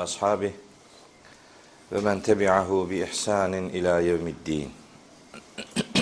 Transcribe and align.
ashabihi 0.00 0.52
ve 1.92 2.00
men 2.00 2.20
tebi'ahu 2.20 2.90
bi 2.90 3.02
ihsanin 3.02 3.68
ila 3.68 4.00
yevmiddin. 4.00 4.72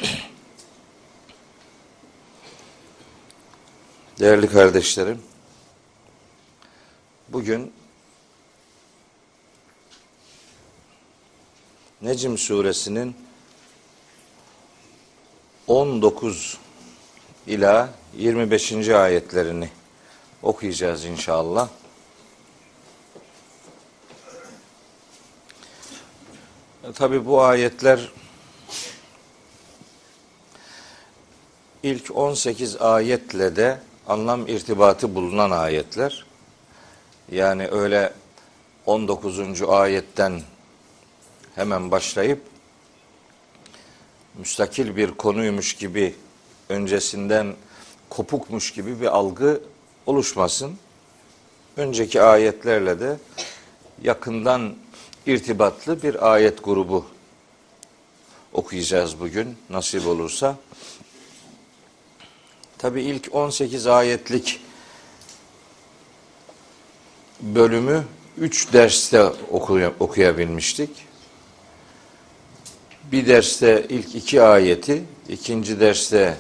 Değerli 4.21 4.49
kardeşlerim, 4.49 5.23
bugün 7.29 7.73
Necm 12.03 12.37
suresinin 12.37 13.17
19 15.67 16.59
ila 17.47 17.91
25. 18.17 18.89
ayetlerini 18.89 19.71
okuyacağız 20.43 21.05
inşallah. 21.05 21.69
Tabi 26.95 27.27
bu 27.27 27.43
ayetler 27.43 28.13
ilk 31.83 32.17
18 32.17 32.77
ayetle 32.77 33.57
de 33.57 33.79
anlam 34.07 34.49
irtibatı 34.49 35.15
bulunan 35.15 35.51
ayetler. 35.51 36.27
Yani 37.33 37.69
öyle 37.69 38.13
19. 38.87 39.63
ayetten 39.63 40.43
hemen 41.55 41.91
başlayıp 41.91 42.43
müstakil 44.39 44.97
bir 44.97 45.11
konuymuş 45.11 45.75
gibi 45.75 46.15
öncesinden 46.69 47.55
kopukmuş 48.09 48.73
gibi 48.73 49.01
bir 49.01 49.07
algı 49.07 49.61
oluşmasın. 50.07 50.79
Önceki 51.77 52.23
ayetlerle 52.23 53.01
de 53.01 53.17
yakından 54.03 54.75
irtibatlı 55.29 56.03
bir 56.03 56.33
ayet 56.33 56.65
grubu 56.65 57.05
okuyacağız 58.53 59.21
bugün 59.21 59.57
nasip 59.71 60.07
olursa. 60.07 60.57
Tabi 62.79 63.03
ilk 63.03 63.35
18 63.35 63.87
ayetlik 63.87 64.61
bölümü 67.41 68.05
3 68.39 68.73
derste 68.73 69.23
okuyabilmiştik. 69.99 70.91
Bir 73.13 73.27
derste 73.27 73.87
ilk 73.89 74.15
iki 74.15 74.43
ayeti, 74.43 75.03
ikinci 75.29 75.81
derste 75.81 76.37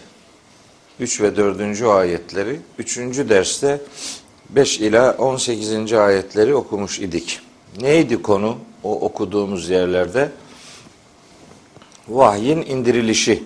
3 1.00 1.20
ve 1.20 1.36
4. 1.36 1.82
ayetleri, 1.82 2.60
üçüncü 2.78 3.28
derste 3.28 3.80
5 4.50 4.80
ila 4.80 5.12
18. 5.12 5.92
ayetleri 5.92 6.54
okumuş 6.54 6.98
idik. 6.98 7.40
Neydi 7.80 8.22
konu 8.22 8.58
o 8.82 9.00
okuduğumuz 9.00 9.68
yerlerde? 9.68 10.32
Vahyin 12.08 12.62
indirilişi. 12.62 13.44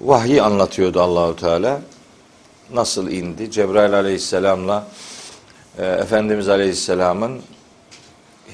Vahyi 0.00 0.42
anlatıyordu 0.42 1.00
Allahu 1.00 1.36
Teala. 1.36 1.82
Nasıl 2.72 3.10
indi? 3.10 3.50
Cebrail 3.50 3.94
Aleyhisselam'la 3.94 4.88
e, 5.78 5.86
Efendimiz 5.86 6.48
Aleyhisselam'ın 6.48 7.42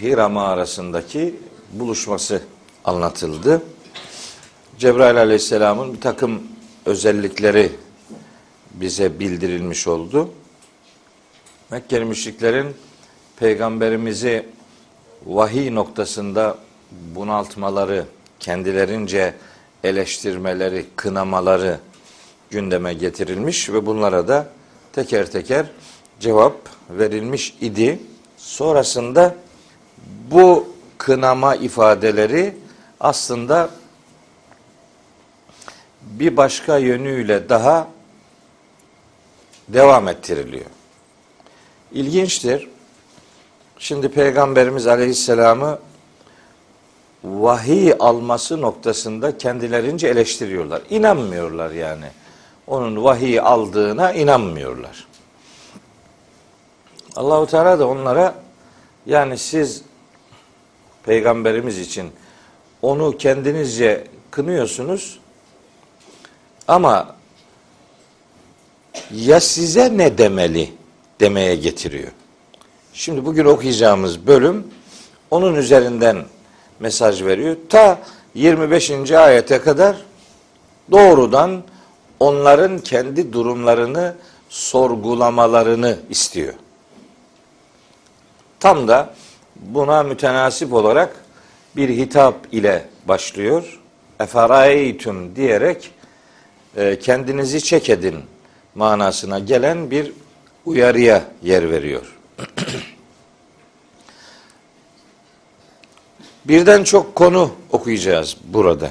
Hira 0.00 0.28
mağarasındaki 0.28 1.34
buluşması 1.72 2.42
anlatıldı. 2.84 3.62
Cebrail 4.78 5.16
Aleyhisselam'ın 5.16 5.94
bir 5.94 6.00
takım 6.00 6.42
özellikleri 6.86 7.72
bize 8.74 9.20
bildirilmiş 9.20 9.86
oldu. 9.88 10.28
Mekkeli 11.70 12.04
müşriklerin 12.04 12.76
peygamberimizi 13.36 14.46
vahiy 15.26 15.74
noktasında 15.74 16.58
bunaltmaları, 17.14 18.06
kendilerince 18.40 19.34
eleştirmeleri, 19.84 20.86
kınamaları 20.96 21.78
gündeme 22.50 22.94
getirilmiş 22.94 23.70
ve 23.70 23.86
bunlara 23.86 24.28
da 24.28 24.46
teker 24.92 25.30
teker 25.30 25.66
cevap 26.20 26.56
verilmiş 26.90 27.54
idi. 27.60 28.00
Sonrasında 28.36 29.34
bu 30.30 30.68
kınama 30.98 31.54
ifadeleri 31.54 32.56
aslında 33.00 33.70
bir 36.02 36.36
başka 36.36 36.78
yönüyle 36.78 37.48
daha 37.48 37.88
devam 39.68 40.08
ettiriliyor. 40.08 40.66
İlginçtir. 41.92 42.71
Şimdi 43.82 44.08
Peygamberimiz 44.08 44.86
Aleyhisselam'ı 44.86 45.78
vahiy 47.24 47.92
alması 47.98 48.60
noktasında 48.60 49.38
kendilerince 49.38 50.08
eleştiriyorlar. 50.08 50.82
İnanmıyorlar 50.90 51.70
yani. 51.70 52.04
Onun 52.66 53.04
vahiy 53.04 53.40
aldığına 53.40 54.12
inanmıyorlar. 54.12 55.06
Allahu 57.16 57.46
Teala 57.46 57.78
da 57.78 57.88
onlara 57.88 58.34
yani 59.06 59.38
siz 59.38 59.82
peygamberimiz 61.04 61.78
için 61.78 62.10
onu 62.82 63.16
kendinizce 63.18 64.04
kınıyorsunuz 64.30 65.18
ama 66.68 67.16
ya 69.10 69.40
size 69.40 69.98
ne 69.98 70.18
demeli 70.18 70.72
demeye 71.20 71.56
getiriyor. 71.56 72.12
Şimdi 72.94 73.24
bugün 73.24 73.44
okuyacağımız 73.44 74.26
bölüm 74.26 74.66
onun 75.30 75.54
üzerinden 75.54 76.24
mesaj 76.80 77.24
veriyor. 77.24 77.56
Ta 77.68 77.98
25. 78.34 79.10
ayete 79.12 79.60
kadar 79.60 79.96
doğrudan 80.90 81.62
onların 82.20 82.78
kendi 82.78 83.32
durumlarını 83.32 84.14
sorgulamalarını 84.48 85.98
istiyor. 86.10 86.54
Tam 88.60 88.88
da 88.88 89.14
buna 89.56 90.02
mütenasip 90.02 90.72
olarak 90.72 91.16
bir 91.76 91.88
hitap 91.88 92.34
ile 92.52 92.88
başlıyor. 93.08 93.80
Eferaytum 94.20 95.36
diyerek 95.36 95.90
e, 96.76 96.98
kendinizi 96.98 97.62
çek 97.62 97.90
edin 97.90 98.16
manasına 98.74 99.38
gelen 99.38 99.90
bir 99.90 100.12
uyarıya 100.66 101.24
yer 101.42 101.70
veriyor. 101.70 102.11
Birden 106.44 106.84
çok 106.84 107.14
konu 107.14 107.50
okuyacağız 107.70 108.36
burada. 108.44 108.90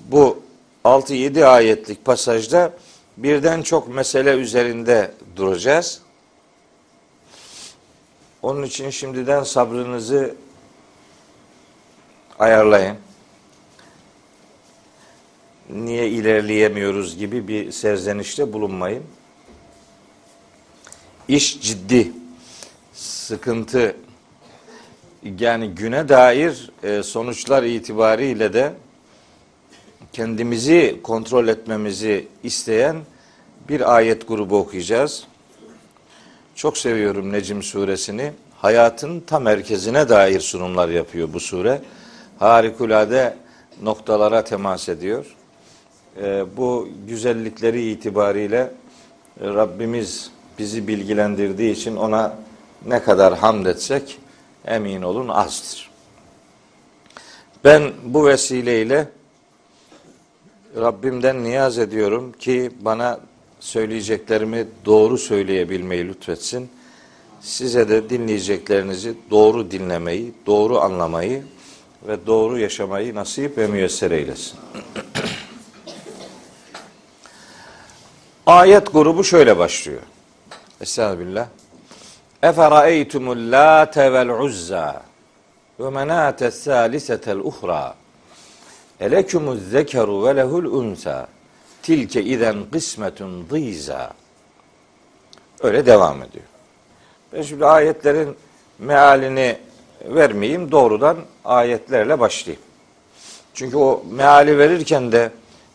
Bu 0.00 0.42
6-7 0.84 1.44
ayetlik 1.44 2.04
pasajda 2.04 2.72
birden 3.16 3.62
çok 3.62 3.88
mesele 3.88 4.30
üzerinde 4.30 5.14
duracağız. 5.36 6.00
Onun 8.42 8.62
için 8.62 8.90
şimdiden 8.90 9.42
sabrınızı 9.42 10.34
ayarlayın. 12.38 12.96
Niye 15.70 16.08
ilerleyemiyoruz 16.08 17.16
gibi 17.18 17.48
bir 17.48 17.72
serzenişte 17.72 18.52
bulunmayın. 18.52 19.02
İş 21.28 21.60
ciddi, 21.60 22.12
sıkıntı, 22.92 23.96
yani 25.38 25.68
güne 25.68 26.08
dair 26.08 26.70
e, 26.82 27.02
sonuçlar 27.02 27.62
itibariyle 27.62 28.52
de 28.52 28.72
kendimizi 30.12 31.00
kontrol 31.02 31.48
etmemizi 31.48 32.26
isteyen 32.42 32.96
bir 33.68 33.96
ayet 33.96 34.28
grubu 34.28 34.58
okuyacağız. 34.58 35.24
Çok 36.54 36.78
seviyorum 36.78 37.32
Necim 37.32 37.62
suresini. 37.62 38.32
Hayatın 38.58 39.20
tam 39.20 39.42
merkezine 39.42 40.08
dair 40.08 40.40
sunumlar 40.40 40.88
yapıyor 40.88 41.28
bu 41.32 41.40
sure. 41.40 41.80
Harikulade 42.38 43.36
noktalara 43.82 44.44
temas 44.44 44.88
ediyor. 44.88 45.36
E, 46.22 46.44
bu 46.56 46.88
güzellikleri 47.08 47.90
itibariyle 47.90 48.72
Rabbimiz 49.40 50.30
bizi 50.58 50.88
bilgilendirdiği 50.88 51.72
için 51.72 51.96
ona 51.96 52.36
ne 52.86 53.02
kadar 53.02 53.38
hamd 53.38 53.66
etsek 53.66 54.18
emin 54.66 55.02
olun 55.02 55.28
azdır. 55.28 55.90
Ben 57.64 57.92
bu 58.04 58.26
vesileyle 58.26 59.08
Rabbimden 60.76 61.44
niyaz 61.44 61.78
ediyorum 61.78 62.32
ki 62.32 62.70
bana 62.80 63.20
söyleyeceklerimi 63.60 64.66
doğru 64.84 65.18
söyleyebilmeyi 65.18 66.08
lütfetsin. 66.08 66.70
Size 67.40 67.88
de 67.88 68.10
dinleyeceklerinizi 68.10 69.14
doğru 69.30 69.70
dinlemeyi, 69.70 70.32
doğru 70.46 70.80
anlamayı 70.80 71.42
ve 72.06 72.26
doğru 72.26 72.58
yaşamayı 72.58 73.14
nasip 73.14 73.58
ve 73.58 73.66
müyesser 73.66 74.10
eylesin. 74.10 74.58
Ayet 78.46 78.92
grubu 78.92 79.24
şöyle 79.24 79.58
başlıyor. 79.58 80.00
Estağfirullah. 80.80 81.46
Eferaeytumul 82.42 83.52
late 83.52 84.12
vel 84.12 84.28
uzza 84.28 85.02
ve 85.80 85.90
menate 85.90 86.50
salisetel 86.50 87.38
uhra. 87.38 87.94
Elekumuz 89.00 89.70
zekeru 89.70 90.24
ve 90.24 90.36
lehul 90.36 90.64
unsa. 90.64 91.26
Tilke 91.82 92.22
iden 92.22 92.56
kısmetun 92.72 93.46
dîza. 93.50 94.10
Öyle 95.60 95.86
devam 95.86 96.22
ediyor. 96.22 96.44
Ben 97.32 97.42
şimdi 97.42 97.66
ayetlerin 97.66 98.36
mealini 98.78 99.56
vermeyeyim. 100.04 100.72
Doğrudan 100.72 101.16
ayetlerle 101.44 102.20
başlayayım. 102.20 102.62
Çünkü 103.54 103.76
o 103.76 104.04
meali 104.10 104.58
verirken 104.58 105.12
de 105.12 105.30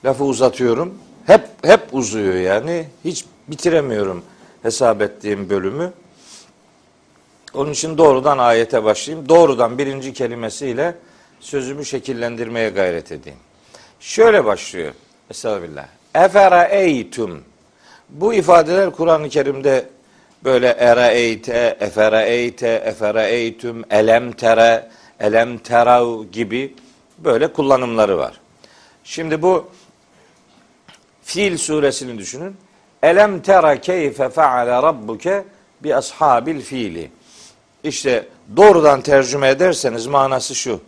lafı 0.05 0.23
uzatıyorum. 0.23 0.93
Hep 1.25 1.47
hep 1.63 1.81
uzuyor 1.91 2.33
yani. 2.33 2.85
Hiç 3.05 3.25
bitiremiyorum 3.47 4.23
hesap 4.63 5.01
ettiğim 5.01 5.49
bölümü. 5.49 5.93
Onun 7.53 7.71
için 7.71 7.97
doğrudan 7.97 8.37
ayete 8.37 8.83
başlayayım. 8.83 9.29
Doğrudan 9.29 9.77
birinci 9.77 10.13
kelimesiyle 10.13 10.95
sözümü 11.39 11.85
şekillendirmeye 11.85 12.69
gayret 12.69 13.11
edeyim. 13.11 13.39
Şöyle 13.99 14.45
başlıyor. 14.45 14.93
Estağfirullah. 15.29 15.85
Efera 16.15 16.63
eytum. 16.63 17.43
Bu 18.09 18.33
ifadeler 18.33 18.91
Kur'an-ı 18.91 19.29
Kerim'de 19.29 19.85
böyle 20.43 20.67
era 20.67 21.07
eyte, 21.07 21.77
efera 21.79 22.21
eyte, 22.21 22.67
efera 22.67 23.27
eytum, 23.27 23.83
elem 23.89 24.31
tere, 24.31 24.89
elem 25.19 25.57
terav 25.57 26.23
gibi 26.23 26.75
böyle 27.17 27.53
kullanımları 27.53 28.17
var. 28.17 28.39
Şimdi 29.03 29.41
bu 29.41 29.69
Fil 31.27 31.57
suresini 31.57 32.17
düşünün. 32.17 32.55
Elem 33.03 33.41
tera 33.41 33.81
keyfe 33.81 34.29
feale 34.29 34.71
rabbuke 34.71 35.43
bi 35.83 35.95
ashabil 35.95 36.61
fiili. 36.61 37.11
İşte 37.83 38.27
doğrudan 38.57 39.01
tercüme 39.01 39.49
ederseniz 39.49 40.07
manası 40.07 40.55
şu. 40.55 40.81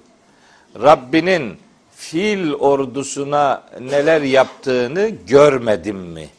Rabbinin 0.82 1.58
fil 1.96 2.54
ordusuna 2.54 3.64
neler 3.80 4.22
yaptığını 4.22 5.10
görmedim 5.28 5.98
mi? 5.98 6.30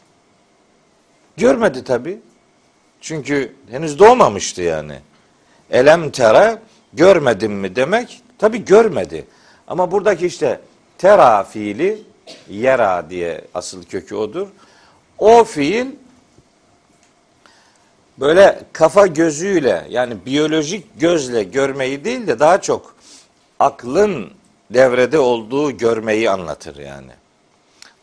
Görmedi 1.37 1.83
tabi. 1.83 2.19
Çünkü 3.01 3.55
henüz 3.71 3.99
doğmamıştı 3.99 4.61
yani. 4.61 4.99
Elem 5.71 6.09
tera 6.09 6.59
görmedim 6.93 7.53
mi 7.53 7.75
demek 7.75 8.21
tabi 8.37 8.65
görmedi. 8.65 9.25
Ama 9.67 9.91
buradaki 9.91 10.25
işte 10.25 10.59
tera 10.97 11.43
fiili 11.43 12.03
yera 12.49 13.09
diye 13.09 13.41
asıl 13.53 13.83
kökü 13.83 14.15
odur. 14.15 14.47
O 15.17 15.43
fiil 15.43 15.85
böyle 18.21 18.59
kafa 18.73 19.07
gözüyle 19.07 19.87
yani 19.89 20.25
biyolojik 20.25 20.99
gözle 20.99 21.43
görmeyi 21.43 22.05
değil 22.05 22.27
de 22.27 22.39
daha 22.39 22.61
çok 22.61 22.95
aklın 23.59 24.31
devrede 24.69 25.19
olduğu 25.19 25.77
görmeyi 25.77 26.29
anlatır 26.29 26.77
yani. 26.77 27.11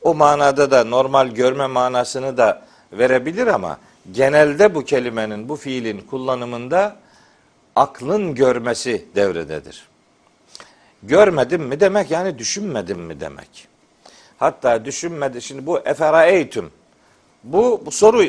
O 0.02 0.14
manada 0.14 0.70
da 0.70 0.84
normal 0.84 1.28
görme 1.28 1.66
manasını 1.66 2.36
da 2.36 2.62
verebilir 2.92 3.46
ama 3.46 3.78
genelde 4.12 4.74
bu 4.74 4.84
kelimenin, 4.84 5.48
bu 5.48 5.56
fiilin 5.56 6.00
kullanımında 6.00 6.96
aklın 7.76 8.34
görmesi 8.34 9.06
devrededir. 9.14 9.88
Görmedim 11.02 11.62
mi 11.62 11.80
demek 11.80 12.10
yani 12.10 12.38
düşünmedim 12.38 13.00
mi 13.00 13.20
demek. 13.20 13.68
Hatta 14.38 14.84
düşünmedi. 14.84 15.42
Şimdi 15.42 15.66
bu 15.66 15.78
eferaeytüm. 15.78 16.70
Bu, 17.44 17.82
bu 17.86 17.90
soru 17.90 18.24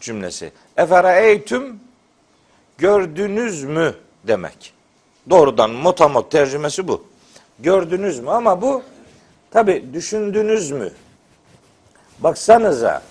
cümlesi. 0.00 0.52
Eferaeytüm 0.76 1.80
gördünüz 2.78 3.64
mü 3.64 3.94
demek. 4.24 4.74
Doğrudan 5.30 5.70
motamot 5.70 6.30
tercümesi 6.30 6.88
bu. 6.88 7.04
Gördünüz 7.58 8.20
mü 8.20 8.30
ama 8.30 8.62
bu 8.62 8.82
tabi 9.50 9.84
düşündünüz 9.94 10.70
mü? 10.70 10.92
Baksanıza 12.18 13.02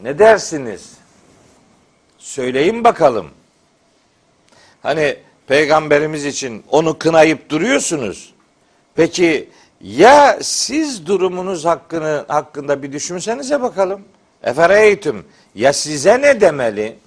ne 0.00 0.18
dersiniz? 0.18 0.92
Söyleyin 2.18 2.84
bakalım. 2.84 3.30
Hani 4.82 5.16
peygamberimiz 5.46 6.24
için 6.26 6.64
onu 6.70 6.98
kınayıp 6.98 7.50
duruyorsunuz. 7.50 8.34
Peki 8.94 9.48
ya 9.80 10.38
siz 10.42 11.06
durumunuz 11.06 11.64
hakkını 11.64 12.24
hakkında 12.28 12.82
bir 12.82 12.92
düşünsenize 12.92 13.62
bakalım. 13.62 14.02
Efereytüm 14.42 15.26
ya 15.54 15.72
size 15.72 16.22
ne 16.22 16.40
demeli? 16.40 16.98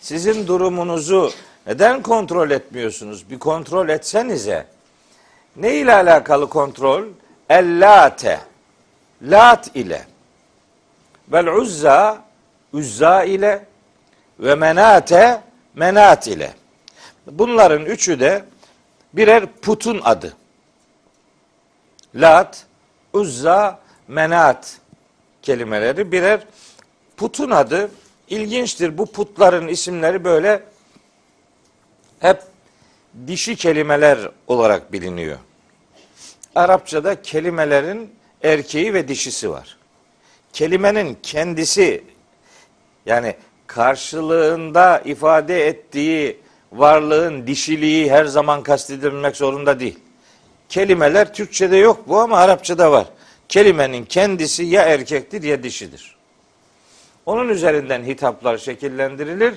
Sizin 0.00 0.46
durumunuzu 0.46 1.32
neden 1.66 2.02
kontrol 2.02 2.50
etmiyorsunuz? 2.50 3.30
Bir 3.30 3.38
kontrol 3.38 3.88
etsenize. 3.88 4.66
Ne 5.56 5.74
ile 5.74 5.94
alakalı 5.94 6.48
kontrol? 6.48 7.04
Ellate. 7.48 8.40
Lat 9.22 9.70
ile. 9.74 10.06
Vel 11.28 11.46
uzza. 11.46 12.24
Uzza 12.72 13.24
ile. 13.24 13.64
Ve 14.40 14.54
menate. 14.54 15.40
Menat 15.74 16.26
ile. 16.26 16.54
Bunların 17.26 17.84
üçü 17.84 18.20
de 18.20 18.44
birer 19.12 19.46
putun 19.46 20.00
adı. 20.04 20.36
Lat, 22.14 22.66
Uzza, 23.12 23.78
Menat 24.08 24.79
kelimeleri 25.42 26.12
birer 26.12 26.40
putun 27.16 27.50
adı. 27.50 27.90
İlginçtir. 28.28 28.98
Bu 28.98 29.06
putların 29.06 29.68
isimleri 29.68 30.24
böyle 30.24 30.62
hep 32.20 32.42
dişi 33.26 33.56
kelimeler 33.56 34.18
olarak 34.46 34.92
biliniyor. 34.92 35.38
Arapçada 36.54 37.22
kelimelerin 37.22 38.10
erkeği 38.42 38.94
ve 38.94 39.08
dişisi 39.08 39.50
var. 39.50 39.76
Kelimenin 40.52 41.18
kendisi 41.22 42.04
yani 43.06 43.34
karşılığında 43.66 45.02
ifade 45.04 45.66
ettiği 45.66 46.40
varlığın 46.72 47.46
dişiliği 47.46 48.10
her 48.10 48.24
zaman 48.24 48.62
kastedilmek 48.62 49.36
zorunda 49.36 49.80
değil. 49.80 49.98
Kelimeler 50.68 51.34
Türkçe'de 51.34 51.76
yok 51.76 52.08
bu 52.08 52.18
ama 52.20 52.38
Arapça'da 52.38 52.92
var. 52.92 53.06
Kelimenin 53.50 54.04
kendisi 54.04 54.64
ya 54.64 54.82
erkektir 54.82 55.42
ya 55.42 55.62
dişidir. 55.62 56.16
Onun 57.26 57.48
üzerinden 57.48 58.04
hitaplar 58.04 58.58
şekillendirilir. 58.58 59.54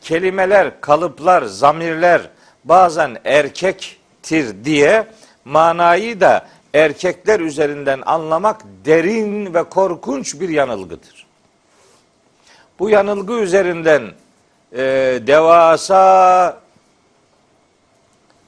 Kelimeler, 0.00 0.80
kalıplar, 0.80 1.42
zamirler 1.42 2.30
bazen 2.64 3.16
erkektir 3.24 4.64
diye 4.64 5.06
manayı 5.44 6.20
da 6.20 6.48
erkekler 6.74 7.40
üzerinden 7.40 8.02
anlamak 8.06 8.60
derin 8.84 9.54
ve 9.54 9.64
korkunç 9.64 10.40
bir 10.40 10.48
yanılgıdır. 10.48 11.26
Bu 12.78 12.90
yanılgı 12.90 13.32
üzerinden 13.32 14.12
e, 14.72 14.82
devasa 15.26 16.60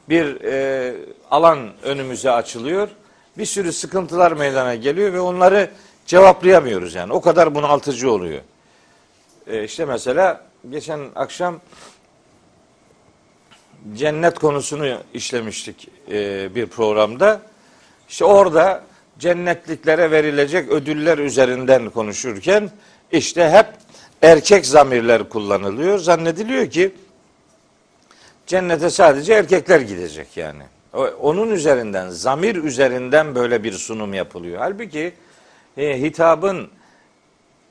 bir 0.09 0.41
e, 0.45 0.95
alan 1.31 1.71
önümüze 1.83 2.31
açılıyor. 2.31 2.89
Bir 3.39 3.47
sürü 3.47 3.73
sıkıntılar 3.73 4.33
meydana 4.33 4.75
geliyor 4.75 5.13
ve 5.13 5.21
onları 5.21 5.71
cevaplayamıyoruz 6.07 6.95
yani. 6.95 7.13
O 7.13 7.21
kadar 7.21 7.55
bunaltıcı 7.55 8.11
oluyor. 8.11 8.41
E, 9.47 9.65
işte 9.65 9.85
mesela 9.85 10.45
geçen 10.71 11.01
akşam 11.15 11.61
cennet 13.95 14.39
konusunu 14.39 14.99
işlemiştik 15.15 15.89
e, 16.11 16.55
bir 16.55 16.67
programda. 16.67 17.41
İşte 18.09 18.25
orada 18.25 18.83
cennetliklere 19.19 20.11
verilecek 20.11 20.69
ödüller 20.71 21.19
üzerinden 21.19 21.91
konuşurken 21.91 22.71
işte 23.13 23.51
hep 23.51 23.67
erkek 24.23 24.67
zamirler 24.67 25.29
kullanılıyor. 25.29 25.99
Zannediliyor 25.99 26.71
ki 26.71 26.95
cennete 28.47 28.91
sadece 28.91 29.35
erkekler 29.35 29.81
gidecek 29.81 30.37
yani. 30.37 30.63
Onun 30.97 31.51
üzerinden, 31.51 32.09
zamir 32.09 32.57
üzerinden 32.57 33.35
böyle 33.35 33.65
bir 33.65 33.73
sunum 33.73 34.15
yapılıyor. 34.15 34.59
Halbuki 34.59 35.15
e, 35.77 36.03
hitabın 36.03 36.69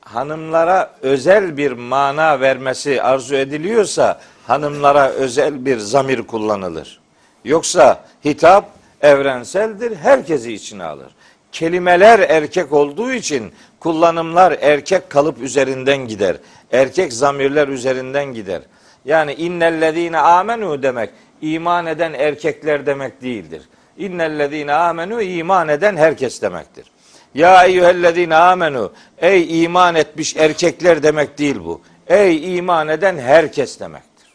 hanımlara 0.00 0.94
özel 1.02 1.56
bir 1.56 1.72
mana 1.72 2.40
vermesi 2.40 3.02
arzu 3.02 3.34
ediliyorsa 3.34 4.20
hanımlara 4.46 5.08
özel 5.08 5.66
bir 5.66 5.78
zamir 5.78 6.22
kullanılır. 6.22 7.00
Yoksa 7.44 8.04
hitap 8.24 8.70
evrenseldir, 9.00 9.96
herkesi 9.96 10.52
içine 10.52 10.84
alır. 10.84 11.14
Kelimeler 11.52 12.18
erkek 12.18 12.72
olduğu 12.72 13.12
için 13.12 13.52
kullanımlar 13.80 14.56
erkek 14.60 15.10
kalıp 15.10 15.42
üzerinden 15.42 15.98
gider. 16.08 16.36
Erkek 16.72 17.12
zamirler 17.12 17.68
üzerinden 17.68 18.34
gider. 18.34 18.62
Yani 19.04 19.34
innellezine 19.34 20.18
amenu 20.18 20.82
demek 20.82 21.10
iman 21.54 21.86
eden 21.86 22.12
erkekler 22.12 22.86
demek 22.86 23.22
değildir. 23.22 23.62
İnnellezine 23.98 24.72
amenu 24.72 25.22
iman 25.22 25.68
eden 25.68 25.96
herkes 25.96 26.42
demektir. 26.42 26.90
Ya 27.34 27.64
eyyühellezine 27.64 28.36
amenu 28.36 28.92
ey 29.18 29.64
iman 29.64 29.94
etmiş 29.94 30.36
erkekler 30.36 31.02
demek 31.02 31.38
değil 31.38 31.56
bu. 31.64 31.80
ey 32.06 32.56
iman 32.56 32.88
eden 32.88 33.18
herkes 33.18 33.80
demektir. 33.80 34.28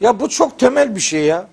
Ya 0.00 0.20
bu 0.20 0.28
çok 0.28 0.58
temel 0.58 0.96
bir 0.96 1.00
şey 1.00 1.24
ya. 1.24 1.46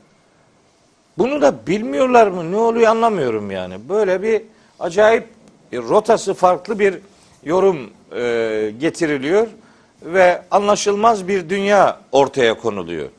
Bunu 1.18 1.42
da 1.42 1.68
bilmiyorlar 1.68 2.28
mı? 2.28 2.52
Ne 2.52 2.58
oluyor 2.58 2.88
anlamıyorum 2.88 3.52
yani. 3.52 3.90
Böyle 3.90 4.22
bir 4.22 4.42
acayip 4.80 5.28
rotası 5.74 6.34
farklı 6.34 6.80
bir 6.80 6.98
yorum 7.44 7.90
e, 8.16 8.74
getiriliyor 8.80 9.48
ve 10.02 10.42
anlaşılmaz 10.52 11.28
bir 11.28 11.50
dünya 11.50 12.00
ortaya 12.12 12.54
konuluyor. 12.54 13.10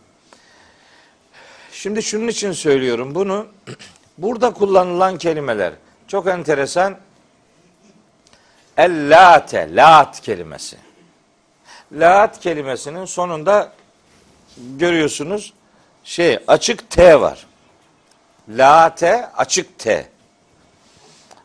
Şimdi 1.83 2.03
şunun 2.03 2.29
için 2.29 2.53
söylüyorum 2.53 3.15
bunu. 3.15 3.47
Burada 4.19 4.51
kullanılan 4.53 5.19
kelimeler 5.19 5.73
çok 6.09 6.27
enteresan. 6.27 6.97
El-late, 8.77 9.77
lat 9.77 10.21
kelimesi. 10.21 10.77
Lat 11.93 12.41
kelimesinin 12.41 13.05
sonunda 13.05 13.73
görüyorsunuz 14.57 15.53
şey 16.05 16.39
açık 16.47 16.91
T 16.91 17.21
var. 17.21 17.47
Late 18.49 19.31
açık 19.37 19.79
T. 19.79 20.09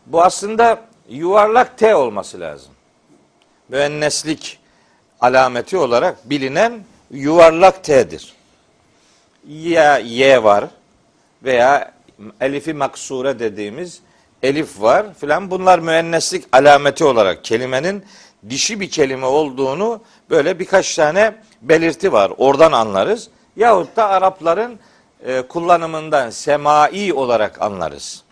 Bu 0.06 0.24
aslında 0.24 0.82
yuvarlak 1.10 1.78
T 1.78 1.96
olması 1.96 2.40
lazım. 2.40 2.72
Müenneslik 3.70 4.60
alameti 5.20 5.78
olarak 5.78 6.30
bilinen 6.30 6.84
yuvarlak 7.12 7.84
T'dir. 7.84 8.35
Ya 9.48 9.98
Y 9.98 10.44
var 10.44 10.66
veya 11.44 11.92
elifi 12.42 12.74
maksure 12.74 13.40
dediğimiz 13.40 14.02
elif 14.44 14.82
var 14.82 15.06
filan 15.14 15.52
bunlar 15.52 15.80
müenneslik 15.80 16.46
alameti 16.52 17.06
olarak 17.06 17.44
kelimenin 17.44 18.06
dişi 18.50 18.80
bir 18.80 18.90
kelime 18.90 19.26
olduğunu 19.26 20.02
böyle 20.30 20.60
birkaç 20.60 20.96
tane 20.96 21.36
belirti 21.62 22.14
var. 22.14 22.32
Oradan 22.38 22.72
anlarız. 22.72 23.30
Yahut 23.56 23.96
da 23.96 24.08
Arapların 24.08 24.80
e, 25.26 25.42
kullanımından 25.42 26.30
semai 26.30 27.14
olarak 27.14 27.62
anlarız. 27.62 28.24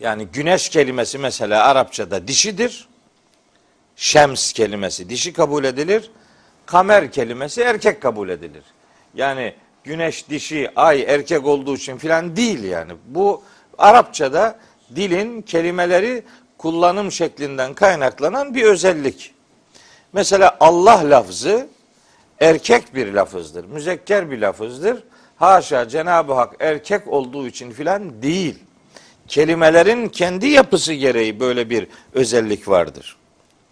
Yani 0.00 0.26
güneş 0.26 0.68
kelimesi 0.68 1.18
mesela 1.18 1.64
Arapçada 1.64 2.28
dişidir. 2.28 2.88
Şems 3.96 4.52
kelimesi 4.52 5.08
dişi 5.08 5.32
kabul 5.32 5.64
edilir. 5.64 6.10
Kamer 6.66 7.12
kelimesi 7.12 7.62
erkek 7.62 8.00
kabul 8.02 8.28
edilir. 8.28 8.62
Yani 9.14 9.54
güneş 9.84 10.30
dişi, 10.30 10.70
ay 10.76 11.02
erkek 11.02 11.46
olduğu 11.46 11.76
için 11.76 11.96
filan 11.96 12.36
değil 12.36 12.64
yani. 12.64 12.92
Bu 13.06 13.42
Arapçada 13.78 14.58
dilin 14.96 15.42
kelimeleri 15.42 16.22
kullanım 16.58 17.12
şeklinden 17.12 17.74
kaynaklanan 17.74 18.54
bir 18.54 18.62
özellik. 18.62 19.34
Mesela 20.12 20.56
Allah 20.60 21.10
lafzı 21.10 21.66
erkek 22.40 22.94
bir 22.94 23.12
lafızdır. 23.12 23.64
Müzekker 23.64 24.30
bir 24.30 24.38
lafızdır. 24.38 25.04
Haşa 25.36 25.88
Cenab-ı 25.88 26.32
Hak 26.32 26.56
erkek 26.60 27.08
olduğu 27.08 27.46
için 27.46 27.70
filan 27.70 28.22
değil. 28.22 28.58
Kelimelerin 29.28 30.08
kendi 30.08 30.46
yapısı 30.46 30.92
gereği 30.92 31.40
böyle 31.40 31.70
bir 31.70 31.86
özellik 32.14 32.68
vardır. 32.68 33.16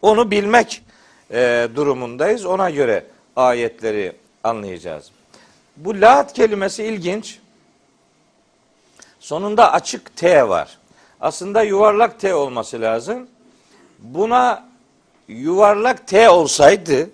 Onu 0.03 0.31
bilmek 0.31 0.83
e, 1.31 1.69
durumundayız. 1.75 2.47
Ona 2.47 2.71
göre 2.71 3.05
ayetleri 3.37 4.13
anlayacağız. 4.45 5.11
Bu 5.77 6.01
lat 6.01 6.33
kelimesi 6.33 6.85
ilginç. 6.85 7.39
Sonunda 9.21 9.73
açık 9.73 10.17
T 10.17 10.49
var. 10.49 10.79
Aslında 11.21 11.63
yuvarlak 11.63 12.21
T 12.21 12.35
olması 12.35 12.81
lazım. 12.81 13.29
Buna 13.99 14.69
yuvarlak 15.29 16.09
T 16.09 16.31
olsaydı 16.31 17.11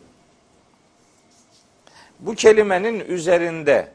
bu 2.21 2.35
kelimenin 2.35 3.01
üzerinde 3.01 3.89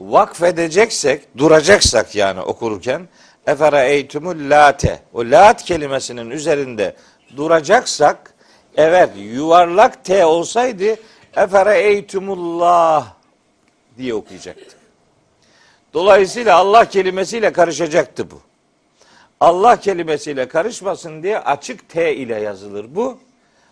vakfedeceksek, 0.00 1.38
duracaksak 1.38 2.14
yani 2.14 2.40
okurken 2.40 3.08
efera 3.46 3.84
eytumul 3.84 4.50
late 4.50 5.02
o 5.12 5.20
lat 5.20 5.64
kelimesinin 5.64 6.30
üzerinde 6.30 6.96
duracaksak 7.36 8.29
evet 8.76 9.10
yuvarlak 9.16 10.04
T 10.04 10.24
olsaydı 10.24 10.96
efera 11.36 11.74
eytumullah 11.74 13.14
diye 13.98 14.14
okuyacaktık. 14.14 14.80
Dolayısıyla 15.94 16.56
Allah 16.56 16.84
kelimesiyle 16.84 17.52
karışacaktı 17.52 18.30
bu. 18.30 18.40
Allah 19.40 19.76
kelimesiyle 19.76 20.48
karışmasın 20.48 21.22
diye 21.22 21.38
açık 21.38 21.88
T 21.88 22.16
ile 22.16 22.40
yazılır 22.40 22.86
bu. 22.94 23.18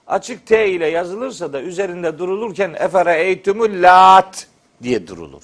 Açık 0.06 0.46
T 0.46 0.68
ile 0.68 0.86
yazılırsa 0.86 1.52
da 1.52 1.60
üzerinde 1.60 2.18
durulurken 2.18 2.74
efere 2.78 3.14
eytumul 3.14 3.82
lat 3.82 4.46
diye 4.82 5.06
durulur. 5.06 5.42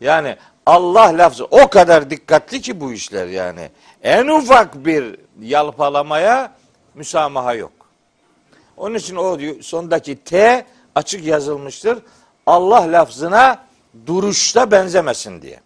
Yani 0.00 0.36
Allah 0.66 1.18
lafzı 1.18 1.44
o 1.44 1.68
kadar 1.68 2.10
dikkatli 2.10 2.60
ki 2.60 2.80
bu 2.80 2.92
işler 2.92 3.26
yani. 3.26 3.70
En 4.02 4.26
ufak 4.26 4.84
bir 4.86 5.16
yalpalamaya 5.40 6.52
müsamaha 6.94 7.54
yok. 7.54 7.72
Onun 8.78 8.94
için 8.94 9.16
o 9.16 9.38
sondaki 9.62 10.16
T 10.16 10.66
açık 10.94 11.24
yazılmıştır. 11.24 11.98
Allah 12.46 12.92
lafzına 12.92 13.64
duruşta 14.06 14.70
benzemesin 14.70 15.42
diye. 15.42 15.60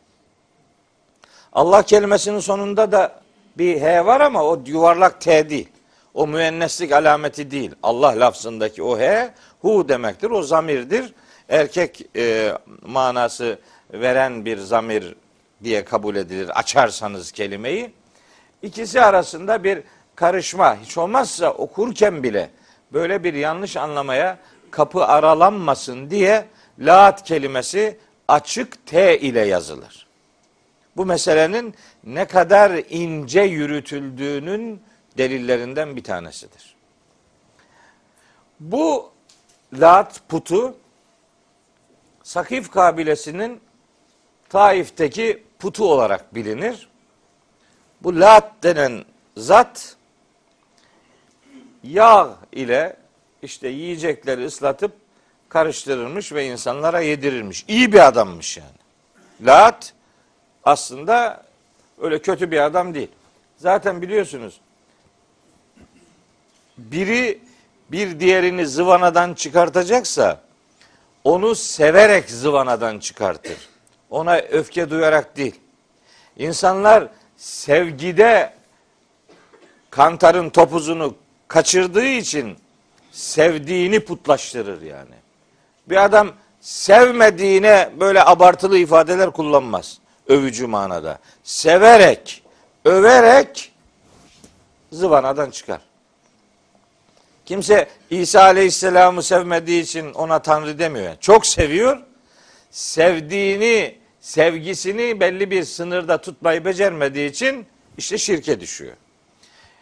Allah 1.52 1.82
kelimesinin 1.82 2.38
sonunda 2.38 2.92
da 2.92 3.20
bir 3.58 3.80
H 3.80 4.06
var 4.06 4.20
ama 4.20 4.44
o 4.44 4.62
yuvarlak 4.66 5.20
T 5.20 5.50
değil. 5.50 5.68
O 6.14 6.26
müenneslik 6.26 6.92
alameti 6.92 7.50
değil. 7.50 7.70
Allah 7.82 8.20
lafzındaki 8.20 8.82
o 8.82 8.98
H 8.98 9.34
hu 9.60 9.88
demektir. 9.88 10.30
O 10.30 10.42
zamirdir. 10.42 11.12
Erkek 11.48 12.06
e, 12.16 12.52
manası 12.82 13.58
veren 13.92 14.44
bir 14.44 14.58
zamir 14.58 15.14
diye 15.64 15.84
kabul 15.84 16.16
edilir. 16.16 16.58
Açarsanız 16.58 17.32
kelimeyi. 17.32 17.92
İkisi 18.62 19.00
arasında 19.00 19.64
bir 19.64 19.82
karışma. 20.14 20.76
Hiç 20.76 20.98
olmazsa 20.98 21.50
okurken 21.50 22.22
bile 22.22 22.50
böyle 22.92 23.24
bir 23.24 23.34
yanlış 23.34 23.76
anlamaya 23.76 24.38
kapı 24.70 25.04
aralanmasın 25.04 26.10
diye 26.10 26.46
laat 26.78 27.24
kelimesi 27.24 27.98
açık 28.28 28.86
T 28.86 29.18
ile 29.20 29.40
yazılır. 29.40 30.06
Bu 30.96 31.06
meselenin 31.06 31.74
ne 32.04 32.24
kadar 32.24 32.82
ince 32.90 33.40
yürütüldüğünün 33.40 34.82
delillerinden 35.18 35.96
bir 35.96 36.04
tanesidir. 36.04 36.74
Bu 38.60 39.10
Lat 39.72 40.20
putu 40.28 40.74
Sakif 42.22 42.70
kabilesinin 42.70 43.60
Taif'teki 44.48 45.42
putu 45.58 45.92
olarak 45.92 46.34
bilinir. 46.34 46.88
Bu 48.02 48.20
Lat 48.20 48.52
denen 48.62 49.04
zat 49.36 49.96
yağ 51.84 52.36
ile 52.52 52.96
işte 53.42 53.68
yiyecekleri 53.68 54.44
ıslatıp 54.44 54.92
karıştırılmış 55.48 56.32
ve 56.32 56.46
insanlara 56.46 57.00
yedirilmiş. 57.00 57.64
İyi 57.68 57.92
bir 57.92 58.06
adammış 58.06 58.56
yani. 58.56 58.68
Lat 59.46 59.92
aslında 60.64 61.44
öyle 62.00 62.18
kötü 62.18 62.50
bir 62.50 62.64
adam 62.64 62.94
değil. 62.94 63.10
Zaten 63.56 64.02
biliyorsunuz 64.02 64.60
biri 66.78 67.40
bir 67.90 68.20
diğerini 68.20 68.66
zıvanadan 68.66 69.34
çıkartacaksa 69.34 70.40
onu 71.24 71.54
severek 71.54 72.30
zıvanadan 72.30 72.98
çıkartır. 72.98 73.68
Ona 74.10 74.36
öfke 74.36 74.90
duyarak 74.90 75.36
değil. 75.36 75.60
İnsanlar 76.36 77.08
sevgide 77.36 78.54
kantarın 79.90 80.50
topuzunu 80.50 81.14
kaçırdığı 81.52 82.04
için 82.04 82.56
sevdiğini 83.12 84.00
putlaştırır 84.00 84.82
yani. 84.82 85.14
Bir 85.86 86.04
adam 86.04 86.32
sevmediğine 86.60 87.90
böyle 88.00 88.24
abartılı 88.24 88.78
ifadeler 88.78 89.30
kullanmaz. 89.30 89.98
Övücü 90.28 90.66
manada. 90.66 91.18
Severek, 91.44 92.42
överek 92.84 93.72
zıvanadan 94.92 95.50
çıkar. 95.50 95.80
Kimse 97.46 97.88
İsa 98.10 98.42
Aleyhisselam'ı 98.42 99.22
sevmediği 99.22 99.82
için 99.82 100.14
ona 100.14 100.38
Tanrı 100.38 100.78
demiyor. 100.78 101.04
Yani. 101.04 101.16
Çok 101.20 101.46
seviyor. 101.46 101.98
Sevdiğini, 102.70 103.98
sevgisini 104.20 105.20
belli 105.20 105.50
bir 105.50 105.64
sınırda 105.64 106.20
tutmayı 106.20 106.64
becermediği 106.64 107.30
için 107.30 107.66
işte 107.98 108.18
şirke 108.18 108.60
düşüyor. 108.60 108.96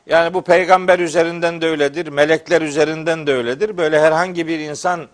Yani 0.07 0.35
bu 0.35 0.42
peygamber 0.42 0.99
üzerinden 0.99 1.61
de 1.61 1.66
öyledir, 1.66 2.07
melekler 2.07 2.62
üzerinden 2.62 3.26
de 3.26 3.35
öyledir. 3.35 3.76
Böyle 3.76 4.00
herhangi 4.00 4.47
bir 4.47 4.59
insan 4.59 5.09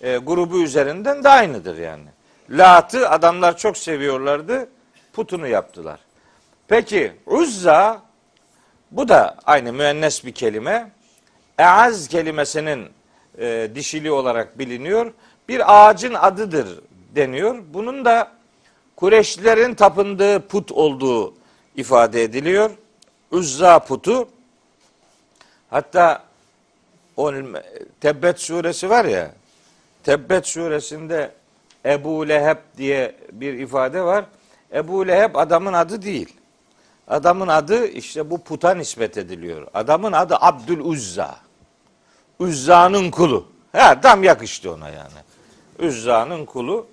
e, 0.00 0.16
grubu 0.16 0.62
üzerinden 0.62 1.24
de 1.24 1.28
aynıdır 1.28 1.78
yani. 1.78 2.04
Lat'ı 2.50 3.10
adamlar 3.10 3.56
çok 3.56 3.76
seviyorlardı, 3.76 4.68
putunu 5.12 5.46
yaptılar. 5.46 6.00
Peki 6.68 7.12
Uzza, 7.26 8.02
bu 8.90 9.08
da 9.08 9.36
aynı 9.46 9.72
müennes 9.72 10.24
bir 10.24 10.32
kelime. 10.32 10.90
eaz 11.58 12.08
kelimesinin 12.08 12.88
e, 13.38 13.70
dişili 13.74 14.10
olarak 14.10 14.58
biliniyor. 14.58 15.12
Bir 15.48 15.88
ağacın 15.88 16.14
adıdır 16.14 16.80
deniyor. 17.14 17.58
Bunun 17.74 18.04
da 18.04 18.32
Kureşlilerin 18.96 19.74
tapındığı 19.74 20.40
put 20.48 20.72
olduğu 20.72 21.34
ifade 21.76 22.22
ediliyor. 22.22 22.70
Uzza 23.30 23.78
putu. 23.78 24.28
Hatta 25.70 26.22
o 27.16 27.32
Tebbet 28.00 28.40
suresi 28.40 28.90
var 28.90 29.04
ya. 29.04 29.30
Tebbet 30.04 30.46
suresinde 30.46 31.30
Ebu 31.84 32.28
Leheb 32.28 32.58
diye 32.76 33.14
bir 33.32 33.54
ifade 33.54 34.02
var. 34.02 34.24
Ebu 34.72 35.08
Leheb 35.08 35.34
adamın 35.34 35.72
adı 35.72 36.02
değil. 36.02 36.36
Adamın 37.08 37.48
adı 37.48 37.86
işte 37.86 38.30
bu 38.30 38.44
puta 38.44 38.74
nispet 38.74 39.18
ediliyor. 39.18 39.66
Adamın 39.74 40.12
adı 40.12 40.36
Abdül 40.40 40.80
Uzza. 40.80 41.36
Uzza'nın 42.38 43.10
kulu. 43.10 43.46
Ha, 43.72 44.00
tam 44.00 44.22
yakıştı 44.22 44.72
ona 44.72 44.88
yani. 44.88 45.20
Uzza'nın 45.78 46.44
kulu. 46.44 46.86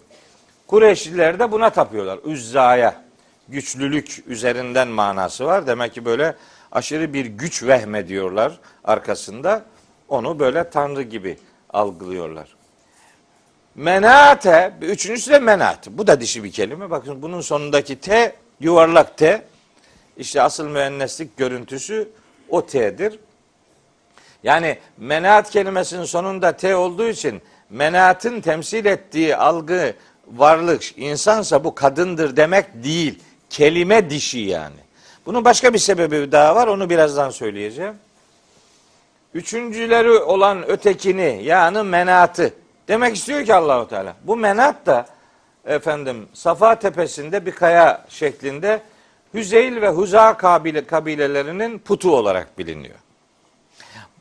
Kureyşliler 0.67 1.39
de 1.39 1.51
buna 1.51 1.69
tapıyorlar. 1.69 2.19
Uzza'ya. 2.23 3.06
Güçlülük 3.49 4.23
üzerinden 4.27 4.87
manası 4.87 5.45
var. 5.45 5.67
Demek 5.67 5.93
ki 5.93 6.05
böyle 6.05 6.35
aşırı 6.71 7.13
bir 7.13 7.25
güç 7.25 7.63
vehmediyorlar 7.63 8.59
arkasında. 8.83 9.65
Onu 10.09 10.39
böyle 10.39 10.69
tanrı 10.69 11.01
gibi 11.01 11.37
algılıyorlar. 11.69 12.55
Menate, 13.75 14.73
üçüncüsü 14.81 15.31
de 15.31 15.39
menat. 15.39 15.87
Bu 15.87 16.07
da 16.07 16.21
dişi 16.21 16.43
bir 16.43 16.51
kelime. 16.51 16.89
Bakın 16.89 17.21
bunun 17.21 17.41
sonundaki 17.41 17.99
T, 17.99 18.35
yuvarlak 18.59 19.17
T. 19.17 19.45
İşte 20.17 20.41
asıl 20.41 20.67
müenneslik 20.67 21.37
görüntüsü 21.37 22.09
o 22.49 22.65
T'dir. 22.65 23.19
Yani 24.43 24.77
menat 24.97 25.49
kelimesinin 25.49 26.03
sonunda 26.03 26.51
T 26.51 26.75
olduğu 26.75 27.07
için 27.07 27.41
menatın 27.69 28.41
temsil 28.41 28.85
ettiği 28.85 29.35
algı 29.35 29.93
varlık 30.27 30.97
insansa 30.97 31.63
bu 31.63 31.75
kadındır 31.75 32.35
demek 32.37 32.83
değil. 32.83 33.19
Kelime 33.49 34.09
dişi 34.09 34.39
yani. 34.39 34.75
Bunun 35.25 35.45
başka 35.45 35.73
bir 35.73 35.79
sebebi 35.79 36.31
daha 36.31 36.55
var. 36.55 36.67
Onu 36.67 36.89
birazdan 36.89 37.29
söyleyeceğim. 37.29 37.93
Üçüncüleri 39.33 40.11
olan 40.11 40.69
ötekini 40.69 41.41
yani 41.43 41.83
menatı 41.83 42.53
demek 42.87 43.15
istiyor 43.15 43.45
ki 43.45 43.53
Allahu 43.53 43.87
Teala. 43.87 44.15
Bu 44.23 44.37
menat 44.37 44.85
da 44.85 45.05
efendim 45.65 46.27
Safa 46.33 46.79
tepesinde 46.79 47.45
bir 47.45 47.51
kaya 47.51 48.05
şeklinde 48.09 48.81
Hüzeyl 49.33 49.81
ve 49.81 49.89
Huza 49.89 50.37
kabile, 50.37 50.85
kabilelerinin 50.85 51.79
putu 51.79 52.15
olarak 52.15 52.57
biliniyor. 52.57 52.95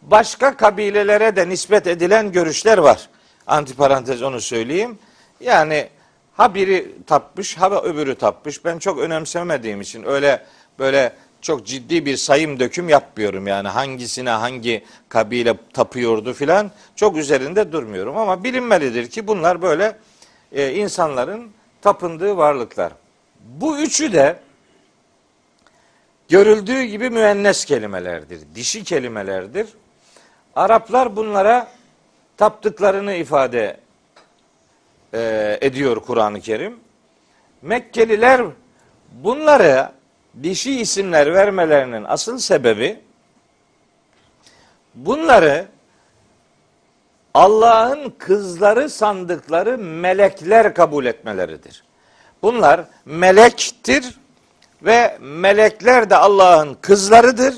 Başka 0.02 0.56
kabilelere 0.56 1.36
de 1.36 1.48
nispet 1.48 1.86
edilen 1.86 2.32
görüşler 2.32 2.78
var. 2.78 3.08
Antiparantez 3.46 4.22
onu 4.22 4.40
söyleyeyim. 4.40 4.98
Yani 5.40 5.88
ha 6.36 6.54
biri 6.54 6.92
tapmış 7.06 7.56
ha 7.56 7.82
öbürü 7.82 8.14
tapmış. 8.14 8.64
Ben 8.64 8.78
çok 8.78 8.98
önemsemediğim 8.98 9.80
için 9.80 10.02
öyle 10.02 10.46
böyle 10.78 11.12
çok 11.40 11.66
ciddi 11.66 12.06
bir 12.06 12.16
sayım 12.16 12.60
döküm 12.60 12.88
yapmıyorum. 12.88 13.46
Yani 13.46 13.68
hangisine 13.68 14.30
hangi 14.30 14.84
kabile 15.08 15.54
tapıyordu 15.72 16.32
filan 16.32 16.70
çok 16.96 17.16
üzerinde 17.16 17.72
durmuyorum. 17.72 18.16
Ama 18.16 18.44
bilinmelidir 18.44 19.10
ki 19.10 19.26
bunlar 19.26 19.62
böyle 19.62 19.96
e, 20.52 20.74
insanların 20.74 21.50
tapındığı 21.82 22.36
varlıklar. 22.36 22.92
Bu 23.40 23.78
üçü 23.78 24.12
de 24.12 24.36
görüldüğü 26.28 26.82
gibi 26.82 27.10
müennes 27.10 27.64
kelimelerdir. 27.64 28.40
Dişi 28.54 28.84
kelimelerdir. 28.84 29.66
Araplar 30.56 31.16
bunlara 31.16 31.68
taptıklarını 32.36 33.14
ifade 33.14 33.80
e, 35.14 35.58
ediyor 35.60 35.96
Kur'an-ı 35.96 36.40
Kerim. 36.40 36.80
Mekkeliler 37.62 38.42
bunları 39.12 39.88
dişi 40.42 40.80
isimler 40.80 41.34
vermelerinin 41.34 42.04
asıl 42.04 42.38
sebebi 42.38 43.00
bunları 44.94 45.66
Allah'ın 47.34 48.10
kızları 48.18 48.90
sandıkları 48.90 49.78
melekler 49.78 50.74
kabul 50.74 51.06
etmeleridir. 51.06 51.84
Bunlar 52.42 52.80
melektir 53.04 54.18
ve 54.82 55.18
melekler 55.20 56.10
de 56.10 56.16
Allah'ın 56.16 56.74
kızlarıdır. 56.74 57.54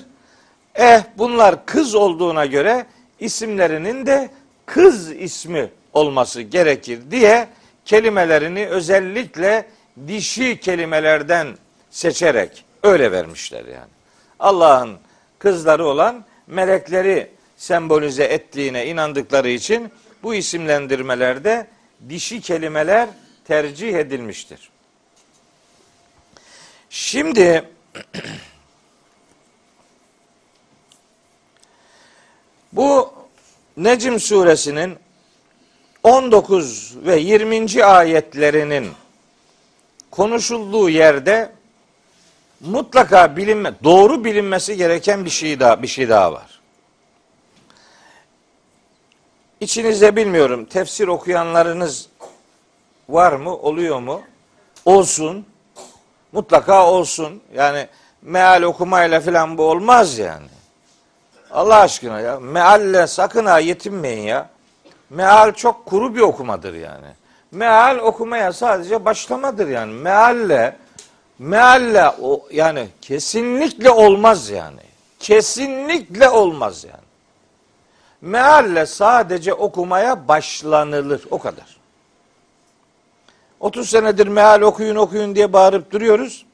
Eh 0.74 1.02
bunlar 1.18 1.66
kız 1.66 1.94
olduğuna 1.94 2.46
göre 2.46 2.87
isimlerinin 3.20 4.06
de 4.06 4.30
kız 4.66 5.12
ismi 5.12 5.70
olması 5.98 6.42
gerekir 6.42 7.00
diye 7.11 7.48
kelimelerini 7.84 8.66
özellikle 8.66 9.68
dişi 10.08 10.61
kelimelerden 10.61 11.56
seçerek 11.90 12.64
öyle 12.82 13.12
vermişler 13.12 13.64
yani. 13.64 13.90
Allah'ın 14.38 14.98
kızları 15.38 15.87
olan 15.87 16.24
melekleri 16.46 17.30
sembolize 17.56 18.24
ettiğine 18.24 18.87
inandıkları 18.87 19.48
için 19.48 19.92
bu 20.22 20.34
isimlendirmelerde 20.34 21.66
dişi 22.08 22.40
kelimeler 22.40 23.08
tercih 23.44 23.94
edilmiştir. 23.94 24.70
Şimdi 26.90 27.64
bu 32.72 33.18
Necm 33.78 34.18
suresinin 34.18 34.96
19 36.02 36.96
ve 37.06 37.16
20. 37.18 37.84
ayetlerinin 37.84 38.88
konuşulduğu 40.11 40.90
yerde 40.90 41.52
mutlaka 42.61 43.37
bilinme, 43.37 43.72
doğru 43.84 44.24
bilinmesi 44.24 44.76
gereken 44.76 45.24
bir 45.24 45.30
şey 45.30 45.61
daha 45.61 45.82
bir 45.82 45.87
şey 45.87 46.08
daha 46.08 46.32
var. 46.32 46.61
İçinizde 49.61 50.16
bilmiyorum 50.16 50.64
tefsir 50.64 51.08
okuyanlarınız 51.08 52.08
var 53.08 53.32
mı, 53.32 53.56
oluyor 53.56 54.00
mu? 54.00 54.22
Olsun. 54.84 55.46
Mutlaka 56.32 56.90
olsun. 56.90 57.42
Yani 57.54 57.88
meal 58.22 58.62
okumayla 58.62 59.20
filan 59.20 59.58
bu 59.58 59.62
olmaz 59.62 60.18
yani. 60.18 60.46
Allah 61.50 61.80
aşkına 61.80 62.20
ya. 62.20 62.40
Mealle 62.40 63.06
sakın 63.06 63.46
ha 63.46 63.58
yetinmeyin 63.58 64.22
ya. 64.22 64.50
Meal 65.11 65.53
çok 65.53 65.87
kuru 65.87 66.14
bir 66.14 66.21
okumadır 66.21 66.75
yani. 66.75 67.07
Meal 67.53 67.99
okumaya 67.99 68.53
sadece 68.53 69.05
başlamadır 69.05 69.68
yani. 69.68 69.92
Mealle 69.92 70.77
mealle 71.38 72.11
o 72.23 72.49
yani 72.53 72.88
kesinlikle 73.01 73.90
olmaz 73.90 74.51
yani. 74.51 74.81
Kesinlikle 75.18 76.29
olmaz 76.29 76.85
yani. 76.85 77.09
Mealle 78.21 78.87
sadece 78.87 79.55
okumaya 79.55 80.29
başlanılır 80.29 81.25
o 81.31 81.38
kadar. 81.38 81.79
30 83.61 83.90
senedir 83.90 84.27
meal 84.27 84.61
okuyun 84.61 84.97
okuyun 84.97 85.35
diye 85.35 85.53
bağırıp 85.53 85.90
duruyoruz. 85.92 86.47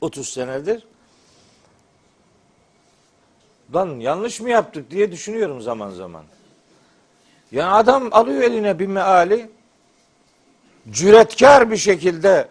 30 0.00 0.28
senedir. 0.28 0.86
Lan 3.74 4.00
yanlış 4.00 4.40
mı 4.40 4.50
yaptık 4.50 4.90
diye 4.90 5.12
düşünüyorum 5.12 5.60
zaman 5.60 5.90
zaman. 5.90 6.24
Yani 7.56 7.72
adam 7.72 8.08
alıyor 8.12 8.42
eline 8.42 8.78
bir 8.78 8.86
meali 8.86 9.50
cüretkar 10.90 11.70
bir 11.70 11.76
şekilde 11.76 12.48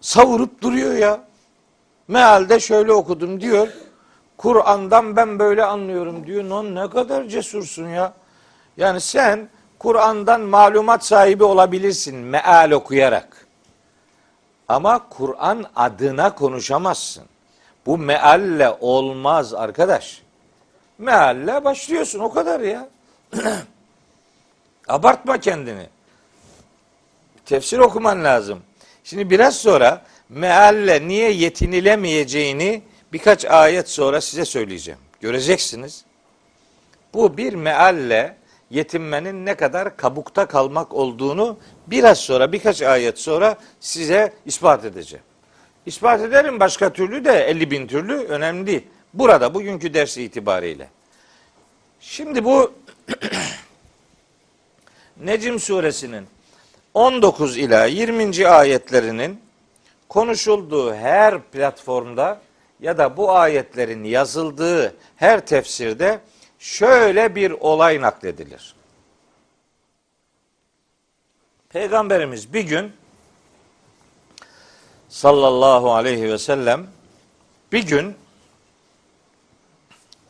savurup 0.00 0.62
duruyor 0.62 0.94
ya. 0.94 1.20
Mealde 2.08 2.60
şöyle 2.60 2.92
okudum 2.92 3.40
diyor. 3.40 3.68
Kur'an'dan 4.36 5.16
ben 5.16 5.38
böyle 5.38 5.64
anlıyorum 5.64 6.26
diyor. 6.26 6.48
Non 6.48 6.74
ne 6.74 6.90
kadar 6.90 7.24
cesursun 7.24 7.88
ya. 7.88 8.12
Yani 8.76 9.00
sen 9.00 9.48
Kur'an'dan 9.78 10.40
malumat 10.40 11.04
sahibi 11.04 11.44
olabilirsin 11.44 12.16
meal 12.16 12.70
okuyarak. 12.70 13.46
Ama 14.68 15.08
Kur'an 15.08 15.64
adına 15.76 16.34
konuşamazsın. 16.34 17.24
Bu 17.86 17.98
mealle 17.98 18.76
olmaz 18.80 19.54
arkadaş. 19.54 20.22
Mealle 20.98 21.64
başlıyorsun 21.64 22.18
o 22.18 22.32
kadar 22.32 22.60
ya. 22.60 22.88
Abartma 24.92 25.40
kendini. 25.40 25.86
Tefsir 27.46 27.78
okuman 27.78 28.24
lazım. 28.24 28.62
Şimdi 29.04 29.30
biraz 29.30 29.56
sonra 29.56 30.02
mealle 30.28 31.08
niye 31.08 31.30
yetinilemeyeceğini 31.30 32.82
birkaç 33.12 33.44
ayet 33.44 33.88
sonra 33.88 34.20
size 34.20 34.44
söyleyeceğim. 34.44 35.00
Göreceksiniz. 35.20 36.04
Bu 37.14 37.36
bir 37.36 37.52
mealle 37.52 38.36
yetinmenin 38.70 39.46
ne 39.46 39.54
kadar 39.54 39.96
kabukta 39.96 40.46
kalmak 40.46 40.94
olduğunu 40.94 41.58
biraz 41.86 42.18
sonra 42.18 42.52
birkaç 42.52 42.82
ayet 42.82 43.18
sonra 43.18 43.56
size 43.80 44.32
ispat 44.46 44.84
edeceğim. 44.84 45.24
İspat 45.86 46.20
ederim 46.20 46.60
başka 46.60 46.92
türlü 46.92 47.24
de 47.24 47.32
50 47.32 47.70
bin 47.70 47.86
türlü 47.86 48.14
önemli 48.14 48.66
değil. 48.66 48.86
Burada 49.14 49.54
bugünkü 49.54 49.94
ders 49.94 50.18
itibariyle. 50.18 50.88
Şimdi 52.00 52.44
bu 52.44 52.72
Necim 55.20 55.60
suresinin 55.60 56.26
19 56.94 57.58
ila 57.58 57.84
20. 57.84 58.48
ayetlerinin 58.48 59.40
konuşulduğu 60.08 60.94
her 60.94 61.42
platformda 61.42 62.40
ya 62.80 62.98
da 62.98 63.16
bu 63.16 63.32
ayetlerin 63.32 64.04
yazıldığı 64.04 64.94
her 65.16 65.46
tefsirde 65.46 66.20
şöyle 66.58 67.34
bir 67.34 67.50
olay 67.50 68.00
nakledilir. 68.00 68.74
Peygamberimiz 71.68 72.54
bir 72.54 72.60
gün 72.60 72.92
sallallahu 75.08 75.92
aleyhi 75.92 76.28
ve 76.28 76.38
sellem 76.38 76.86
bir 77.72 77.86
gün 77.86 78.16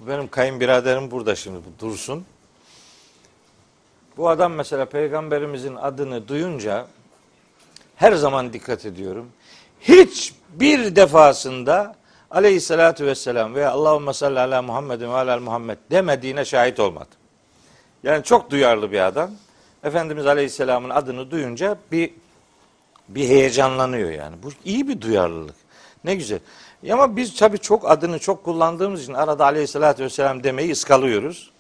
benim 0.01 0.29
kayınbiraderim 0.29 1.11
burada 1.11 1.37
şimdi 1.37 1.59
dursun. 1.79 2.27
Bu 4.17 4.29
adam 4.29 4.53
mesela 4.53 4.85
peygamberimizin 4.85 5.77
adını 5.77 6.29
duyunca 6.29 6.87
her 7.97 8.13
zaman 8.13 8.53
dikkat 8.53 8.87
ediyorum. 8.87 9.29
Hiç 9.81 10.35
bir 10.53 10.97
defasında 10.97 11.97
aleyhissalatü 12.31 13.07
vesselam 13.07 13.55
veya 13.55 13.71
Allahümme 13.71 14.13
salli 14.13 14.41
ala 14.41 14.63
Muhammedin 14.63 15.09
ve 15.09 15.15
ala 15.15 15.41
Muhammed 15.41 15.79
demediğine 15.91 16.45
şahit 16.45 16.81
olmadı. 16.81 17.09
Yani 18.03 18.25
çok 18.25 18.51
duyarlı 18.51 18.93
bir 18.93 19.01
adam. 19.01 19.31
Efendimiz 19.85 20.27
Aleyhisselam'ın 20.27 20.91
adını 20.91 21.31
duyunca 21.31 21.77
bir 21.93 22.11
bir 23.09 23.29
heyecanlanıyor 23.29 24.11
yani. 24.11 24.37
Bu 24.43 24.49
iyi 24.65 24.89
bir 24.89 25.01
duyarlılık. 25.01 25.57
Ne 26.05 26.15
güzel. 26.15 26.39
Ama 26.93 27.17
biz 27.17 27.37
tabii 27.37 27.59
çok 27.59 27.91
adını 27.91 28.19
çok 28.19 28.45
kullandığımız 28.45 29.03
için 29.03 29.15
arada 29.15 29.45
Aleyhisselatü 29.45 30.05
Vesselam 30.05 30.45
demeyi 30.45 30.73
ıskalıyoruz. 30.73 31.51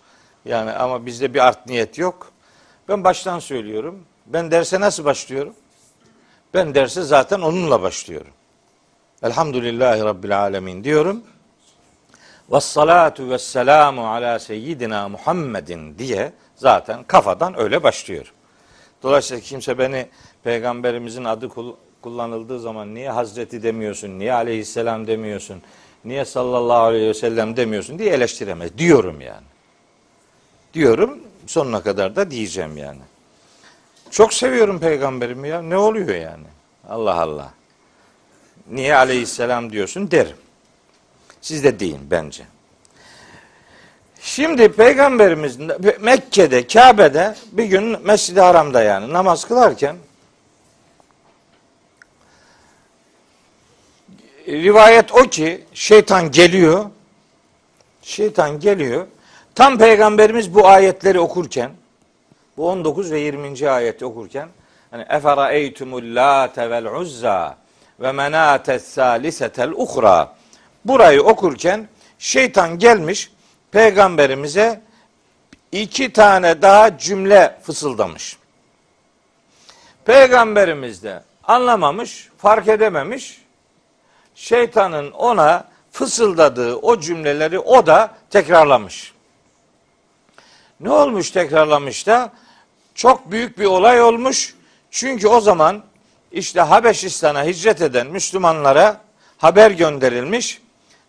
Yani 0.45 0.73
ama 0.73 1.07
bizde 1.07 1.35
bir 1.35 1.47
art 1.47 1.67
niyet 1.67 1.99
yok. 1.99 2.32
Ben 2.88 3.05
baştan 3.05 3.38
söylüyorum. 3.38 4.05
Ben 4.27 4.51
derse 4.51 4.81
nasıl 4.81 5.05
başlıyorum? 5.05 5.55
Ben 6.55 6.75
derse 6.75 7.03
zaten 7.03 7.40
onunla 7.40 7.83
başlıyorum. 7.83 8.33
Elhamdülillahi 9.23 10.05
Rabbil 10.05 10.38
Alemin 10.38 10.85
diyorum. 10.85 11.23
Ve 12.53 12.61
salatu 12.61 13.31
ve 13.31 13.38
selamu 13.38 14.07
ala 14.07 14.38
seyyidina 14.38 15.09
Muhammedin 15.09 15.99
diye 15.99 16.33
zaten 16.57 17.05
kafadan 17.05 17.61
öyle 17.61 17.83
başlıyor. 17.83 18.33
Dolayısıyla 19.03 19.40
kimse 19.40 19.79
beni 19.79 20.07
peygamberimizin 20.45 21.25
adı 21.25 21.49
kullanıldığı 22.03 22.61
zaman 22.61 22.95
niye 22.95 23.11
Hazreti 23.11 23.62
demiyorsun, 23.62 24.18
niye 24.18 24.33
aleyhisselam 24.33 25.07
demiyorsun, 25.07 25.62
niye 26.05 26.25
sallallahu 26.25 26.83
aleyhi 26.83 27.09
ve 27.09 27.14
sellem 27.14 27.57
demiyorsun 27.57 27.99
diye 27.99 28.12
eleştiremez. 28.12 28.79
Diyorum 28.79 29.21
yani. 29.21 29.47
Diyorum 30.75 31.18
sonuna 31.46 31.83
kadar 31.83 32.16
da 32.16 32.31
diyeceğim 32.31 32.76
yani. 32.76 33.00
Çok 34.11 34.35
seviyorum 34.35 34.81
peygamberimi 34.81 35.48
ya. 35.48 35.62
Ne 35.62 35.76
oluyor 35.76 36.14
yani? 36.14 36.46
Allah 36.88 37.20
Allah. 37.20 37.52
Niye 38.70 38.96
aleyhisselam 38.96 39.72
diyorsun 39.72 40.11
derim. 40.11 40.37
Siz 41.40 41.64
de 41.64 41.81
deyin 41.81 42.00
bence. 42.11 42.44
Şimdi 44.20 44.72
peygamberimiz 44.72 45.59
Mekke'de, 46.00 46.66
Kabe'de 46.66 47.35
bir 47.52 47.64
gün 47.64 48.07
Mescid-i 48.07 48.40
Haram'da 48.40 48.83
yani 48.83 49.12
namaz 49.12 49.44
kılarken 49.44 49.96
rivayet 54.48 55.12
o 55.12 55.22
ki 55.22 55.64
şeytan 55.74 56.31
geliyor. 56.31 56.85
Şeytan 58.02 58.61
geliyor. 58.61 59.07
Tam 59.55 59.79
peygamberimiz 59.79 60.55
bu 60.55 60.69
ayetleri 60.69 61.21
okurken 61.21 61.71
bu 62.57 62.69
19 62.69 63.12
ve 63.12 63.21
20. 63.21 63.71
ayeti 63.71 64.07
okurken 64.07 64.49
hani 64.91 65.07
efera 65.09 65.53
eytumul 65.53 66.15
late 66.17 66.71
vel 66.71 66.87
uzza 66.87 67.57
ve 68.01 68.12
menates 68.12 68.85
salisetel 68.85 69.71
uhra 69.71 70.35
burayı 70.85 71.23
okurken 71.23 71.88
şeytan 72.19 72.79
gelmiş 72.79 73.33
peygamberimize 73.71 74.81
iki 75.73 76.12
tane 76.12 76.62
daha 76.62 76.99
cümle 76.99 77.59
fısıldamış. 77.62 78.37
Peygamberimiz 80.05 81.03
de 81.03 81.23
anlamamış, 81.45 82.29
fark 82.38 82.69
edememiş. 82.69 83.43
Şeytanın 84.35 85.11
ona 85.11 85.65
fısıldadığı 85.91 86.77
o 86.77 87.01
cümleleri 87.01 87.59
o 87.59 87.87
da 87.87 88.11
tekrarlamış. 88.31 89.12
Ne 90.83 90.90
olmuş 90.90 91.31
tekrarlamış 91.31 92.07
da? 92.07 92.33
Çok 92.95 93.31
büyük 93.31 93.59
bir 93.59 93.64
olay 93.64 94.03
olmuş. 94.03 94.55
Çünkü 94.90 95.29
o 95.29 95.40
zaman 95.40 95.83
işte 96.33 96.61
Habeşistan'a 96.61 97.45
hicret 97.45 97.83
eden 97.83 98.07
Müslümanlara 98.07 99.01
haber 99.38 99.71
gönderilmiş 99.71 100.61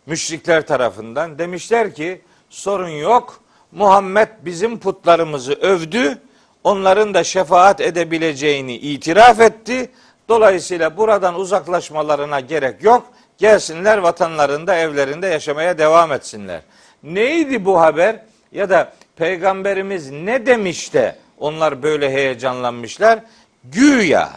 müşrikler 0.05 0.67
tarafından. 0.67 1.39
Demişler 1.39 1.95
ki 1.95 2.21
sorun 2.49 2.89
yok. 2.89 3.41
Muhammed 3.71 4.27
bizim 4.41 4.79
putlarımızı 4.79 5.53
övdü. 5.53 6.17
Onların 6.63 7.13
da 7.13 7.23
şefaat 7.23 7.81
edebileceğini 7.81 8.75
itiraf 8.75 9.39
etti. 9.39 9.91
Dolayısıyla 10.29 10.97
buradan 10.97 11.35
uzaklaşmalarına 11.35 12.39
gerek 12.39 12.83
yok. 12.83 13.05
Gelsinler 13.37 13.97
vatanlarında, 13.97 14.75
evlerinde 14.75 15.27
yaşamaya 15.27 15.77
devam 15.77 16.11
etsinler. 16.11 16.61
Neydi 17.03 17.65
bu 17.65 17.81
haber? 17.81 18.19
Ya 18.51 18.69
da 18.69 18.93
peygamberimiz 19.15 20.11
ne 20.11 20.45
demiş 20.45 20.93
de 20.93 21.15
onlar 21.37 21.83
böyle 21.83 22.11
heyecanlanmışlar? 22.11 23.19
Güya 23.63 24.29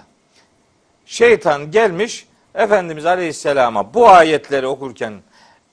şeytan 1.06 1.70
gelmiş 1.70 2.26
Efendimiz 2.54 3.06
Aleyhisselam'a 3.06 3.94
bu 3.94 4.08
ayetleri 4.08 4.66
okurken 4.66 5.14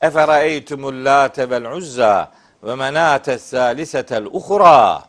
Eferaeytumul 0.02 1.06
late 1.06 1.50
vel 1.50 1.72
uzza 1.72 2.32
ve 2.64 2.76
menate 2.76 3.38
salisetel 3.38 4.26
uhra 4.26 5.04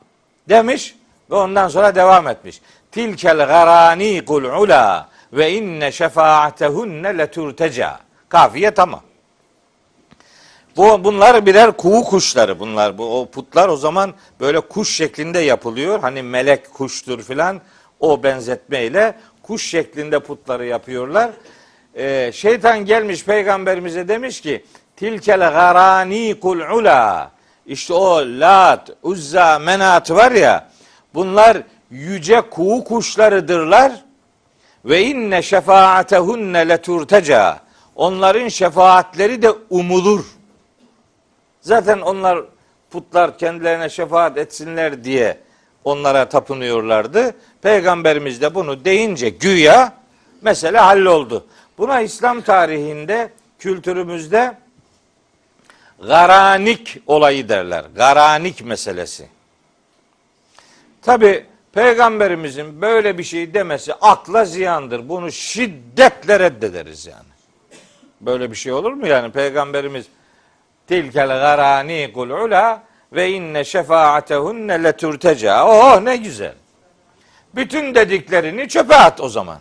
demiş 0.49 0.97
ve 1.31 1.35
ondan 1.35 1.69
sonra 1.69 1.95
devam 1.95 2.29
etmiş. 2.29 2.61
Tilkel 2.93 3.37
garanikul 3.37 4.45
ula 4.45 5.09
ve 5.33 5.53
inne 5.53 5.93
şefaatehunne 5.93 7.19
leturteca. 7.19 7.99
Kafiye 8.29 8.71
tamam. 8.71 9.01
Bu 10.77 11.05
bunlar 11.05 11.47
birer 11.47 11.73
kuğu 11.73 12.05
kuşları 12.05 12.59
bunlar. 12.59 12.99
Bu 12.99 13.21
o 13.21 13.27
putlar 13.27 13.69
o 13.69 13.77
zaman 13.77 14.15
böyle 14.41 14.61
kuş 14.61 14.97
şeklinde 14.97 15.39
yapılıyor. 15.39 16.01
Hani 16.01 16.23
melek 16.23 16.75
kuştur 16.75 17.23
filan 17.23 17.61
o 18.01 18.23
benzetmeyle 18.23 19.15
kuş 19.43 19.71
şeklinde 19.71 20.19
putları 20.19 20.67
yapıyorlar. 20.67 21.31
Ee, 21.95 22.31
şeytan 22.35 22.85
gelmiş 22.85 23.25
peygamberimize 23.25 24.09
demiş 24.09 24.41
ki 24.41 24.65
tilkel 24.97 25.41
garani 25.41 26.41
kul 26.41 26.61
ula 26.61 27.31
işte 27.67 27.95
o 27.95 28.17
lat, 28.17 28.91
uzza, 29.03 29.59
menat 29.59 30.11
var 30.11 30.33
ya 30.33 30.69
bunlar 31.15 31.63
yüce 31.91 32.41
kuğu 32.41 32.85
kuşlarıdırlar 32.85 33.93
ve 34.85 35.03
inne 35.03 35.43
şefaatehunne 35.43 36.69
leturteca 36.69 37.59
onların 37.97 38.49
şefaatleri 38.49 39.43
de 39.43 39.51
umulur. 39.71 40.34
Zaten 41.65 42.01
onlar 42.01 42.45
putlar 42.91 43.39
kendilerine 43.39 43.89
şefaat 43.89 44.39
etsinler 44.39 45.05
diye 45.05 45.39
onlara 45.85 46.29
tapınıyorlardı. 46.29 47.35
Peygamberimiz 47.63 48.41
de 48.41 48.55
bunu 48.55 48.85
deyince 48.85 49.29
güya 49.29 49.93
mesele 50.43 50.79
halloldu. 50.79 51.47
Buna 51.79 52.01
İslam 52.01 52.41
tarihinde, 52.41 53.33
kültürümüzde 53.59 54.59
garanik 56.07 57.03
olayı 57.07 57.49
derler. 57.49 57.85
Garanik 57.97 58.65
meselesi. 58.65 59.29
Tabi 61.03 61.47
peygamberimizin 61.73 62.81
böyle 62.81 63.19
bir 63.19 63.25
şey 63.25 63.55
demesi 63.55 63.95
akla 63.95 64.45
ziyandır. 64.45 65.09
Bunu 65.09 65.33
şiddetle 65.33 66.41
reddederiz 66.41 67.07
yani. 67.07 67.35
Böyle 68.21 68.51
bir 68.51 68.57
şey 68.57 68.73
olur 68.73 68.93
mu 68.93 69.07
yani 69.07 69.33
peygamberimiz 69.33 70.07
tilkel 70.87 71.29
garani 71.29 72.13
kul 72.15 72.31
ula 72.31 72.83
ve 73.13 73.31
inne 73.31 73.65
şefaatehunne 73.65 74.85
leturteca. 74.85 75.67
Oh 75.67 76.01
ne 76.01 76.17
güzel. 76.17 76.55
Bütün 77.55 77.95
dediklerini 77.95 78.69
çöpe 78.69 78.97
at 78.97 79.21
o 79.21 79.29
zaman. 79.29 79.59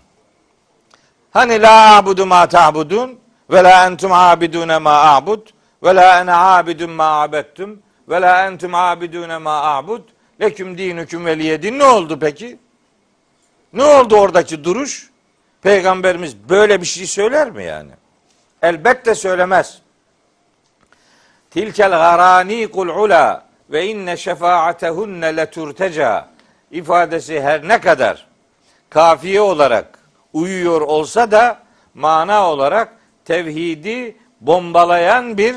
Hani 1.31 1.61
la 1.61 1.95
abudu 1.95 2.25
ma 2.25 2.47
ta'budun 2.47 3.19
ve 3.51 3.63
la 3.63 3.85
entum 3.85 4.11
abidune 4.11 4.77
ma 4.77 4.91
a'bud 4.91 5.47
ve 5.83 5.95
la 5.95 6.21
ene 6.21 6.33
abidun 6.33 6.91
ma 6.91 7.21
abettum 7.21 7.79
ve 8.09 8.21
la 8.21 8.47
entum 8.47 8.75
abidune 8.75 9.37
ma 9.37 9.61
a'bud 9.61 10.01
leküm 10.41 10.77
dinüküm 10.77 11.25
veliyedin 11.25 11.79
ne 11.79 11.83
oldu 11.83 12.19
peki? 12.19 12.59
Ne 13.73 13.83
oldu 13.83 14.15
oradaki 14.15 14.63
duruş? 14.63 15.09
Peygamberimiz 15.61 16.49
böyle 16.49 16.81
bir 16.81 16.85
şey 16.85 17.07
söyler 17.07 17.51
mi 17.51 17.63
yani? 17.63 17.91
Elbette 18.61 19.15
söylemez. 19.15 19.82
Tilkel 21.53 21.91
garani 21.91 22.67
kul 22.67 22.87
ula 22.87 23.45
ve 23.69 23.85
inne 23.85 24.17
şefaatehunne 24.17 25.37
leturteca 25.37 26.27
ifadesi 26.71 27.41
her 27.41 27.67
ne 27.67 27.81
kadar 27.81 28.27
kafiye 28.89 29.41
olarak 29.41 29.99
uyuyor 30.33 30.81
olsa 30.81 31.31
da 31.31 31.57
mana 31.93 32.49
olarak 32.49 32.93
tevhidi 33.25 34.17
bombalayan 34.41 35.37
bir 35.37 35.55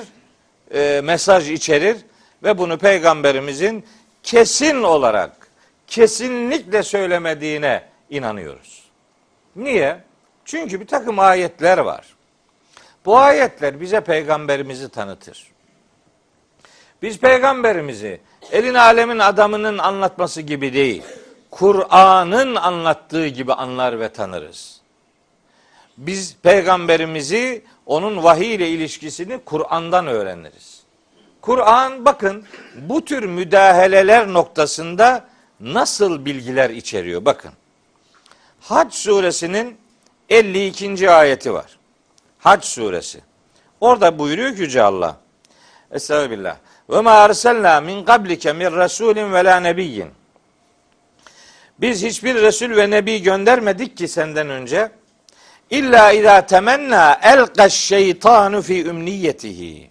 e, 0.75 1.01
mesaj 1.05 1.51
içerir 1.51 1.97
ve 2.43 2.59
bunu 2.59 2.79
peygamberimizin 2.79 3.87
kesin 4.23 4.83
olarak 4.83 5.49
kesinlikle 5.87 6.83
söylemediğine 6.83 7.83
inanıyoruz. 8.11 8.85
Niye? 9.57 9.99
Çünkü 10.45 10.81
bir 10.81 10.87
takım 10.87 11.19
ayetler 11.19 11.79
var. 11.79 12.07
Bu 13.05 13.19
ayetler 13.19 13.81
bize 13.81 14.01
peygamberimizi 14.01 14.89
tanıtır. 14.89 15.56
Biz 17.03 17.19
peygamberimizi 17.19 18.21
elin 18.53 18.75
alemin 18.75 19.19
adamının 19.19 19.79
anlatması 19.79 20.41
gibi 20.41 20.73
değil, 20.73 21.03
Kur'an'ın 21.51 22.55
anlattığı 22.55 23.27
gibi 23.27 23.53
anlar 23.53 24.01
ve 24.01 24.09
tanırız. 24.09 24.81
Biz 25.97 26.37
peygamberimizi 26.43 27.65
onun 27.87 28.25
vahiy 28.25 28.55
ile 28.55 28.69
ilişkisini 28.69 29.39
Kur'an'dan 29.45 30.07
öğreniriz. 30.07 30.83
Kur'an 31.41 32.05
bakın 32.05 32.45
bu 32.77 33.05
tür 33.05 33.25
müdahaleler 33.25 34.33
noktasında 34.33 35.25
nasıl 35.61 36.25
bilgiler 36.25 36.71
içeriyor 36.71 37.25
bakın. 37.25 37.53
Hac 38.61 38.95
suresinin 38.95 39.77
52. 40.29 41.11
ayeti 41.11 41.53
var. 41.53 41.79
Hac 42.39 42.65
suresi. 42.65 43.21
Orada 43.81 44.19
buyuruyor 44.19 44.57
ki 44.57 44.63
Yüce 44.63 44.83
Allah. 44.83 45.17
Estağfirullah. 45.91 46.57
Ve 46.91 47.01
ma 47.01 47.11
arsalna 47.11 47.81
min 47.81 48.05
qablike 48.05 48.53
min 48.53 48.73
rasulin 48.73 49.33
ve 49.33 49.45
la 49.45 49.61
nebiyyin. 49.61 50.09
Biz 51.79 52.05
hiçbir 52.05 52.35
resul 52.35 52.77
ve 52.77 52.91
nebi 52.91 53.23
göndermedik 53.23 53.97
ki 53.97 54.09
senden 54.09 54.51
önce. 54.51 54.91
İlla 55.71 56.13
izâ 56.13 56.47
temenna 56.47 57.19
elqeş 57.23 57.73
şeytanu 57.73 58.63
fi 58.63 58.85
ümniyetihi. 58.87 59.91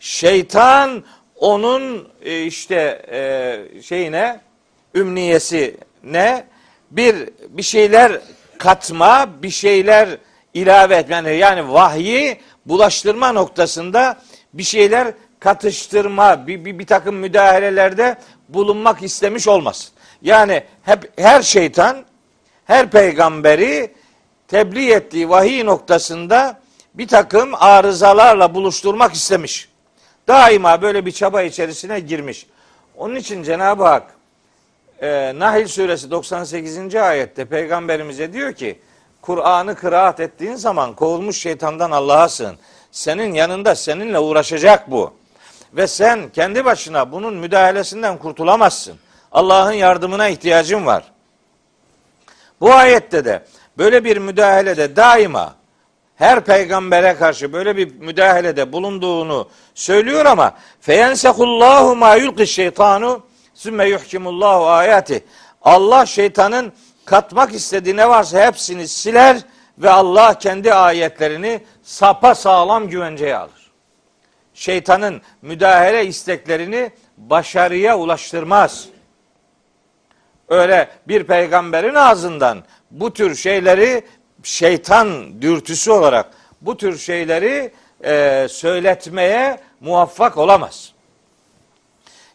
Şeytan 0.00 1.04
onun 1.36 2.08
e, 2.22 2.42
işte 2.42 3.02
e, 3.12 3.82
şeyine 3.82 4.40
ümniyesi 4.94 5.76
ne 6.02 6.44
bir 6.90 7.16
bir 7.48 7.62
şeyler 7.62 8.20
katma, 8.58 9.28
bir 9.42 9.50
şeyler 9.50 10.08
ilave 10.54 10.96
etme 10.96 11.14
yani, 11.14 11.36
yani 11.36 11.72
vahyi 11.72 12.40
bulaştırma 12.66 13.32
noktasında 13.32 14.18
bir 14.54 14.62
şeyler 14.62 15.14
katıştırma, 15.44 16.46
bir, 16.46 16.64
bir, 16.64 16.78
bir 16.78 16.86
takım 16.86 17.16
müdahalelerde 17.16 18.16
bulunmak 18.48 19.02
istemiş 19.02 19.48
olmasın. 19.48 19.90
Yani 20.22 20.64
hep 20.82 21.12
her 21.18 21.42
şeytan 21.42 22.04
her 22.64 22.90
peygamberi 22.90 23.94
tebliğ 24.48 24.92
ettiği 24.92 25.28
vahiy 25.28 25.66
noktasında 25.66 26.60
bir 26.94 27.08
takım 27.08 27.54
arızalarla 27.54 28.54
buluşturmak 28.54 29.14
istemiş. 29.14 29.68
Daima 30.28 30.82
böyle 30.82 31.06
bir 31.06 31.12
çaba 31.12 31.42
içerisine 31.42 32.00
girmiş. 32.00 32.46
Onun 32.96 33.16
için 33.16 33.42
Cenab-ı 33.42 33.84
Hak 33.84 34.14
e, 35.02 35.32
Nahil 35.38 35.66
suresi 35.66 36.10
98. 36.10 36.94
ayette 36.94 37.44
peygamberimize 37.44 38.32
diyor 38.32 38.52
ki 38.52 38.78
Kur'an'ı 39.22 39.74
kıraat 39.74 40.20
ettiğin 40.20 40.54
zaman 40.54 40.94
kovulmuş 40.94 41.38
şeytandan 41.38 41.90
Allah'a 41.90 42.28
sığın. 42.28 42.56
Senin 42.92 43.34
yanında 43.34 43.74
seninle 43.74 44.18
uğraşacak 44.18 44.90
bu. 44.90 45.23
Ve 45.76 45.86
sen 45.86 46.28
kendi 46.28 46.64
başına 46.64 47.12
bunun 47.12 47.34
müdahalesinden 47.34 48.18
kurtulamazsın. 48.18 48.96
Allah'ın 49.32 49.72
yardımına 49.72 50.28
ihtiyacın 50.28 50.86
var. 50.86 51.04
Bu 52.60 52.72
ayette 52.74 53.24
de 53.24 53.44
böyle 53.78 54.04
bir 54.04 54.16
müdahalede 54.16 54.96
daima 54.96 55.54
her 56.16 56.40
peygambere 56.40 57.14
karşı 57.16 57.52
böyle 57.52 57.76
bir 57.76 57.94
müdahalede 57.94 58.72
bulunduğunu 58.72 59.48
söylüyor 59.74 60.26
ama 60.26 60.54
feyensekullahu 60.80 61.96
ma 61.96 62.16
yulqi 62.16 62.46
şeytanu 62.46 63.22
sümme 63.54 63.88
yuhkimullahu 63.88 64.66
ayati. 64.68 65.24
Allah 65.62 66.06
şeytanın 66.06 66.72
katmak 67.04 67.54
istediği 67.54 67.96
ne 67.96 68.08
varsa 68.08 68.46
hepsini 68.46 68.88
siler 68.88 69.36
ve 69.78 69.90
Allah 69.90 70.38
kendi 70.38 70.74
ayetlerini 70.74 71.64
sapa 71.82 72.34
sağlam 72.34 72.88
güvenceye 72.88 73.36
alır. 73.36 73.63
Şeytanın 74.54 75.22
müdahale 75.42 76.06
isteklerini 76.06 76.90
başarıya 77.18 77.98
ulaştırmaz. 77.98 78.88
Öyle 80.48 80.88
bir 81.08 81.24
peygamberin 81.24 81.94
ağzından 81.94 82.64
bu 82.90 83.12
tür 83.12 83.34
şeyleri 83.34 84.04
şeytan 84.42 85.42
dürtüsü 85.42 85.90
olarak 85.90 86.30
bu 86.60 86.76
tür 86.76 86.98
şeyleri 86.98 87.72
e, 88.04 88.46
söyletmeye 88.50 89.60
muvaffak 89.80 90.38
olamaz. 90.38 90.92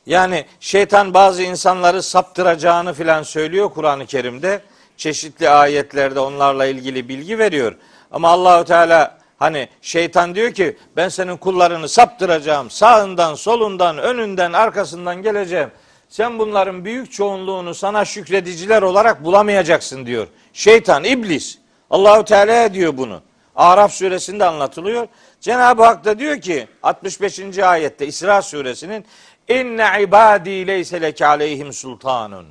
Yani 0.06 0.46
şeytan 0.60 1.14
bazı 1.14 1.44
insanları 1.44 2.04
saptıracağını 2.04 2.94
filan 2.94 3.24
söylüyor 3.24 3.70
Kur'an-ı 3.74 4.06
Kerim'de. 4.06 4.62
Çeşitli 4.98 5.50
ayetlerde 5.50 6.20
onlarla 6.20 6.66
ilgili 6.66 7.10
bilgi 7.10 7.40
veriyor. 7.40 7.76
Ama 8.12 8.30
Allahu 8.30 8.66
Teala 8.66 9.19
hani 9.40 9.70
şeytan 9.82 10.36
diyor 10.36 10.52
ki 10.52 10.78
ben 10.96 11.10
senin 11.10 11.38
kullarını 11.38 11.90
saptıracağım. 11.90 12.70
Sağından, 12.70 13.36
solundan, 13.36 13.98
önünden, 13.98 14.54
arkasından 14.54 15.22
geleceğim. 15.22 15.72
Sen 16.10 16.40
bunların 16.40 16.86
büyük 16.86 17.12
çoğunluğunu 17.12 17.74
sana 17.74 18.06
şükrediciler 18.06 18.82
olarak 18.82 19.24
bulamayacaksın 19.24 20.06
diyor. 20.06 20.28
Şeytan, 20.54 21.04
iblis. 21.04 21.58
Allahu 21.90 22.26
Teala 22.26 22.74
diyor 22.74 22.98
bunu. 22.98 23.22
Araf 23.56 23.94
suresinde 23.94 24.46
anlatılıyor. 24.46 25.08
Cenab-ı 25.42 25.84
Hak 25.84 26.06
da 26.06 26.20
diyor 26.20 26.42
ki 26.42 26.68
65. 26.84 27.60
ayette 27.60 28.08
İsra 28.08 28.42
suresinin 28.42 29.06
İnne 29.50 30.02
ibadi 30.02 30.68
leyse 30.68 31.02
leke 31.02 31.26
aleyhim 31.26 31.74
sultanun. 31.74 32.46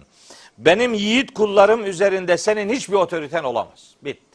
Benim 0.58 0.94
yiğit 0.94 1.34
kullarım 1.34 1.86
üzerinde 1.86 2.38
senin 2.38 2.70
hiçbir 2.70 2.94
otoriten 2.94 3.44
olamaz. 3.44 3.94
Bitti. 4.02 4.27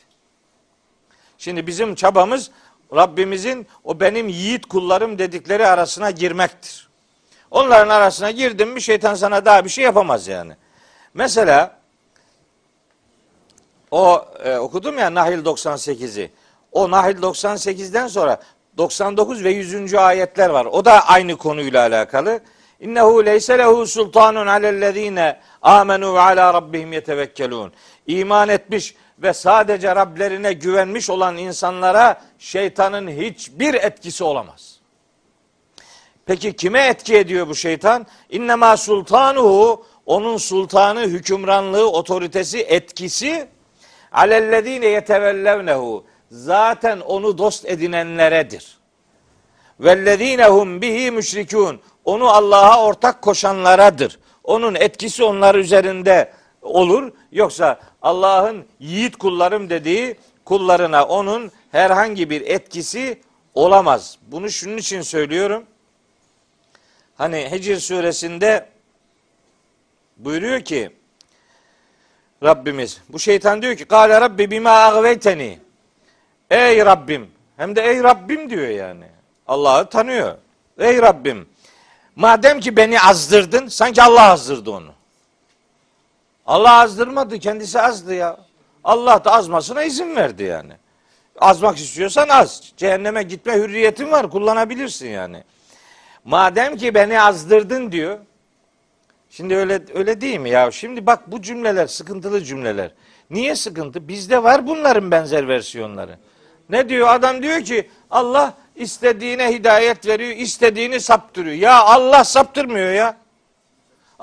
Şimdi 1.43 1.67
bizim 1.67 1.95
çabamız 1.95 2.51
Rabbimizin 2.95 3.67
o 3.84 3.99
benim 3.99 4.29
yiğit 4.29 4.65
kullarım 4.65 5.19
dedikleri 5.19 5.67
arasına 5.67 6.12
girmektir. 6.12 6.89
Onların 7.51 7.89
arasına 7.89 8.32
girdin 8.32 8.67
mi 8.67 8.82
şeytan 8.82 9.15
sana 9.15 9.45
daha 9.45 9.65
bir 9.65 9.69
şey 9.69 9.84
yapamaz 9.84 10.27
yani. 10.27 10.53
Mesela 11.13 11.77
o 13.91 14.25
e, 14.43 14.58
okudum 14.58 14.97
ya 14.97 15.13
Nahil 15.13 15.45
98'i. 15.45 16.32
O 16.71 16.91
Nahil 16.91 17.17
98'den 17.17 18.08
sonra 18.08 18.41
99 18.77 19.43
ve 19.43 19.51
100. 19.51 19.93
ayetler 19.93 20.49
var. 20.49 20.65
O 20.65 20.86
da 20.86 21.08
aynı 21.08 21.38
konuyla 21.38 21.82
alakalı. 21.82 22.39
İnnehu 22.79 23.25
leyse 23.25 23.58
lehu 23.58 23.88
sultanun 23.88 24.47
alellezine 24.47 25.39
amenu 25.62 26.13
ve 26.13 26.19
ala 26.19 26.53
rabbihim 26.53 26.93
yetevekkelun. 26.93 27.73
İman 28.08 28.49
etmiş 28.49 28.95
ve 29.19 29.34
sadece 29.34 29.95
Rablerine 29.95 30.54
güvenmiş 30.54 31.10
olan 31.10 31.38
insanlara 31.38 32.21
şeytanın 32.39 33.08
hiçbir 33.08 33.73
etkisi 33.73 34.23
olamaz. 34.23 34.80
Peki 36.26 36.56
kime 36.56 36.88
etki 36.88 37.17
ediyor 37.17 37.47
bu 37.47 37.56
şeytan? 37.56 38.08
İnnemâ 38.30 38.78
sultanuhu 38.78 39.86
onun 40.06 40.38
sultanı, 40.38 41.02
hükümranlığı, 41.02 41.89
otoritesi, 41.91 42.60
etkisi 42.60 43.47
alellezine 44.12 44.86
yetevellevnehu 44.86 46.06
zaten 46.32 46.99
onu 46.99 47.38
dost 47.38 47.65
edinenleredir. 47.65 48.78
Vellezinehum 49.80 50.82
bihi 50.82 51.12
müşrikun 51.12 51.82
onu 52.06 52.30
Allah'a 52.30 52.86
ortak 52.86 53.21
koşanlaradır. 53.21 54.19
Onun 54.43 54.76
etkisi 54.76 55.23
onlar 55.23 55.56
üzerinde 55.56 56.32
olur. 56.62 57.12
Yoksa 57.32 57.80
Allah'ın 58.04 58.66
yiğit 58.80 59.16
kullarım 59.16 59.70
dediği 59.70 60.16
kullarına 60.46 61.04
onun 61.06 61.52
herhangi 61.72 62.30
bir 62.30 62.42
etkisi 62.42 63.22
olamaz. 63.54 64.18
Bunu 64.28 64.50
şunun 64.50 64.78
için 64.78 65.02
söylüyorum. 65.02 65.63
Hani 67.16 67.52
Hicr 67.52 67.76
suresinde 67.76 68.70
buyuruyor 70.18 70.62
ki 70.62 70.92
Rabbimiz 72.44 73.02
bu 73.10 73.20
şeytan 73.20 73.62
diyor 73.62 73.76
ki 73.76 73.86
Kale 73.86 74.22
Rabbi 74.22 74.52
bima 74.52 74.72
agveyteni 74.72 75.60
Ey 76.52 76.86
Rabbim 76.86 77.32
hem 77.58 77.76
de 77.76 77.82
ey 77.82 78.04
Rabbim 78.04 78.50
diyor 78.50 78.68
yani. 78.68 79.06
Allah'ı 79.48 79.89
tanıyor. 79.89 80.38
Ey 80.80 80.98
Rabbim 80.98 81.50
madem 82.16 82.60
ki 82.60 82.78
beni 82.78 83.02
azdırdın 83.02 83.68
sanki 83.68 84.04
Allah 84.04 84.32
azdırdı 84.32 84.72
onu. 84.72 84.94
Allah 86.45 86.79
azdırmadı 86.79 87.39
kendisi 87.39 87.82
azdı 87.82 88.13
ya. 88.15 88.38
Allah 88.84 89.25
da 89.25 89.32
azmasına 89.32 89.84
izin 89.84 90.15
verdi 90.15 90.43
yani. 90.43 90.73
Azmak 91.39 91.77
istiyorsan 91.77 92.29
az. 92.29 92.73
Cehenneme 92.77 93.23
gitme 93.23 93.53
hürriyetin 93.53 94.12
var 94.12 94.29
kullanabilirsin 94.29 95.10
yani. 95.10 95.43
madem 96.25 96.77
ki 96.77 96.95
beni 96.95 97.21
azdırdın 97.21 97.91
diyor. 97.91 98.17
Şimdi 99.29 99.56
öyle 99.56 99.82
öyle 99.93 100.21
değil 100.21 100.39
mi 100.39 100.49
ya? 100.49 100.71
Şimdi 100.71 101.06
bak 101.06 101.32
bu 101.32 101.41
cümleler 101.41 101.88
sıkıntılı 101.88 102.43
cümleler. 102.43 102.91
Niye 103.29 103.56
sıkıntı? 103.56 104.08
Bizde 104.08 104.43
var 104.43 104.67
bunların 104.67 105.12
benzer 105.12 105.47
versiyonları. 105.47 106.17
Ne 106.69 106.89
diyor? 106.89 107.08
Adam 107.08 107.43
diyor 107.43 107.62
ki 107.62 107.89
Allah 108.12 108.53
istediğine 108.75 109.53
hidayet 109.53 110.08
veriyor, 110.08 110.36
istediğini 110.36 110.99
saptırıyor. 110.99 111.56
Ya 111.56 111.84
Allah 111.84 112.23
saptırmıyor 112.23 112.91
ya. 112.91 113.17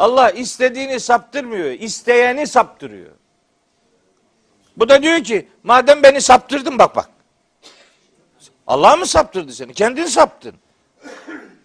Allah 0.01 0.31
istediğini 0.31 1.01
saptırmıyor, 1.01 1.71
isteyeni 1.71 2.47
saptırıyor. 2.47 3.11
Bu 4.77 4.89
da 4.89 5.03
diyor 5.03 5.25
ki 5.25 5.49
madem 5.63 6.03
beni 6.03 6.21
saptırdın 6.21 6.79
bak 6.79 6.97
bak. 6.97 7.09
Allah 8.67 8.97
mı 8.97 9.07
saptırdı 9.07 9.53
seni? 9.53 9.75
Kendin 9.75 10.05
saptın. 10.05 10.55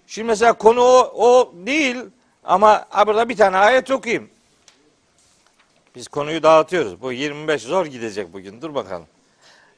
Şimdi 0.07 0.27
mesela 0.27 0.53
konu 0.53 0.81
o, 0.81 1.13
o 1.15 1.53
değil 1.55 1.97
ama 2.43 2.85
burada 3.07 3.29
bir 3.29 3.37
tane 3.37 3.57
ayet 3.57 3.91
okuyayım. 3.91 4.29
Biz 5.95 6.07
konuyu 6.07 6.43
dağıtıyoruz. 6.43 7.01
Bu 7.01 7.11
25 7.11 7.61
zor 7.61 7.85
gidecek 7.85 8.33
bugün. 8.33 8.61
Dur 8.61 8.75
bakalım. 8.75 9.07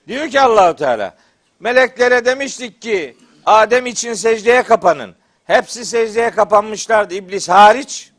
Diyor 0.07 0.29
ki 0.29 0.41
Allahu 0.41 0.75
Teala 0.75 1.15
meleklere 1.59 2.25
demiştik 2.25 2.81
ki 2.81 3.17
Adem 3.45 3.85
için 3.85 4.13
secdeye 4.13 4.63
kapanın. 4.63 5.15
Hepsi 5.43 5.85
secdeye 5.85 6.31
kapanmışlardı 6.31 7.13
iblis 7.13 7.49
hariç. 7.49 8.11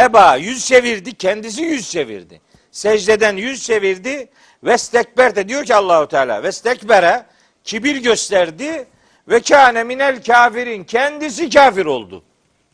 Eba 0.00 0.36
yüz 0.36 0.66
çevirdi, 0.66 1.14
kendisi 1.14 1.62
yüz 1.62 1.90
çevirdi. 1.90 2.40
Secdeden 2.70 3.36
yüz 3.36 3.66
çevirdi. 3.66 4.28
Vestekber 4.64 5.36
de 5.36 5.48
diyor 5.48 5.64
ki 5.64 5.74
Allahu 5.74 6.08
Teala 6.08 6.42
vestekbere 6.42 7.26
kibir 7.64 7.96
gösterdi 7.96 8.88
ve 9.28 9.40
kâne 9.40 9.84
minel 9.84 10.22
kafirin 10.22 10.84
kendisi 10.84 11.50
kafir 11.50 11.86
oldu. 11.86 12.24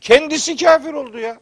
Kendisi 0.01 0.57
kafir 0.57 0.93
oldu 0.93 1.19
ya. 1.19 1.37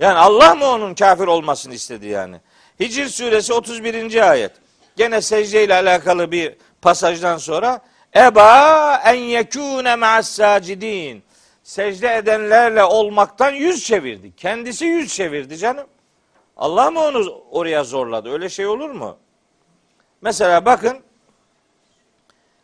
Yani 0.00 0.18
Allah 0.18 0.54
mı 0.54 0.66
onun 0.66 0.94
kafir 0.94 1.26
olmasını 1.26 1.74
istedi 1.74 2.06
yani? 2.06 2.36
Hicr 2.80 3.06
suresi 3.06 3.52
31. 3.52 4.30
ayet. 4.30 4.52
Gene 4.96 5.20
secde 5.20 5.64
ile 5.64 5.74
alakalı 5.74 6.32
bir 6.32 6.54
pasajdan 6.82 7.38
sonra 7.38 7.80
Eba 8.16 9.02
en 9.04 9.14
yekûne 9.14 9.96
ma'as 9.96 10.28
sacidin. 10.28 11.22
Secde 11.68 12.16
edenlerle 12.16 12.84
olmaktan 12.84 13.52
yüz 13.52 13.84
çevirdi. 13.84 14.36
Kendisi 14.36 14.84
yüz 14.84 15.14
çevirdi 15.14 15.56
canım. 15.56 15.86
Allah 16.56 16.90
mı 16.90 17.00
onu 17.00 17.42
oraya 17.50 17.84
zorladı? 17.84 18.32
Öyle 18.32 18.48
şey 18.48 18.66
olur 18.66 18.90
mu? 18.90 19.18
Mesela 20.20 20.64
bakın 20.64 20.98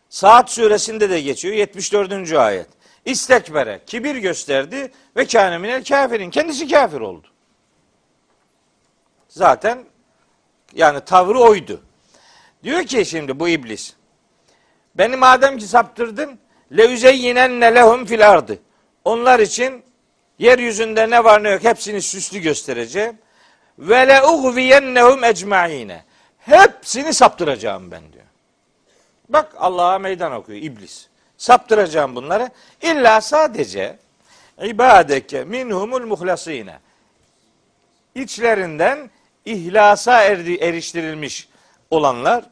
Saat 0.09 0.51
suresinde 0.51 1.11
de 1.11 1.21
geçiyor 1.21 1.55
74. 1.55 2.33
ayet. 2.33 2.69
İstekbere, 3.05 3.81
kibir 3.87 4.17
gösterdi 4.17 4.93
ve 5.17 5.27
kâne 5.27 5.59
minel 5.59 5.85
kafirin. 5.85 6.31
Kendisi 6.31 6.69
kafir 6.69 7.01
oldu. 7.01 7.27
Zaten 9.29 9.85
yani 10.75 11.01
tavrı 11.01 11.39
oydu. 11.39 11.81
Diyor 12.63 12.83
ki 12.83 13.07
şimdi 13.07 13.41
bu 13.41 13.49
iblis. 13.49 13.95
Beni 14.95 15.17
madem 15.17 15.59
ki 15.59 15.67
saptırdın 15.67 16.39
le 16.77 16.93
üzeyyinenne 16.93 17.75
lehum 17.75 18.07
fil 18.07 18.31
ardı. 18.31 18.59
Onlar 19.05 19.41
için 19.41 19.85
yeryüzünde 20.39 21.11
ne 21.11 21.25
var 21.25 21.43
ne 21.43 21.51
yok 21.51 21.65
hepsini 21.65 22.03
süslü 22.03 22.39
göstereceğim. 22.39 23.19
Ve 23.79 24.09
le 24.09 24.23
ugviyennehum 24.23 25.25
ecmaine. 25.25 26.05
Hepsini 26.39 27.15
saptıracağım 27.15 27.91
ben 27.91 28.13
diyor. 28.13 28.25
Bak 29.29 29.53
Allah'a 29.59 29.99
meydan 29.99 30.33
okuyor 30.33 30.59
iblis. 30.63 31.09
Saptıracağım 31.37 32.17
bunları. 32.17 32.51
İlla 32.83 33.21
sadece 33.21 33.99
ibadeke 34.63 35.45
minhumul 35.45 36.07
muhlasine. 36.07 36.79
İçlerinden 38.15 39.11
ihlasa 39.45 40.23
eriştirilmiş 40.25 41.49
olanlar, 41.91 42.45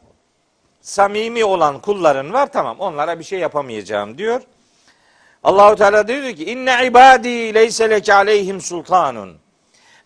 samimi 0.80 1.44
olan 1.44 1.80
kulların 1.80 2.32
var 2.32 2.52
tamam 2.52 2.80
onlara 2.80 3.18
bir 3.18 3.24
şey 3.24 3.38
yapamayacağım 3.38 4.18
diyor. 4.18 4.42
Allahu 5.42 5.76
Teala 5.76 6.08
diyor 6.08 6.32
ki 6.32 6.44
inne 6.44 6.86
ibadi 6.86 7.54
leyse 7.54 7.90
leke 7.90 8.14
aleyhim 8.14 8.60
sultanun. 8.60 9.38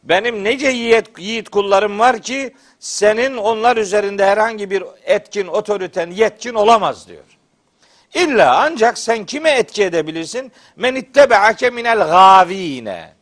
Benim 0.02 0.44
nece 0.44 0.68
yiğit, 0.68 1.18
yiğit 1.18 1.48
kullarım 1.48 1.98
var 1.98 2.18
ki 2.18 2.54
senin 2.78 3.36
onlar 3.36 3.76
üzerinde 3.76 4.26
herhangi 4.26 4.70
bir 4.70 4.84
etkin, 5.04 5.46
otoriten, 5.46 6.10
yetkin 6.10 6.54
olamaz 6.54 7.08
diyor. 7.08 7.24
İlla 8.14 8.58
ancak 8.58 8.98
sen 8.98 9.26
kime 9.26 9.50
etki 9.50 9.84
edebilirsin? 9.84 10.52
Men 10.76 10.94
ittebe'ake 10.94 11.70
minel 11.70 11.98
gavine. 11.98 13.12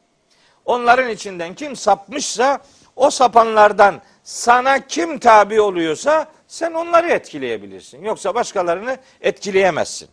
Onların 0.64 1.10
içinden 1.10 1.54
kim 1.54 1.76
sapmışsa 1.76 2.58
o 2.96 3.10
sapanlardan 3.10 4.02
sana 4.22 4.86
kim 4.86 5.18
tabi 5.18 5.60
oluyorsa 5.60 6.26
sen 6.48 6.72
onları 6.72 7.10
etkileyebilirsin. 7.10 8.04
Yoksa 8.04 8.34
başkalarını 8.34 8.98
etkileyemezsin. 9.20 10.08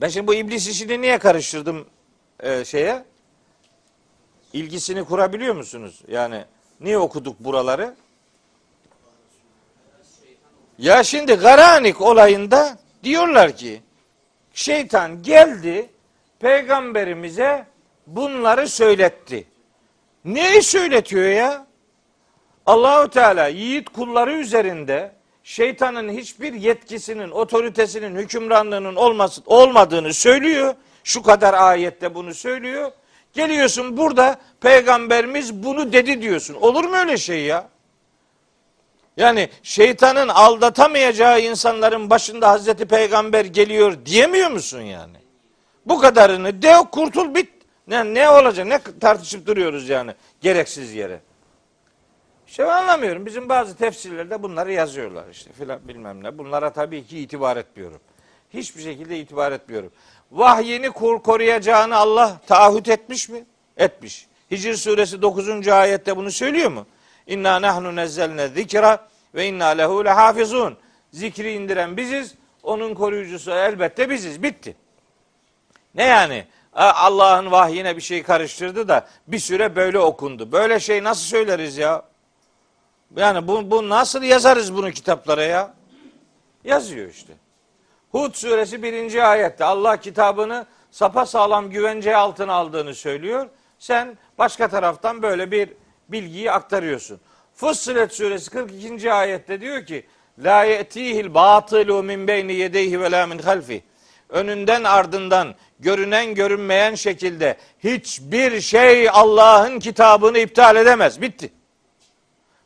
Ben 0.00 0.08
şimdi 0.08 0.26
bu 0.26 0.34
iblis 0.34 0.68
işini 0.68 1.00
niye 1.00 1.18
karıştırdım 1.18 1.86
e, 2.40 2.64
şeye? 2.64 3.04
İlgisini 4.52 5.04
kurabiliyor 5.04 5.54
musunuz? 5.54 6.02
Yani 6.08 6.44
niye 6.80 6.98
okuduk 6.98 7.40
buraları? 7.40 7.94
Ya 10.78 11.04
şimdi 11.04 11.34
Garanik 11.34 12.00
olayında 12.00 12.78
diyorlar 13.04 13.56
ki 13.56 13.82
şeytan 14.52 15.22
geldi 15.22 15.90
peygamberimize 16.38 17.66
bunları 18.06 18.68
söyletti. 18.68 19.46
Neyi 20.24 20.62
söyletiyor 20.62 21.28
ya? 21.30 21.66
Allahu 22.66 23.10
Teala 23.10 23.48
yiğit 23.48 23.88
kulları 23.88 24.32
üzerinde 24.32 25.12
şeytanın 25.46 26.08
hiçbir 26.08 26.52
yetkisinin, 26.52 27.30
otoritesinin, 27.30 28.16
hükümranlığının 28.16 28.96
olması, 28.96 29.42
olmadığını 29.46 30.14
söylüyor. 30.14 30.74
Şu 31.04 31.22
kadar 31.22 31.54
ayette 31.54 32.14
bunu 32.14 32.34
söylüyor. 32.34 32.92
Geliyorsun 33.32 33.96
burada 33.96 34.36
peygamberimiz 34.60 35.54
bunu 35.54 35.92
dedi 35.92 36.22
diyorsun. 36.22 36.54
Olur 36.54 36.84
mu 36.84 36.96
öyle 36.96 37.16
şey 37.16 37.42
ya? 37.42 37.68
Yani 39.16 39.48
şeytanın 39.62 40.28
aldatamayacağı 40.28 41.40
insanların 41.40 42.10
başında 42.10 42.48
Hazreti 42.48 42.86
Peygamber 42.86 43.44
geliyor 43.44 43.96
diyemiyor 44.06 44.50
musun 44.50 44.80
yani? 44.80 45.16
Bu 45.86 45.98
kadarını 45.98 46.62
de 46.62 46.74
kurtul 46.92 47.34
bit. 47.34 47.48
Ne, 47.86 48.14
ne 48.14 48.30
olacak? 48.30 48.66
Ne 48.66 48.80
tartışıp 49.00 49.46
duruyoruz 49.46 49.88
yani 49.88 50.14
gereksiz 50.40 50.94
yere. 50.94 51.20
Ben 52.58 52.66
anlamıyorum. 52.66 53.26
Bizim 53.26 53.48
bazı 53.48 53.76
tefsirlerde 53.76 54.42
bunları 54.42 54.72
yazıyorlar 54.72 55.24
işte 55.32 55.52
filan 55.52 55.88
bilmem 55.88 56.24
ne. 56.24 56.38
Bunlara 56.38 56.72
tabii 56.72 57.06
ki 57.06 57.18
itibar 57.18 57.56
etmiyorum. 57.56 58.00
Hiçbir 58.54 58.82
şekilde 58.82 59.18
itibar 59.18 59.52
etmiyorum. 59.52 59.92
Vahyini 60.32 60.90
kur 60.90 61.22
koruyacağını 61.22 61.96
Allah 61.96 62.40
taahhüt 62.46 62.88
etmiş 62.88 63.28
mi? 63.28 63.44
Etmiş. 63.76 64.26
Hicr 64.50 64.74
suresi 64.74 65.22
9. 65.22 65.68
ayette 65.68 66.16
bunu 66.16 66.30
söylüyor 66.30 66.70
mu? 66.70 66.86
İnna 67.26 67.62
nahnu 67.62 67.96
nezzelne 67.96 68.48
zikra 68.48 69.08
ve 69.34 69.46
inna 69.46 69.66
lehu 69.66 70.04
lehafizun. 70.04 70.76
Zikri 71.12 71.52
indiren 71.52 71.96
biziz, 71.96 72.34
onun 72.62 72.94
koruyucusu 72.94 73.50
elbette 73.50 74.10
biziz. 74.10 74.42
Bitti. 74.42 74.76
Ne 75.94 76.04
yani? 76.04 76.46
Allah'ın 76.72 77.50
vahyine 77.50 77.96
bir 77.96 78.00
şey 78.02 78.22
karıştırdı 78.22 78.88
da 78.88 79.06
bir 79.26 79.38
süre 79.38 79.76
böyle 79.76 79.98
okundu. 79.98 80.52
Böyle 80.52 80.80
şey 80.80 81.04
nasıl 81.04 81.22
söyleriz 81.22 81.76
ya? 81.76 82.02
Yani 83.16 83.48
bu, 83.48 83.70
bu 83.70 83.88
nasıl 83.88 84.22
yazarız 84.22 84.74
bunu 84.74 84.90
kitaplara 84.90 85.42
ya? 85.42 85.74
Yazıyor 86.64 87.10
işte. 87.10 87.32
Hud 88.10 88.34
suresi 88.34 88.82
birinci 88.82 89.22
ayette 89.22 89.64
Allah 89.64 89.96
kitabını 89.96 90.66
sapa 90.90 91.26
sağlam 91.26 91.70
güvence 91.70 92.16
altına 92.16 92.52
aldığını 92.52 92.94
söylüyor. 92.94 93.48
Sen 93.78 94.18
başka 94.38 94.68
taraftan 94.68 95.22
böyle 95.22 95.50
bir 95.50 95.72
bilgiyi 96.08 96.52
aktarıyorsun. 96.52 97.20
Fussilet 97.54 98.14
suresi 98.14 98.50
42. 98.50 99.12
ayette 99.12 99.60
diyor 99.60 99.86
ki 99.86 100.06
La 100.38 100.64
ye'tihil 100.64 101.34
batilu 101.34 102.02
min 102.02 102.28
beyni 102.28 102.52
yedeyhi 102.52 103.00
ve 103.00 103.10
la 103.10 103.26
min 103.26 103.38
halfi. 103.38 103.84
Önünden 104.28 104.84
ardından 104.84 105.54
görünen 105.80 106.34
görünmeyen 106.34 106.94
şekilde 106.94 107.56
hiçbir 107.84 108.60
şey 108.60 109.08
Allah'ın 109.10 109.78
kitabını 109.78 110.38
iptal 110.38 110.76
edemez. 110.76 111.20
Bitti. 111.20 111.52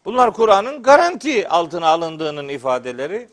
Bunlar 0.05 0.33
Kur'an'ın 0.33 0.83
garanti 0.83 1.49
altına 1.49 1.89
alındığının 1.89 2.49
ifadeleri. 2.49 3.29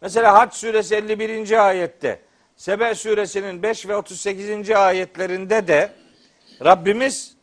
Mesela 0.00 0.34
Hac 0.34 0.54
suresi 0.54 0.94
51. 0.94 1.66
ayette, 1.66 2.20
Sebe 2.56 2.94
suresinin 2.94 3.62
5 3.62 3.88
ve 3.88 3.96
38. 3.96 4.70
ayetlerinde 4.70 5.68
de 5.68 5.92
Rabbimiz 6.64 7.36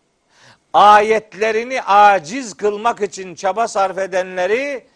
ayetlerini 0.73 1.81
aciz 1.81 2.53
kılmak 2.53 3.01
için 3.01 3.35
çaba 3.35 3.67
sarf 3.67 3.97
edenleri 3.97 4.87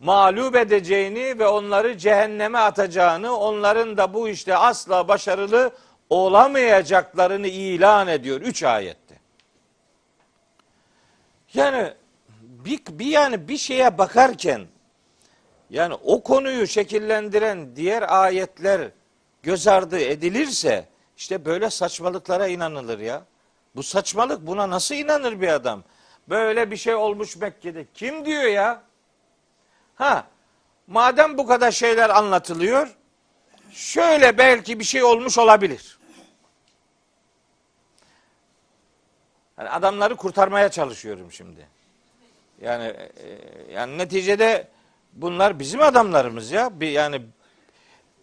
mağlup 0.00 0.56
edeceğini 0.56 1.38
ve 1.38 1.46
onları 1.46 1.98
cehenneme 1.98 2.58
atacağını, 2.58 3.36
onların 3.36 3.96
da 3.96 4.14
bu 4.14 4.28
işte 4.28 4.56
asla 4.56 5.08
başarılı 5.08 5.72
olamayacaklarını 6.10 7.46
ilan 7.46 8.08
ediyor. 8.08 8.40
Üç 8.40 8.62
ayette. 8.62 9.14
Yani 11.54 11.92
bir, 12.68 12.80
bir 12.98 13.06
yani 13.06 13.48
bir 13.48 13.56
şeye 13.56 13.98
bakarken 13.98 14.66
yani 15.70 15.94
o 15.94 16.22
konuyu 16.22 16.66
şekillendiren 16.66 17.76
diğer 17.76 18.22
ayetler 18.22 18.90
göz 19.42 19.68
ardı 19.68 19.98
edilirse 19.98 20.88
işte 21.16 21.44
böyle 21.44 21.70
saçmalıklara 21.70 22.46
inanılır 22.46 22.98
ya. 22.98 23.22
Bu 23.76 23.82
saçmalık 23.82 24.46
buna 24.46 24.70
nasıl 24.70 24.94
inanır 24.94 25.40
bir 25.40 25.48
adam? 25.48 25.84
Böyle 26.28 26.70
bir 26.70 26.76
şey 26.76 26.94
olmuş 26.94 27.36
Mekke'de. 27.36 27.86
Kim 27.94 28.24
diyor 28.24 28.42
ya? 28.42 28.82
Ha, 29.94 30.26
madem 30.86 31.38
bu 31.38 31.46
kadar 31.46 31.70
şeyler 31.70 32.10
anlatılıyor, 32.10 32.96
şöyle 33.72 34.38
belki 34.38 34.78
bir 34.78 34.84
şey 34.84 35.02
olmuş 35.02 35.38
olabilir. 35.38 35.98
Yani 39.58 39.70
adamları 39.70 40.16
kurtarmaya 40.16 40.68
çalışıyorum 40.68 41.32
şimdi. 41.32 41.77
Yani 42.60 42.84
e, 42.84 43.38
yani 43.72 43.98
neticede 43.98 44.68
bunlar 45.12 45.58
bizim 45.58 45.82
adamlarımız 45.82 46.50
ya. 46.50 46.80
Bir 46.80 46.88
yani 46.90 47.22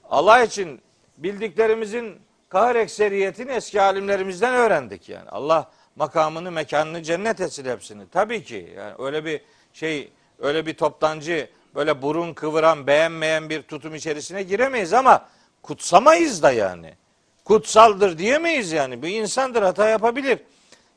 Allah 0.09 0.43
için 0.43 0.81
bildiklerimizin 1.17 2.19
kahir 2.49 2.75
ekseriyetini 2.75 3.51
eski 3.51 3.81
alimlerimizden 3.81 4.53
öğrendik 4.53 5.09
yani. 5.09 5.29
Allah 5.29 5.71
makamını, 5.95 6.51
mekanını 6.51 7.03
cennet 7.03 7.41
etsin 7.41 7.65
hepsini. 7.65 8.09
Tabii 8.09 8.43
ki 8.43 8.73
yani 8.77 8.93
öyle 8.99 9.25
bir 9.25 9.41
şey, 9.73 10.11
öyle 10.39 10.65
bir 10.65 10.73
toptancı, 10.73 11.49
böyle 11.75 12.01
burun 12.01 12.33
kıvıran, 12.33 12.87
beğenmeyen 12.87 13.49
bir 13.49 13.61
tutum 13.61 13.95
içerisine 13.95 14.43
giremeyiz 14.43 14.93
ama 14.93 15.29
kutsamayız 15.61 16.43
da 16.43 16.51
yani. 16.51 16.93
Kutsaldır 17.45 18.17
diyemeyiz 18.17 18.71
yani. 18.71 19.01
Bir 19.01 19.09
insandır 19.09 19.61
hata 19.61 19.89
yapabilir. 19.89 20.39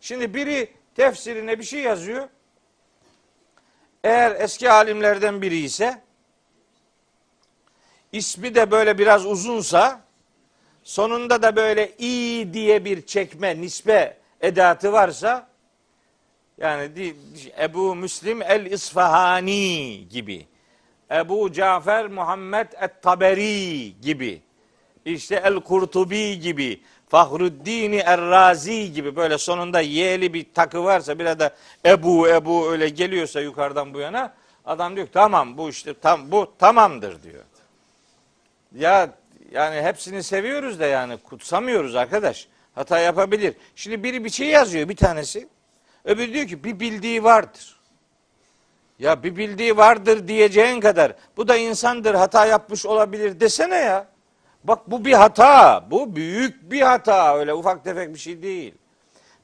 Şimdi 0.01 0.35
biri 0.35 0.69
tefsirine 0.95 1.59
bir 1.59 1.65
şey 1.65 1.81
yazıyor. 1.81 2.29
Eğer 4.05 4.41
eski 4.41 4.71
alimlerden 4.71 5.43
biri 5.43 5.59
ise 5.59 6.03
ismi 8.13 8.55
de 8.55 8.71
böyle 8.71 8.99
biraz 8.99 9.27
uzunsa 9.27 10.01
sonunda 10.83 11.43
da 11.43 11.57
böyle 11.57 11.93
i 11.99 12.49
diye 12.53 12.85
bir 12.85 13.07
çekme, 13.07 13.61
nisbe 13.61 14.17
edatı 14.41 14.93
varsa 14.93 15.49
yani 16.59 17.15
Ebu 17.61 17.95
Müslim 17.95 18.43
el-İsfahani 18.43 20.09
gibi 20.09 20.47
Ebu 21.11 21.53
Cafer 21.53 22.07
Muhammed 22.09 22.73
et-Taberi 22.73 24.01
gibi 24.01 24.43
işte 25.05 25.43
el-Kurtubi 25.45 26.41
gibi 26.41 26.83
Fahruddin 27.09 27.93
Errazi 27.93 28.93
gibi 28.93 29.17
böyle 29.17 29.39
sonunda 29.39 29.81
yeğli 29.81 30.35
bir 30.35 30.47
takı 30.55 30.85
varsa 30.85 31.19
bir 31.19 31.25
da 31.25 31.55
Ebu 31.87 32.29
Ebu 32.29 32.71
öyle 32.71 32.89
geliyorsa 32.89 33.41
yukarıdan 33.41 33.95
bu 33.95 33.99
yana 33.99 34.35
adam 34.65 34.97
diyor 34.97 35.09
tamam 35.13 35.59
bu 35.59 35.69
işte 35.69 35.95
tam 35.95 36.31
bu 36.31 36.53
tamamdır 36.59 37.23
diyor. 37.23 37.45
Ya 38.75 39.11
yani 39.53 39.83
hepsini 39.83 40.23
seviyoruz 40.23 40.81
da 40.81 40.87
yani 40.87 41.17
kutsamıyoruz 41.17 41.97
arkadaş. 41.97 42.49
Hata 42.75 42.99
yapabilir. 42.99 43.55
Şimdi 43.77 44.03
biri 44.03 44.25
bir 44.25 44.31
şey 44.31 44.49
yazıyor 44.49 44.89
bir 44.89 44.97
tanesi. 44.97 45.49
Öbürü 46.05 46.33
diyor 46.33 46.47
ki 46.47 46.65
bir 46.65 46.81
bildiği 46.81 47.25
vardır. 47.25 47.79
Ya 48.99 49.23
bir 49.23 49.37
bildiği 49.37 49.77
vardır 49.77 50.29
diyeceğin 50.29 50.81
kadar 50.81 51.13
bu 51.37 51.49
da 51.49 51.57
insandır 51.57 52.15
hata 52.15 52.47
yapmış 52.47 52.87
olabilir 52.87 53.41
desene 53.41 53.77
ya. 53.77 54.07
Bak 54.69 54.91
bu 54.91 55.05
bir 55.05 55.13
hata. 55.13 55.85
Bu 55.91 56.17
büyük 56.17 56.71
bir 56.71 56.83
hata. 56.83 57.39
Öyle 57.39 57.55
ufak 57.55 57.85
tefek 57.85 58.15
bir 58.15 58.19
şey 58.19 58.43
değil. 58.43 58.75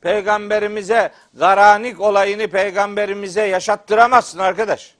Peygamberimize 0.01 1.13
garanik 1.35 2.01
olayını 2.01 2.49
peygamberimize 2.49 3.47
yaşattıramazsın 3.47 4.39
arkadaş. 4.39 4.95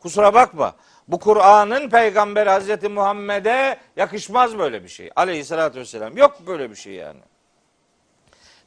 Kusura 0.00 0.34
bakma. 0.34 0.74
Bu 1.08 1.18
Kur'an'ın 1.18 1.90
peygamberi 1.90 2.50
Hazreti 2.50 2.88
Muhammed'e 2.88 3.78
yakışmaz 3.96 4.58
böyle 4.58 4.82
bir 4.82 4.88
şey. 4.88 5.10
Aleyhissalatü 5.16 5.80
vesselam. 5.80 6.16
Yok 6.16 6.46
böyle 6.46 6.70
bir 6.70 6.76
şey 6.76 6.92
yani. 6.92 7.20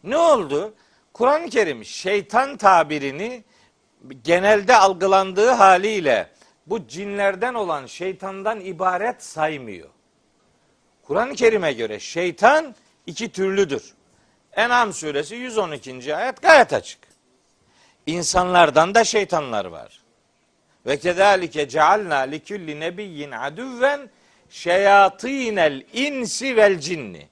Ne 0.03 0.17
oldu? 0.17 0.73
Kur'an-ı 1.13 1.49
Kerim 1.49 1.85
şeytan 1.85 2.57
tabirini 2.57 3.43
genelde 4.23 4.75
algılandığı 4.75 5.49
haliyle 5.49 6.29
bu 6.67 6.87
cinlerden 6.87 7.53
olan 7.53 7.85
şeytandan 7.85 8.59
ibaret 8.59 9.23
saymıyor. 9.23 9.89
Kur'an-ı 11.09 11.35
Kerim'e 11.35 11.73
göre 11.73 11.99
şeytan 11.99 12.75
iki 13.05 13.31
türlüdür. 13.31 13.93
En'am 14.53 14.93
suresi 14.93 15.35
112. 15.35 16.15
ayet 16.15 16.41
gayet 16.41 16.73
açık. 16.73 16.99
İnsanlardan 18.05 18.95
da 18.95 19.03
şeytanlar 19.03 19.65
var. 19.65 20.01
Ve 20.85 20.97
kezalike 20.97 21.69
cealna 21.69 22.15
li 22.15 22.43
kulli 22.43 22.79
nebiyyin 22.79 23.31
aduven 23.31 24.09
şeyatinel 24.49 25.83
insi 25.93 26.55
vel 26.55 26.79
cinni. 26.79 27.27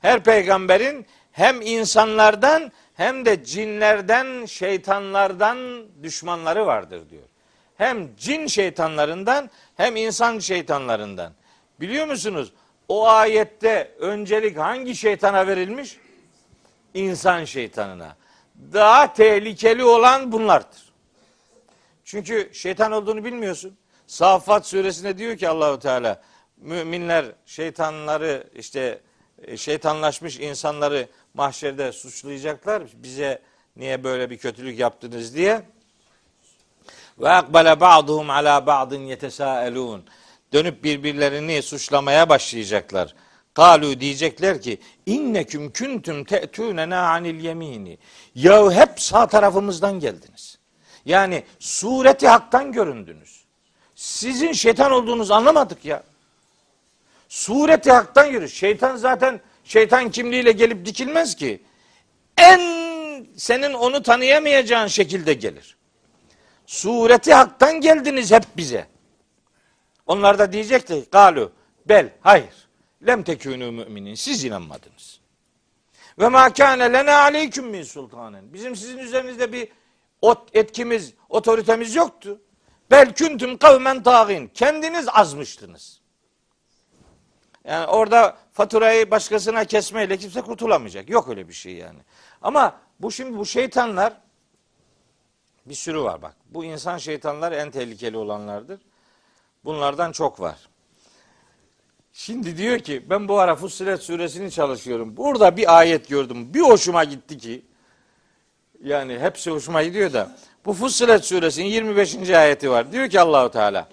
Her 0.00 0.24
peygamberin 0.24 1.06
hem 1.32 1.62
insanlardan 1.62 2.72
hem 2.94 3.24
de 3.24 3.44
cinlerden, 3.44 4.46
şeytanlardan 4.46 5.86
düşmanları 6.02 6.66
vardır 6.66 7.10
diyor. 7.10 7.28
Hem 7.76 8.16
cin 8.16 8.46
şeytanlarından 8.46 9.50
hem 9.76 9.96
insan 9.96 10.38
şeytanlarından. 10.38 11.32
Biliyor 11.80 12.06
musunuz? 12.06 12.52
O 12.88 13.06
ayette 13.06 13.94
öncelik 13.98 14.58
hangi 14.58 14.96
şeytana 14.96 15.46
verilmiş? 15.46 15.98
İnsan 16.94 17.44
şeytanına. 17.44 18.16
Daha 18.72 19.12
tehlikeli 19.12 19.84
olan 19.84 20.32
bunlardır. 20.32 20.92
Çünkü 22.04 22.50
şeytan 22.52 22.92
olduğunu 22.92 23.24
bilmiyorsun. 23.24 23.76
Safat 24.06 24.66
suresinde 24.66 25.18
diyor 25.18 25.36
ki 25.36 25.48
Allahu 25.48 25.78
Teala 25.78 26.22
müminler 26.56 27.24
şeytanları 27.46 28.46
işte 28.54 29.00
e, 29.42 29.56
şeytanlaşmış 29.56 30.38
insanları 30.38 31.08
mahşerde 31.34 31.92
suçlayacaklar. 31.92 32.82
Bize 32.94 33.42
niye 33.76 34.04
böyle 34.04 34.30
bir 34.30 34.38
kötülük 34.38 34.78
yaptınız 34.78 35.34
diye. 35.34 35.62
Ve 37.18 37.28
akbale 37.28 37.80
ba'duhum 37.80 38.30
ala 38.30 38.66
ba'din 38.66 39.00
yetesaelun. 39.00 40.04
Dönüp 40.54 40.84
birbirlerini 40.84 41.62
suçlamaya 41.62 42.28
başlayacaklar. 42.28 43.14
Kalu 43.54 44.00
diyecekler 44.00 44.62
ki 44.62 44.78
inneküm 45.06 45.72
küntüm 45.72 46.24
te'tûnena 46.24 47.08
anil 47.08 47.44
yemini. 47.44 47.98
Ya 48.34 48.70
hep 48.72 49.00
sağ 49.00 49.26
tarafımızdan 49.26 50.00
geldiniz. 50.00 50.58
Yani 51.06 51.42
sureti 51.58 52.28
haktan 52.28 52.72
göründünüz. 52.72 53.44
Sizin 53.94 54.52
şeytan 54.52 54.92
olduğunuzu 54.92 55.34
anlamadık 55.34 55.84
ya. 55.84 56.02
Sureti 57.28 57.92
haktan 57.92 58.24
yürü. 58.24 58.48
Şeytan 58.48 58.96
zaten 58.96 59.40
şeytan 59.64 60.10
kimliğiyle 60.10 60.52
gelip 60.52 60.86
dikilmez 60.86 61.36
ki. 61.36 61.62
En 62.38 62.60
senin 63.36 63.72
onu 63.72 64.02
tanıyamayacağın 64.02 64.86
şekilde 64.86 65.34
gelir. 65.34 65.76
Sureti 66.66 67.34
haktan 67.34 67.80
geldiniz 67.80 68.32
hep 68.32 68.44
bize. 68.56 68.93
Onlar 70.06 70.38
da 70.38 70.52
diyecekti 70.52 71.04
galu 71.12 71.52
bel 71.86 72.12
hayır. 72.20 72.68
Lem 73.06 73.20
tekûnû 73.22 73.70
müminin. 73.70 74.14
Siz 74.14 74.44
inanmadınız. 74.44 75.20
Ve 76.18 76.28
ma 76.28 76.52
kâne 76.52 76.92
lena 76.92 77.18
aleyküm 77.18 77.66
min 77.66 77.82
sultanen. 77.82 78.52
Bizim 78.52 78.76
sizin 78.76 78.98
üzerinizde 78.98 79.52
bir 79.52 79.68
etkimiz, 80.52 81.14
otoritemiz 81.28 81.94
yoktu. 81.94 82.40
Bel 82.90 83.14
küntüm 83.14 83.58
kavmen 83.58 84.02
tağin. 84.02 84.48
Kendiniz 84.48 85.06
azmıştınız. 85.08 86.00
Yani 87.64 87.86
orada 87.86 88.36
faturayı 88.52 89.10
başkasına 89.10 89.64
kesmeyle 89.64 90.16
kimse 90.16 90.40
kurtulamayacak. 90.40 91.10
Yok 91.10 91.28
öyle 91.28 91.48
bir 91.48 91.52
şey 91.52 91.74
yani. 91.74 91.98
Ama 92.42 92.80
bu 93.00 93.12
şimdi 93.12 93.38
bu 93.38 93.46
şeytanlar 93.46 94.12
bir 95.66 95.74
sürü 95.74 96.00
var 96.00 96.22
bak. 96.22 96.36
Bu 96.46 96.64
insan 96.64 96.98
şeytanlar 96.98 97.52
en 97.52 97.70
tehlikeli 97.70 98.16
olanlardır. 98.16 98.80
Bunlardan 99.64 100.12
çok 100.12 100.40
var. 100.40 100.56
Şimdi 102.12 102.56
diyor 102.56 102.78
ki 102.78 103.10
ben 103.10 103.28
bu 103.28 103.38
ara 103.38 103.56
Fussilet 103.56 104.02
suresini 104.02 104.50
çalışıyorum. 104.50 105.16
Burada 105.16 105.56
bir 105.56 105.78
ayet 105.78 106.08
gördüm. 106.08 106.54
Bir 106.54 106.60
hoşuma 106.60 107.04
gitti 107.04 107.38
ki. 107.38 107.64
Yani 108.82 109.18
hepsi 109.18 109.50
hoşuma 109.50 109.82
gidiyor 109.82 110.12
da. 110.12 110.36
Bu 110.64 110.72
Fussilet 110.72 111.24
suresinin 111.24 111.66
25. 111.66 112.30
ayeti 112.30 112.70
var. 112.70 112.92
Diyor 112.92 113.08
ki 113.08 113.20
Allahu 113.20 113.50
Teala 113.50 113.88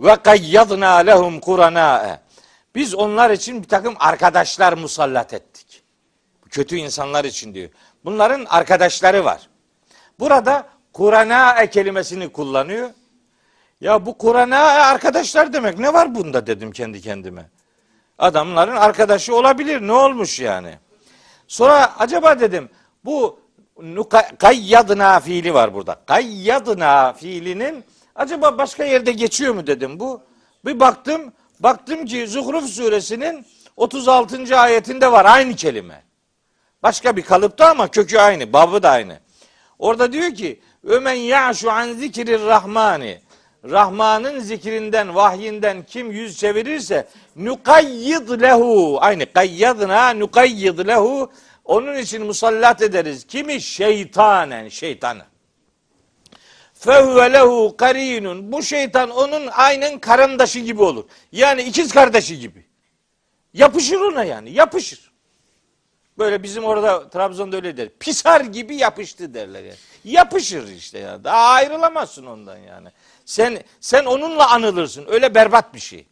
ve 0.00 0.16
kayyadna 0.16 0.96
lehum 0.96 1.40
kurana. 1.40 2.20
Biz 2.74 2.94
onlar 2.94 3.30
için 3.30 3.62
bir 3.62 3.68
takım 3.68 3.94
arkadaşlar 3.98 4.72
musallat 4.72 5.34
ettik. 5.34 5.82
Kötü 6.50 6.76
insanlar 6.76 7.24
için 7.24 7.54
diyor. 7.54 7.68
Bunların 8.04 8.44
arkadaşları 8.44 9.24
var. 9.24 9.48
Burada 10.20 10.76
Kurana 10.96 11.66
kelimesini 11.66 12.28
kullanıyor. 12.28 12.90
Ya 13.80 14.06
bu 14.06 14.18
Kur'an'a 14.18 14.58
arkadaşlar 14.58 15.52
demek 15.52 15.78
ne 15.78 15.94
var 15.94 16.14
bunda 16.14 16.46
dedim 16.46 16.72
kendi 16.72 17.00
kendime. 17.00 17.50
Adamların 18.18 18.76
arkadaşı 18.76 19.36
olabilir. 19.36 19.80
Ne 19.80 19.92
olmuş 19.92 20.40
yani? 20.40 20.78
Sonra 21.48 21.92
acaba 21.98 22.40
dedim 22.40 22.68
bu 23.04 23.40
kayyadna 24.38 25.20
fiili 25.20 25.54
var 25.54 25.74
burada. 25.74 26.00
Kayyadna 26.06 27.12
fiilinin 27.12 27.84
acaba 28.14 28.58
başka 28.58 28.84
yerde 28.84 29.12
geçiyor 29.12 29.54
mu 29.54 29.66
dedim 29.66 30.00
bu. 30.00 30.22
Bir 30.64 30.80
baktım 30.80 31.32
baktım 31.60 32.04
ki 32.06 32.28
Zuhruf 32.28 32.64
suresinin 32.64 33.46
36. 33.76 34.58
ayetinde 34.58 35.12
var 35.12 35.24
aynı 35.24 35.56
kelime. 35.56 36.02
Başka 36.82 37.16
bir 37.16 37.22
kalıpta 37.22 37.70
ama 37.70 37.88
kökü 37.88 38.18
aynı, 38.18 38.52
babı 38.52 38.82
da 38.82 38.90
aynı. 38.90 39.18
Orada 39.78 40.12
diyor 40.12 40.34
ki 40.34 40.60
Ömen 40.84 41.14
ya'şu 41.14 41.70
an 41.70 41.92
zikrir 41.92 42.40
rahmani 42.40 43.20
Rahman'ın 43.70 44.40
zikrinden, 44.40 45.14
vahyinden 45.14 45.82
kim 45.82 46.10
yüz 46.10 46.38
çevirirse 46.38 47.08
nukayyid 47.36 48.42
lehu 48.42 48.98
aynı 49.00 49.32
kayyadna 49.32 50.14
nukayyid 50.14 50.78
lehu 50.78 51.32
onun 51.64 51.96
için 51.96 52.26
musallat 52.26 52.82
ederiz. 52.82 53.26
Kimi? 53.26 53.60
Şeytanen, 53.60 54.68
şeytanı. 54.68 55.24
Fehuve 56.74 57.32
lehu 57.32 57.74
karinun. 57.76 58.52
Bu 58.52 58.62
şeytan 58.62 59.10
onun 59.10 59.46
aynen 59.46 59.98
karındaşı 59.98 60.58
gibi 60.58 60.82
olur. 60.82 61.04
Yani 61.32 61.62
ikiz 61.62 61.92
kardeşi 61.92 62.38
gibi. 62.38 62.66
Yapışır 63.54 64.00
ona 64.00 64.24
yani, 64.24 64.50
yapışır. 64.50 65.05
Böyle 66.18 66.42
bizim 66.42 66.64
orada 66.64 67.10
Trabzon'da 67.10 67.56
öyle 67.56 67.76
der. 67.76 67.88
Pisar 68.00 68.40
gibi 68.40 68.76
yapıştı 68.76 69.34
derler 69.34 69.64
yani. 69.64 69.76
Yapışır 70.04 70.68
işte 70.68 70.98
ya. 70.98 71.24
Daha 71.24 71.46
ayrılamazsın 71.46 72.26
ondan 72.26 72.56
yani. 72.56 72.88
Sen 73.24 73.62
sen 73.80 74.04
onunla 74.04 74.50
anılırsın. 74.50 75.04
Öyle 75.08 75.34
berbat 75.34 75.74
bir 75.74 75.80
şey. 75.80 76.06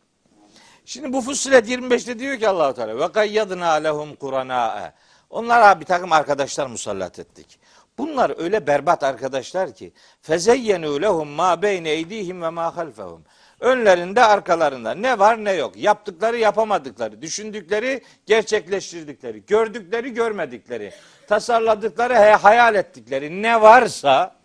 Şimdi 0.85 1.13
bu 1.13 1.21
Fussilet 1.21 1.69
25'te 1.69 2.19
diyor 2.19 2.39
ki 2.39 2.49
Allahu 2.49 2.75
Teala 2.75 2.99
ve 2.99 3.13
kayyadna 3.13 3.73
lehum 3.73 4.15
kurana. 4.15 4.93
Onlara 5.31 5.81
bir 5.81 5.85
takım 5.85 6.13
arkadaşlar 6.13 6.67
musallat 6.67 7.19
ettik. 7.19 7.59
Bunlar 7.99 8.33
öyle 8.39 8.67
berbat 8.67 9.03
arkadaşlar 9.03 9.75
ki 9.75 9.93
fezeyyenu 10.23 11.03
lehum 11.03 11.29
ma 11.29 11.63
beyne 11.63 11.91
eydihim 11.91 12.43
ve 12.43 12.51
ma 12.51 12.77
halfehum. 12.77 13.25
Önlerinde 13.61 14.25
arkalarında 14.25 14.95
ne 14.95 15.19
var 15.19 15.45
ne 15.45 15.53
yok. 15.53 15.77
Yaptıkları 15.77 16.39
yapamadıkları, 16.39 17.23
düşündükleri 17.23 18.03
gerçekleştirdikleri, 18.27 19.47
gördükleri 19.47 20.15
görmedikleri, 20.15 20.93
tasarladıkları 21.27 22.15
hayal 22.15 22.75
ettikleri 22.75 23.43
ne 23.43 23.61
varsa 23.61 24.37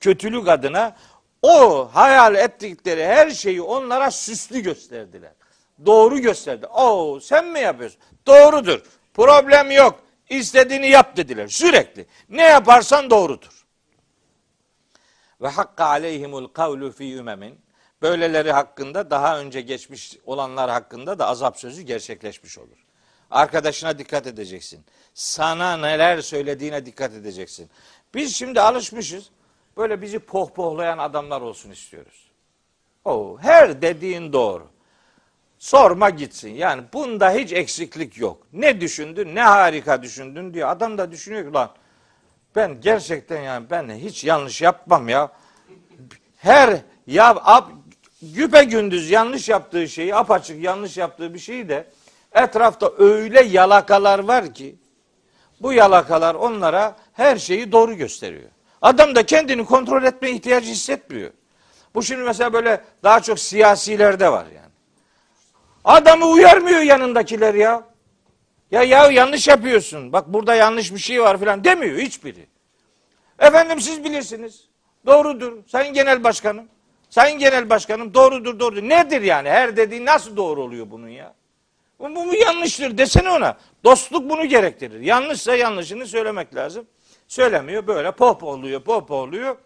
kötülük 0.00 0.48
adına 0.48 0.96
o 1.42 1.88
hayal 1.92 2.34
ettikleri 2.34 3.06
her 3.06 3.30
şeyi 3.30 3.62
onlara 3.62 4.10
süslü 4.10 4.60
gösterdiler. 4.60 5.32
Doğru 5.86 6.18
gösterdi. 6.18 6.66
Oo 6.66 7.20
sen 7.20 7.46
mi 7.46 7.60
yapıyorsun? 7.60 8.00
Doğrudur. 8.26 8.82
Problem 9.14 9.70
yok. 9.70 10.00
İstediğini 10.28 10.88
yap 10.88 11.16
dediler 11.16 11.48
sürekli. 11.48 12.06
Ne 12.28 12.42
yaparsan 12.42 13.10
doğrudur. 13.10 13.64
Ve 15.40 15.48
hakka 15.48 15.84
aleyhimul 15.84 16.48
kavlu 16.48 16.92
fi 16.92 17.14
ümemin. 17.14 17.65
Böyleleri 18.02 18.52
hakkında 18.52 19.10
daha 19.10 19.40
önce 19.40 19.60
geçmiş 19.60 20.18
olanlar 20.26 20.70
hakkında 20.70 21.18
da 21.18 21.26
azap 21.26 21.58
sözü 21.58 21.82
gerçekleşmiş 21.82 22.58
olur. 22.58 22.86
Arkadaşına 23.30 23.98
dikkat 23.98 24.26
edeceksin. 24.26 24.84
Sana 25.14 25.76
neler 25.76 26.20
söylediğine 26.20 26.86
dikkat 26.86 27.12
edeceksin. 27.12 27.70
Biz 28.14 28.36
şimdi 28.36 28.60
alışmışız. 28.60 29.30
Böyle 29.76 30.02
bizi 30.02 30.18
pohpohlayan 30.18 30.98
adamlar 30.98 31.40
olsun 31.40 31.70
istiyoruz. 31.70 32.30
O 33.04 33.38
her 33.40 33.82
dediğin 33.82 34.32
doğru. 34.32 34.66
Sorma 35.58 36.10
gitsin. 36.10 36.54
Yani 36.54 36.82
bunda 36.92 37.30
hiç 37.30 37.52
eksiklik 37.52 38.18
yok. 38.18 38.46
Ne 38.52 38.80
düşündün, 38.80 39.34
ne 39.34 39.42
harika 39.42 40.02
düşündün 40.02 40.54
diyor. 40.54 40.68
Adam 40.68 40.98
da 40.98 41.10
düşünüyor 41.10 41.46
ki 41.46 41.52
lan 41.52 41.70
ben 42.56 42.80
gerçekten 42.80 43.40
yani 43.40 43.70
ben 43.70 43.90
hiç 43.90 44.24
yanlış 44.24 44.62
yapmam 44.62 45.08
ya. 45.08 45.32
Her 46.36 46.80
ya 47.06 47.28
ap, 47.30 47.70
güpe 48.22 48.64
gündüz 48.64 49.10
yanlış 49.10 49.48
yaptığı 49.48 49.88
şeyi, 49.88 50.14
apaçık 50.14 50.62
yanlış 50.62 50.96
yaptığı 50.96 51.34
bir 51.34 51.38
şeyi 51.38 51.68
de 51.68 51.86
etrafta 52.32 52.92
öyle 52.98 53.42
yalakalar 53.42 54.18
var 54.18 54.54
ki 54.54 54.76
bu 55.60 55.72
yalakalar 55.72 56.34
onlara 56.34 56.96
her 57.12 57.36
şeyi 57.36 57.72
doğru 57.72 57.94
gösteriyor. 57.94 58.50
Adam 58.82 59.14
da 59.14 59.26
kendini 59.26 59.64
kontrol 59.64 60.04
etme 60.04 60.30
ihtiyacı 60.30 60.70
hissetmiyor. 60.70 61.30
Bu 61.94 62.02
şimdi 62.02 62.22
mesela 62.22 62.52
böyle 62.52 62.84
daha 63.02 63.20
çok 63.20 63.38
siyasilerde 63.38 64.32
var 64.32 64.46
yani. 64.54 64.72
Adamı 65.84 66.26
uyarmıyor 66.26 66.80
yanındakiler 66.80 67.54
ya. 67.54 67.82
Ya 68.70 68.82
ya 68.82 69.10
yanlış 69.10 69.48
yapıyorsun. 69.48 70.12
Bak 70.12 70.24
burada 70.28 70.54
yanlış 70.54 70.94
bir 70.94 70.98
şey 70.98 71.22
var 71.22 71.38
falan 71.38 71.64
demiyor 71.64 71.98
hiçbiri. 71.98 72.46
Efendim 73.38 73.80
siz 73.80 74.04
bilirsiniz. 74.04 74.68
Doğrudur. 75.06 75.52
Sayın 75.66 75.94
Genel 75.94 76.24
Başkanım. 76.24 76.68
Sayın 77.10 77.38
Genel 77.38 77.70
Başkanım 77.70 78.14
doğrudur 78.14 78.60
doğrudur. 78.60 78.82
Nedir 78.82 79.22
yani? 79.22 79.48
Her 79.48 79.76
dediği 79.76 80.04
nasıl 80.04 80.36
doğru 80.36 80.62
oluyor 80.62 80.90
bunun 80.90 81.08
ya? 81.08 81.34
Bu, 81.98 82.14
bu, 82.14 82.26
bu 82.26 82.34
yanlıştır 82.34 82.98
desene 82.98 83.30
ona. 83.30 83.56
Dostluk 83.84 84.30
bunu 84.30 84.44
gerektirir. 84.44 85.00
Yanlışsa 85.00 85.56
yanlışını 85.56 86.06
söylemek 86.06 86.54
lazım. 86.54 86.86
Söylemiyor 87.28 87.86
böyle 87.86 88.12
pohpohluyor 88.12 88.80
pohpohluyor. 88.80 89.56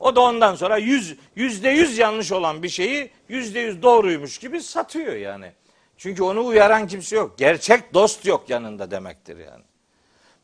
O 0.00 0.16
da 0.16 0.20
ondan 0.20 0.54
sonra 0.54 0.76
yüz, 0.76 1.16
yüzde 1.36 1.68
yüz 1.68 1.98
yanlış 1.98 2.32
olan 2.32 2.62
bir 2.62 2.68
şeyi 2.68 3.10
yüzde 3.28 3.60
yüz 3.60 3.82
doğruymuş 3.82 4.38
gibi 4.38 4.62
satıyor 4.62 5.12
yani. 5.12 5.52
Çünkü 5.96 6.22
onu 6.22 6.46
uyaran 6.46 6.86
kimse 6.86 7.16
yok. 7.16 7.38
Gerçek 7.38 7.94
dost 7.94 8.26
yok 8.26 8.50
yanında 8.50 8.90
demektir 8.90 9.36
yani. 9.36 9.64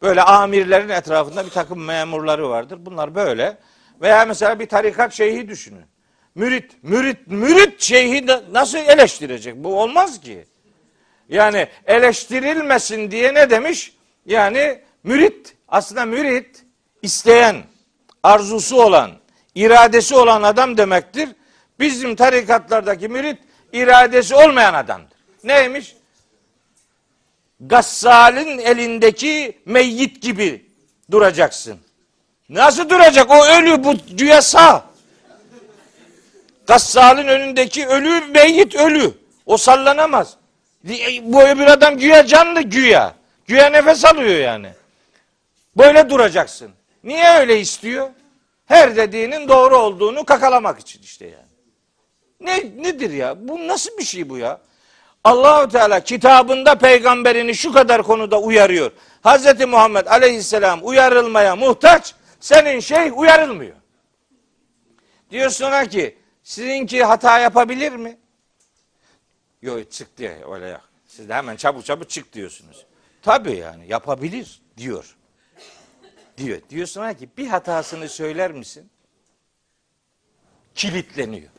Böyle 0.03 0.23
amirlerin 0.23 0.89
etrafında 0.89 1.45
bir 1.45 1.51
takım 1.51 1.85
memurları 1.85 2.49
vardır. 2.49 2.79
Bunlar 2.81 3.15
böyle. 3.15 3.59
Veya 4.01 4.25
mesela 4.25 4.61
bir 4.61 4.67
tarikat 4.67 5.13
şeyhi 5.13 5.49
düşünün. 5.49 5.85
Mürit, 6.35 6.73
mürit, 6.83 7.27
mürit 7.27 7.81
şeyhi 7.81 8.27
nasıl 8.53 8.79
eleştirecek? 8.79 9.57
Bu 9.57 9.81
olmaz 9.81 10.21
ki. 10.21 10.45
Yani 11.29 11.69
eleştirilmesin 11.87 13.11
diye 13.11 13.35
ne 13.35 13.51
demiş? 13.51 13.93
Yani 14.27 14.81
mürit, 15.05 15.55
aslında 15.69 16.05
mürit 16.05 16.65
isteyen, 17.03 17.57
arzusu 18.23 18.83
olan, 18.83 19.11
iradesi 19.55 20.15
olan 20.15 20.43
adam 20.43 20.77
demektir. 20.77 21.29
Bizim 21.81 22.17
tarikatlardaki 22.17 23.09
mürit 23.09 23.39
iradesi 23.73 24.35
olmayan 24.35 24.75
adamdır. 24.75 25.19
Neymiş? 25.45 25.97
Gassal'in 27.61 28.59
elindeki 28.59 29.59
meyyit 29.67 30.23
gibi 30.23 30.67
duracaksın. 31.11 31.79
Nasıl 32.51 32.89
duracak? 32.89 33.31
O 33.31 33.47
ölü 33.47 33.85
bu 33.85 33.95
güya 34.11 34.43
sağ. 34.43 34.85
Gassal'in 36.67 37.27
önündeki 37.27 37.87
ölü 37.87 38.21
meyyit 38.27 38.75
ölü. 38.75 39.15
O 39.47 39.57
sallanamaz. 39.57 40.37
Bu 41.23 41.43
öbür 41.43 41.67
adam 41.67 41.99
güya 41.99 42.27
canlı 42.27 42.61
güya. 42.61 43.15
Güya 43.47 43.71
nefes 43.71 44.05
alıyor 44.05 44.39
yani. 44.39 44.69
Böyle 45.77 46.11
duracaksın. 46.11 46.71
Niye 47.05 47.39
öyle 47.39 47.61
istiyor? 47.61 48.09
Her 48.67 48.97
dediğinin 48.97 49.49
doğru 49.49 49.77
olduğunu 49.77 50.25
kakalamak 50.25 50.81
için 50.81 51.03
işte 51.03 51.27
yani. 51.27 51.51
Ne 52.41 52.83
nedir 52.83 53.11
ya? 53.11 53.49
Bu 53.49 53.69
nasıl 53.69 53.99
bir 53.99 54.05
şey 54.05 54.29
bu 54.29 54.39
ya? 54.39 54.61
Allahu 55.25 55.69
Teala 55.69 56.01
kitabında 56.01 56.75
peygamberini 56.75 57.55
şu 57.55 57.73
kadar 57.73 58.03
konuda 58.03 58.41
uyarıyor. 58.41 58.91
Hazreti 59.23 59.67
Muhammed 59.67 60.07
Aleyhisselam 60.07 60.81
uyarılmaya 60.83 61.57
muhtaç. 61.57 62.15
Senin 62.41 62.81
şey 62.81 63.13
uyarılmıyor. 63.17 63.77
Diyor 65.31 65.51
sonra 65.51 65.87
ki 65.87 66.19
sizinki 66.43 67.05
hata 67.05 67.39
yapabilir 67.39 67.93
mi? 67.93 68.19
Yok 69.63 69.93
çık 69.93 70.17
diye 70.19 70.45
öyle 70.53 70.69
yok. 70.69 70.91
Siz 71.07 71.29
de 71.29 71.35
hemen 71.35 71.57
çabuk 71.57 71.85
çabuk 71.85 72.11
çık 72.11 72.33
diyorsunuz. 72.33 72.87
Tabii 73.23 73.57
yani 73.57 73.87
yapabilir 73.89 74.63
diyor. 74.77 75.17
Diyor. 76.37 76.61
Diyor 76.71 76.87
sonra 76.87 77.15
ki 77.15 77.29
bir 77.37 77.47
hatasını 77.47 78.09
söyler 78.09 78.53
misin? 78.53 78.91
Kilitleniyor. 80.75 81.51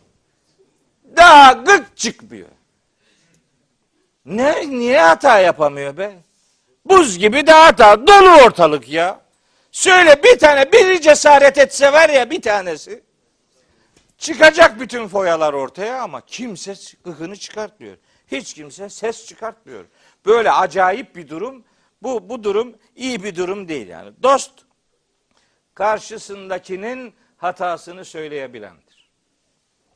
Daha 1.16 1.52
gık 1.52 1.98
çıkmıyor. 1.98 2.50
Ne 4.26 4.70
niye 4.70 5.02
hata 5.02 5.40
yapamıyor 5.40 5.98
be? 5.98 6.16
Buz 6.86 7.18
gibi 7.18 7.48
de 7.48 7.52
hata 7.52 8.08
dolu 8.08 8.46
ortalık 8.46 8.90
ya. 8.90 9.21
Söyle 9.72 10.24
bir 10.24 10.40
tane 10.40 10.72
biri 10.72 11.02
cesaret 11.02 11.58
etse 11.58 11.94
var 11.94 12.10
ya 12.10 12.30
bir 12.30 12.42
tanesi. 12.42 13.04
Çıkacak 14.18 14.80
bütün 14.80 15.08
foyalar 15.08 15.54
ortaya 15.54 16.02
ama 16.02 16.22
kimse 16.26 16.76
gıkını 17.04 17.36
çıkartmıyor. 17.36 17.98
Hiç 18.28 18.54
kimse 18.54 18.90
ses 18.90 19.26
çıkartmıyor. 19.26 19.86
Böyle 20.26 20.52
acayip 20.52 21.16
bir 21.16 21.30
durum. 21.30 21.64
Bu 22.04 22.30
bu 22.30 22.44
durum 22.44 22.76
iyi 22.96 23.24
bir 23.24 23.36
durum 23.36 23.68
değil 23.68 23.88
yani. 23.88 24.12
Dost 24.24 24.52
karşısındakinin 25.74 27.14
hatasını 27.38 28.06
söyleyebilendir. 28.06 29.10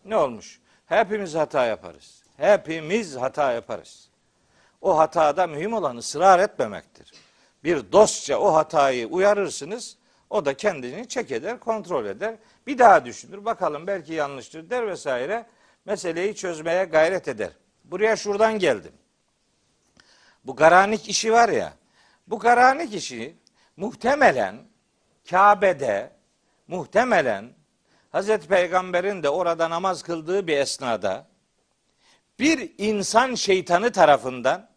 Ne 0.06 0.18
olmuş? 0.18 0.60
Hepimiz 0.86 1.36
hata 1.36 1.66
yaparız. 1.66 2.24
Hepimiz 2.38 3.16
hata 3.16 3.52
yaparız. 3.52 4.10
O 4.82 4.98
hatada 4.98 5.48
mühim 5.48 5.74
olan 5.74 5.98
ısrar 5.98 6.40
etmemektir. 6.40 7.12
Bir 7.66 7.92
dostça 7.92 8.38
o 8.38 8.54
hatayı 8.54 9.08
uyarırsınız. 9.08 9.98
O 10.30 10.46
da 10.46 10.54
kendini 10.54 11.08
çek 11.08 11.32
eder, 11.32 11.60
kontrol 11.60 12.06
eder. 12.06 12.36
Bir 12.68 12.78
daha 12.78 13.06
düşünür. 13.06 13.46
Bakalım 13.46 13.88
belki 13.88 14.14
yanlıştır 14.14 14.70
der 14.70 14.88
vesaire. 14.88 15.46
Meseleyi 15.86 16.36
çözmeye 16.36 16.84
gayret 16.84 17.28
eder. 17.28 17.50
Buraya 17.84 18.16
şuradan 18.16 18.60
geldim. 18.60 18.92
Bu 20.44 20.56
garanik 20.56 21.10
işi 21.10 21.32
var 21.32 21.50
ya. 21.50 21.74
Bu 22.28 22.40
garanik 22.40 22.94
işi 22.94 23.36
muhtemelen 23.78 24.56
Kabe'de 25.30 26.12
muhtemelen 26.68 27.54
Hazreti 28.12 28.48
Peygamber'in 28.48 29.24
de 29.24 29.30
orada 29.30 29.70
namaz 29.70 30.04
kıldığı 30.04 30.48
bir 30.48 30.58
esnada 30.58 31.28
bir 32.40 32.74
insan 32.78 33.36
şeytanı 33.36 33.92
tarafından 33.92 34.70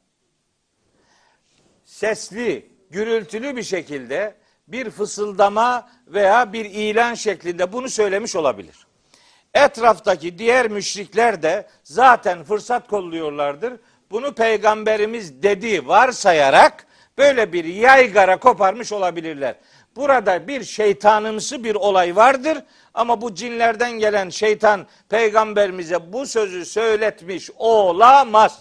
sesli, 1.85 2.78
gürültülü 2.91 3.57
bir 3.57 3.63
şekilde 3.63 4.35
bir 4.69 4.91
fısıldama 4.91 5.89
veya 6.07 6.53
bir 6.53 6.65
ilan 6.65 7.15
şeklinde 7.15 7.73
bunu 7.73 7.89
söylemiş 7.89 8.37
olabilir. 8.37 8.87
Etraftaki 9.55 10.39
diğer 10.39 10.71
müşrikler 10.71 11.43
de 11.43 11.67
zaten 11.85 12.45
fırsat 12.45 12.89
kolluyorlardır. 12.89 13.73
Bunu 14.11 14.35
peygamberimiz 14.35 15.43
dedi 15.43 15.89
varsayarak 15.89 16.87
böyle 17.19 17.53
bir 17.53 17.65
yaygara 17.65 18.37
koparmış 18.37 18.93
olabilirler. 18.93 19.55
Burada 19.97 20.49
bir 20.49 20.65
şeytanımsı 20.65 21.65
bir 21.65 21.75
olay 21.75 22.17
vardır 22.17 22.59
ama 22.95 23.21
bu 23.21 23.35
cinlerden 23.35 23.93
gelen 23.93 24.29
şeytan 24.29 24.87
peygamberimize 25.09 26.13
bu 26.13 26.27
sözü 26.27 26.65
söyletmiş 26.65 27.51
olamaz. 27.57 28.59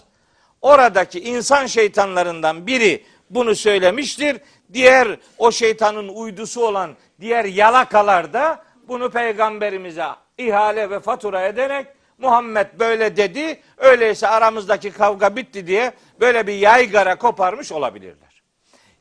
Oradaki 0.62 1.20
insan 1.20 1.66
şeytanlarından 1.66 2.68
biri 2.68 3.06
bunu 3.30 3.56
söylemiştir. 3.56 4.38
Diğer 4.74 5.20
o 5.38 5.52
şeytanın 5.52 6.08
uydusu 6.08 6.66
olan 6.66 6.96
diğer 7.20 7.46
yalakalar 7.46 8.34
da 8.34 8.64
bunu 8.88 9.10
peygamberimize 9.10 10.06
ihale 10.38 10.90
ve 10.90 11.00
fatura 11.00 11.48
ederek 11.48 11.88
Muhammed 12.18 12.68
böyle 12.80 13.18
dedi. 13.18 13.62
Öyleyse 13.78 14.28
aramızdaki 14.28 14.92
kavga 14.92 15.36
bitti 15.36 15.68
diye 15.68 15.92
böyle 16.20 16.48
bir 16.48 16.54
yaygara 16.54 17.16
koparmış 17.16 17.72
olabilirler. 17.72 18.42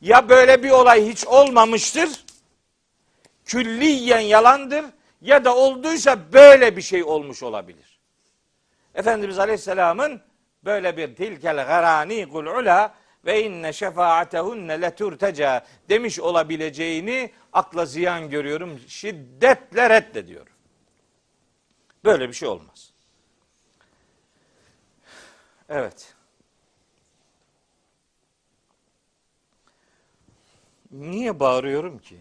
Ya 0.01 0.29
böyle 0.29 0.63
bir 0.63 0.71
olay 0.71 1.07
hiç 1.07 1.27
olmamıştır. 1.27 2.25
Külliyen 3.45 4.21
yalandır 4.21 4.85
ya 5.23 5.45
da 5.45 5.57
olduysa 5.57 6.19
böyle 6.33 6.77
bir 6.77 6.83
şey 6.83 7.05
olmuş 7.05 7.43
olabilir. 7.43 7.99
Efendimiz 8.95 9.39
Aleyhisselam'ın 9.39 10.21
böyle 10.65 10.97
bir 10.97 11.15
tilkel 11.15 11.57
garani 11.57 12.29
kul 12.29 12.47
ula 12.47 12.95
ve 13.27 13.45
inne 13.45 13.73
şefaatehunne 13.73 14.81
leturteca 14.81 15.67
demiş 15.89 16.21
olabileceğini 16.21 17.31
akla 17.53 17.87
ziyan 17.87 18.31
görüyorum. 18.31 18.81
Şiddetle 18.89 19.91
reddediyorum. 19.91 20.53
Böyle 22.05 22.29
bir 22.29 22.35
şey 22.35 22.49
olmaz. 22.49 22.93
Evet. 25.69 26.15
Niye 30.91 31.41
bağırıyorum 31.41 31.99
ki? 31.99 32.19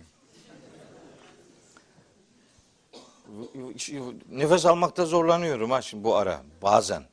Nefes 4.30 4.66
almakta 4.66 5.06
zorlanıyorum 5.06 5.72
ha 5.72 5.82
şimdi 5.82 6.04
bu 6.04 6.16
ara 6.16 6.44
bazen. 6.62 7.04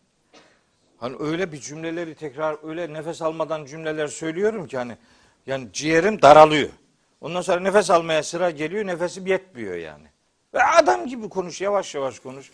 Hani 1.03 1.17
öyle 1.21 1.53
bir 1.53 1.61
cümleleri 1.61 2.15
tekrar 2.15 2.69
öyle 2.69 2.93
nefes 2.93 3.23
almadan 3.23 3.65
cümleler 3.65 4.09
söylüyorum 4.09 4.67
ki 4.67 4.77
hani 4.77 4.97
yani 5.47 5.69
ciğerim 5.73 6.23
daralıyor. 6.23 6.69
Ondan 7.21 7.41
sonra 7.41 7.61
nefes 7.61 7.91
almaya 7.91 8.23
sıra 8.23 8.51
geliyor 8.51 8.87
nefesim 8.87 9.27
yetmiyor 9.27 9.75
yani. 9.75 10.07
Ve 10.55 10.63
adam 10.65 11.07
gibi 11.07 11.29
konuş 11.29 11.61
yavaş 11.61 11.95
yavaş 11.95 12.19
konuş. 12.19 12.51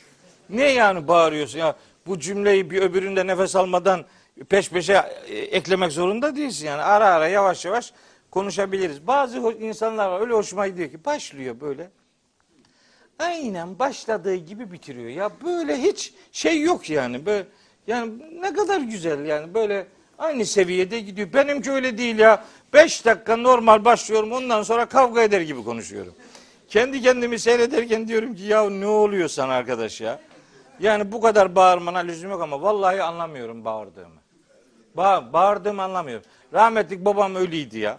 Ne 0.48 0.64
yani 0.64 1.08
bağırıyorsun 1.08 1.58
ya 1.58 1.76
bu 2.06 2.18
cümleyi 2.18 2.70
bir 2.70 2.82
öbüründe 2.82 3.26
nefes 3.26 3.56
almadan 3.56 4.04
peş 4.48 4.70
peşe 4.70 5.02
e, 5.26 5.36
eklemek 5.36 5.92
zorunda 5.92 6.36
değilsin 6.36 6.66
yani 6.66 6.82
ara 6.82 7.06
ara 7.06 7.28
yavaş 7.28 7.64
yavaş 7.64 7.92
konuşabiliriz. 8.30 9.06
Bazı 9.06 9.38
insanlar 9.38 10.20
öyle 10.20 10.32
hoşuma 10.32 10.66
gidiyor 10.66 10.90
ki 10.90 11.04
başlıyor 11.04 11.60
böyle. 11.60 11.90
Aynen 13.18 13.78
başladığı 13.78 14.34
gibi 14.34 14.72
bitiriyor. 14.72 15.08
Ya 15.10 15.30
böyle 15.44 15.76
hiç 15.82 16.14
şey 16.32 16.60
yok 16.60 16.90
yani. 16.90 17.26
Böyle 17.26 17.46
yani 17.88 18.12
ne 18.40 18.52
kadar 18.52 18.80
güzel 18.80 19.26
yani 19.26 19.54
böyle 19.54 19.86
aynı 20.18 20.46
seviyede 20.46 21.00
gidiyor. 21.00 21.32
Benimki 21.32 21.70
öyle 21.70 21.98
değil 21.98 22.18
ya. 22.18 22.44
Beş 22.72 23.04
dakika 23.04 23.36
normal 23.36 23.84
başlıyorum 23.84 24.32
ondan 24.32 24.62
sonra 24.62 24.86
kavga 24.86 25.22
eder 25.22 25.40
gibi 25.40 25.64
konuşuyorum. 25.64 26.14
Kendi 26.68 27.02
kendimi 27.02 27.38
seyrederken 27.38 28.08
diyorum 28.08 28.34
ki 28.34 28.42
ya 28.42 28.70
ne 28.70 28.86
oluyor 28.86 29.28
sana 29.28 29.52
arkadaş 29.52 30.00
ya? 30.00 30.20
Yani 30.80 31.12
bu 31.12 31.20
kadar 31.20 31.54
bağırmana 31.54 31.98
lüzum 31.98 32.30
yok 32.30 32.42
ama 32.42 32.62
vallahi 32.62 33.02
anlamıyorum 33.02 33.64
bağırdığımı. 33.64 34.20
Ba 34.96 35.32
bağırdığımı 35.32 35.82
anlamıyorum. 35.82 36.26
Rahmetlik 36.52 37.04
babam 37.04 37.34
öyleydi 37.34 37.78
ya. 37.78 37.98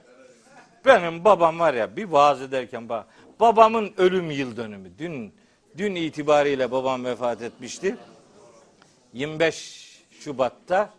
Benim 0.85 1.25
babam 1.25 1.59
var 1.59 1.73
ya 1.73 1.95
bir 1.95 2.05
vaaz 2.05 2.41
ederken 2.41 2.89
bak 2.89 3.05
babamın 3.39 3.93
ölüm 3.97 4.31
yıl 4.31 4.57
dönümü. 4.57 4.89
Dün 4.99 5.33
dün 5.77 5.95
itibariyle 5.95 6.71
babam 6.71 7.05
vefat 7.05 7.41
etmişti. 7.41 7.95
25 9.13 9.78
Şubat'ta 10.19 10.93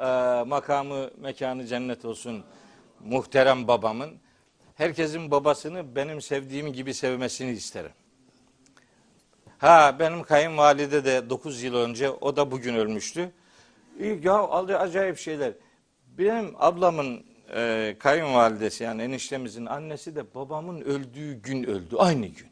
e, 0.00 0.04
makamı 0.46 1.10
mekanı 1.16 1.66
cennet 1.66 2.04
olsun 2.04 2.44
muhterem 3.00 3.68
babamın 3.68 4.10
herkesin 4.74 5.30
babasını 5.30 5.96
benim 5.96 6.22
sevdiğim 6.22 6.72
gibi 6.72 6.94
sevmesini 6.94 7.50
isterim. 7.50 7.90
Ha 9.58 9.96
benim 9.98 10.22
kayınvalide 10.22 11.04
de 11.04 11.30
9 11.30 11.62
yıl 11.62 11.74
önce 11.74 12.10
o 12.10 12.36
da 12.36 12.50
bugün 12.50 12.74
ölmüştü. 12.74 13.32
Ya 14.22 14.48
acayip 14.48 15.18
şeyler. 15.18 15.52
Benim 16.18 16.54
ablamın 16.58 17.24
e, 17.54 17.96
kayınvalidesi 17.98 18.84
yani 18.84 19.02
eniştemizin 19.02 19.66
annesi 19.66 20.16
de 20.16 20.34
babamın 20.34 20.80
öldüğü 20.80 21.42
gün 21.42 21.64
öldü. 21.64 21.96
Aynı 21.98 22.26
gün. 22.26 22.48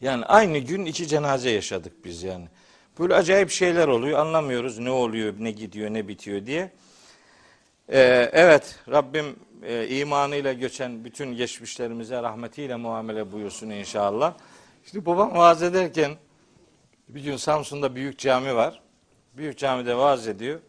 Yani 0.00 0.24
aynı 0.24 0.58
gün 0.58 0.84
iki 0.84 1.06
cenaze 1.06 1.50
yaşadık 1.50 2.04
biz 2.04 2.22
yani. 2.22 2.48
Böyle 2.98 3.14
acayip 3.14 3.50
şeyler 3.50 3.88
oluyor. 3.88 4.18
Anlamıyoruz 4.18 4.78
ne 4.78 4.90
oluyor, 4.90 5.34
ne 5.38 5.50
gidiyor, 5.50 5.90
ne 5.90 6.08
bitiyor 6.08 6.46
diye. 6.46 6.70
Ee, 7.88 8.30
evet 8.32 8.78
Rabbim 8.90 9.36
e, 9.62 9.88
imanıyla 9.88 10.52
göçen 10.52 11.04
bütün 11.04 11.36
geçmişlerimize 11.36 12.22
rahmetiyle 12.22 12.76
muamele 12.76 13.32
buyursun 13.32 13.70
inşallah. 13.70 14.34
Şimdi 14.84 15.06
babam 15.06 15.36
vaaz 15.36 15.62
ederken 15.62 16.12
bir 17.08 17.24
gün 17.24 17.36
Samsun'da 17.36 17.94
büyük 17.94 18.18
cami 18.18 18.54
var. 18.54 18.80
Büyük 19.36 19.58
camide 19.58 19.96
vaaz 19.96 20.28
ediyor. 20.28 20.60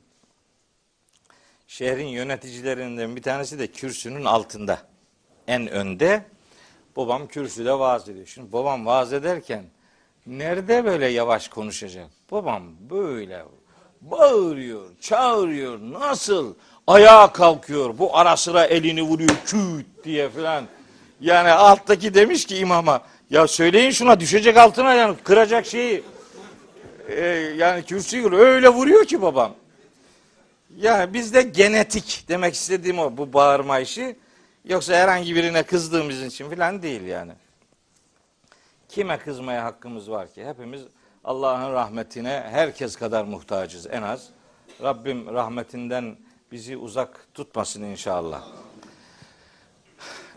Şehrin 1.68 2.08
yöneticilerinden 2.08 3.16
bir 3.16 3.22
tanesi 3.22 3.60
de 3.60 3.68
kürsünün 3.68 4.26
altında. 4.26 4.80
En 5.48 5.68
önde. 5.68 6.26
Babam 6.96 7.28
kürsüde 7.28 7.80
vaaz 7.80 8.10
ediyor. 8.10 8.26
Şimdi 8.26 8.52
babam 8.52 8.86
vaaz 8.86 9.14
ederken 9.14 9.64
nerede 10.28 10.86
böyle 10.86 11.08
yavaş 11.08 11.48
konuşacak? 11.48 12.08
Babam 12.32 12.64
böyle 12.90 13.44
bağırıyor, 14.02 14.86
çağırıyor. 15.02 15.80
Nasıl? 15.80 16.54
Ayağa 16.88 17.32
kalkıyor. 17.32 17.98
Bu 17.98 18.18
ara 18.18 18.38
sıra 18.38 18.66
elini 18.66 19.02
vuruyor 19.02 19.36
küt 19.46 19.86
diye 20.04 20.30
filan. 20.30 20.66
Yani 21.22 21.52
alttaki 21.52 22.14
demiş 22.14 22.46
ki 22.46 22.58
imama 22.58 23.02
ya 23.30 23.48
söyleyin 23.48 23.92
şuna 23.92 24.20
düşecek 24.20 24.58
altına 24.58 24.94
yani 24.94 25.16
kıracak 25.24 25.66
şeyi. 25.66 26.04
Ee, 27.10 27.26
yani 27.58 27.84
kürsüyü 27.84 28.36
öyle 28.36 28.70
vuruyor 28.70 29.06
ki 29.06 29.22
babam. 29.22 29.56
Yani 30.78 31.14
bizde 31.14 31.42
genetik 31.42 32.26
demek 32.28 32.54
istediğim 32.54 33.00
o 33.00 33.18
bu 33.18 33.34
bağırma 33.34 33.80
işi. 33.80 34.16
Yoksa 34.66 34.94
herhangi 34.94 35.36
birine 35.36 35.64
kızdığımız 35.64 36.22
için 36.22 36.50
filan 36.50 36.82
değil 36.82 37.02
yani. 37.02 37.32
Kime 39.00 39.18
kızmaya 39.18 39.64
hakkımız 39.64 40.12
var 40.12 40.34
ki? 40.34 40.46
Hepimiz 40.46 40.82
Allah'ın 41.24 41.74
rahmetine 41.74 42.44
herkes 42.52 42.96
kadar 42.96 43.24
muhtacız 43.24 43.88
en 43.88 44.02
az. 44.02 44.30
Rabbim 44.84 45.34
rahmetinden 45.34 46.18
bizi 46.52 46.78
uzak 46.78 47.28
tutmasın 47.34 47.84
inşallah. 47.84 48.44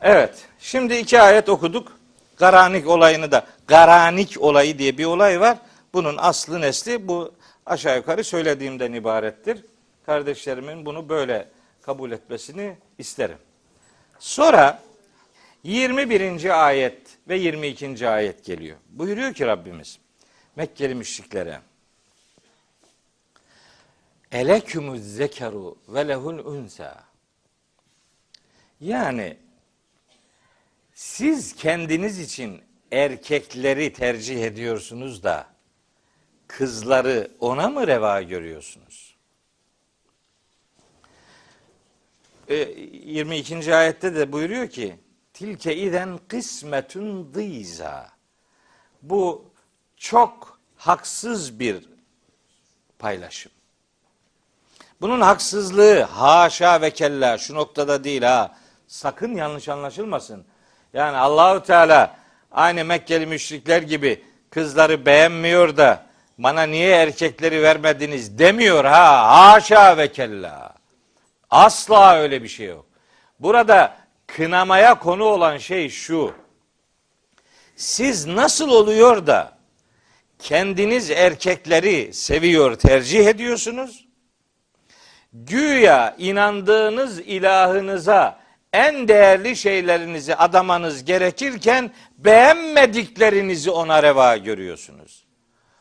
Evet, 0.01 0.49
şimdi 0.59 0.97
iki 0.97 1.21
ayet 1.21 1.49
okuduk. 1.49 1.93
Garanik 2.37 2.89
olayını 2.89 3.33
da, 3.33 3.47
garanik 3.67 4.43
olayı 4.43 4.79
diye 4.79 4.99
bir 4.99 5.05
olay 5.05 5.41
var. 5.41 5.59
Bunun 5.95 6.17
aslı 6.19 6.61
nesli 6.61 7.09
bu 7.09 7.33
aşağı 7.67 7.97
yukarı 7.97 8.25
söylediğimden 8.25 8.93
ibarettir. 8.93 9.65
Kardeşlerimin 10.07 10.87
bunu 10.87 11.09
böyle 11.09 11.49
kabul 11.81 12.13
etmesini 12.13 12.77
isterim. 12.99 13.39
Sonra 14.19 14.83
21. 15.63 16.67
ayet 16.67 17.12
ve 17.33 17.37
22. 17.37 18.09
ayet 18.09 18.45
geliyor. 18.45 18.77
Buyuruyor 18.89 19.35
ki 19.35 19.47
Rabbimiz 19.47 19.99
Mekkeli 20.57 20.95
müşriklere 20.95 21.61
Elekümüz 24.33 25.15
zekaru 25.15 25.79
ve 25.89 26.09
lehul 26.09 26.39
unsa. 26.39 27.05
Yani 28.81 29.37
siz 30.95 31.57
kendiniz 31.57 32.19
için 32.19 32.63
erkekleri 32.91 33.93
tercih 33.93 34.45
ediyorsunuz 34.45 35.23
da 35.23 35.47
kızları 36.47 37.31
ona 37.41 37.69
mı 37.69 37.87
reva 37.87 38.23
görüyorsunuz? 38.23 39.17
22. 42.49 43.55
E, 43.55 43.75
ayette 43.75 44.15
de 44.15 44.33
buyuruyor 44.33 44.69
ki 44.69 44.97
tilke 45.35 45.77
iden 45.77 46.19
kısmetun 46.29 47.35
dıyza. 47.35 48.09
Bu 49.03 49.45
çok 49.97 50.59
haksız 50.77 51.59
bir 51.61 51.89
paylaşım. 52.99 53.53
Bunun 55.01 55.21
haksızlığı 55.21 56.03
haşa 56.03 56.81
ve 56.81 56.91
kella 56.91 57.39
şu 57.39 57.55
noktada 57.55 58.05
değil 58.05 58.23
ha. 58.23 58.55
Sakın 58.87 59.35
yanlış 59.35 59.69
anlaşılmasın. 59.69 60.45
Yani 60.95 61.17
Allahu 61.17 61.63
Teala 61.63 62.17
aynı 62.53 62.85
Mekkeli 62.85 63.27
müşrikler 63.27 63.83
gibi 63.83 64.25
kızları 64.51 65.07
beğenmiyor 65.07 65.77
da 65.77 66.07
bana 66.39 66.63
niye 66.63 66.91
erkekleri 66.91 67.63
vermediniz 67.63 68.39
demiyor 68.39 68.85
ha. 68.85 69.39
Haşa 69.53 69.97
ve 69.97 70.13
kella. 70.13 70.75
Asla 71.51 72.17
öyle 72.17 72.43
bir 72.43 72.49
şey 72.49 72.67
yok. 72.67 72.87
Burada 73.41 74.02
kınamaya 74.37 74.99
konu 74.99 75.25
olan 75.25 75.59
şey 75.59 75.89
şu. 75.89 76.35
Siz 77.77 78.27
nasıl 78.27 78.69
oluyor 78.69 79.27
da 79.27 79.59
kendiniz 80.39 81.11
erkekleri 81.11 82.15
seviyor, 82.15 82.75
tercih 82.75 83.27
ediyorsunuz? 83.27 84.09
Güya 85.33 86.17
inandığınız 86.19 87.21
ilahınıza 87.21 88.41
en 88.73 89.09
değerli 89.09 89.57
şeylerinizi 89.57 90.37
adamanız 90.37 91.05
gerekirken 91.05 91.91
beğenmediklerinizi 92.19 93.71
ona 93.71 94.03
reva 94.03 94.37
görüyorsunuz. 94.37 95.25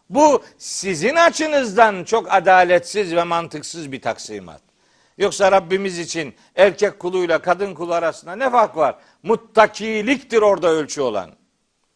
Bu 0.10 0.43
sizin 0.58 1.16
açınızdan 1.16 2.04
çok 2.04 2.34
adaletsiz 2.34 3.16
ve 3.16 3.24
mantıksız 3.24 3.91
bir 3.91 4.02
taksimat. 4.02 4.70
Yoksa 5.22 5.51
Rabbimiz 5.51 5.99
için 5.99 6.36
erkek 6.55 6.99
kuluyla 6.99 7.39
kadın 7.39 7.74
kulu 7.74 7.93
arasında 7.93 8.36
ne 8.36 8.49
fark 8.49 8.78
var? 8.78 8.95
Muttakiliktir 9.24 10.41
orada 10.41 10.69
ölçü 10.69 11.01
olan. 11.01 11.32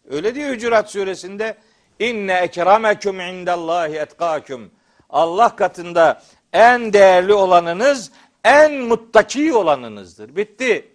Öyle 0.10 0.36
diyor 0.36 0.50
Hücurat 0.50 0.92
suresinde 0.92 1.58
inne 2.00 2.34
ekrameküm 2.34 3.20
indallahi 3.20 3.96
etkâküm. 3.96 4.72
Allah 5.10 5.56
katında 5.56 6.24
en 6.54 6.94
değerli 6.94 7.34
olanınız 7.34 8.12
en 8.44 8.74
muttaki 8.74 9.54
olanınızdır. 9.54 10.36
Bitti. 10.36 10.92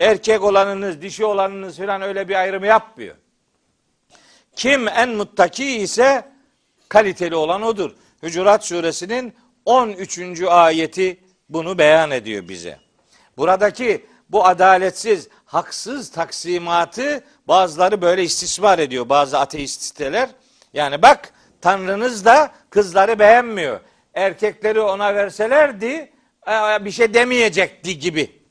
Erkek 0.00 0.42
olanınız, 0.42 1.02
dişi 1.02 1.24
olanınız 1.24 1.76
falan 1.76 2.02
öyle 2.02 2.28
bir 2.28 2.34
ayrım 2.34 2.64
yapmıyor. 2.64 3.16
Kim 4.56 4.88
en 4.88 5.08
muttaki 5.08 5.64
ise 5.64 6.24
kaliteli 6.88 7.34
olan 7.34 7.62
odur. 7.62 7.90
Hücurat 8.22 8.64
suresinin 8.64 9.34
13. 9.64 10.42
ayeti 10.42 11.23
bunu 11.54 11.78
beyan 11.78 12.10
ediyor 12.10 12.48
bize. 12.48 12.78
Buradaki 13.36 14.06
bu 14.30 14.46
adaletsiz, 14.46 15.28
haksız 15.44 16.10
taksimatı 16.10 17.24
bazıları 17.48 18.02
böyle 18.02 18.22
istismar 18.22 18.78
ediyor. 18.78 19.08
Bazı 19.08 19.38
ateist 19.38 19.82
siteler. 19.82 20.28
Yani 20.72 21.02
bak 21.02 21.32
Tanrınız 21.60 22.24
da 22.24 22.52
kızları 22.70 23.18
beğenmiyor. 23.18 23.80
Erkekleri 24.14 24.80
ona 24.80 25.14
verselerdi 25.14 26.12
bir 26.80 26.90
şey 26.90 27.14
demeyecekti 27.14 27.98
gibi. 27.98 28.42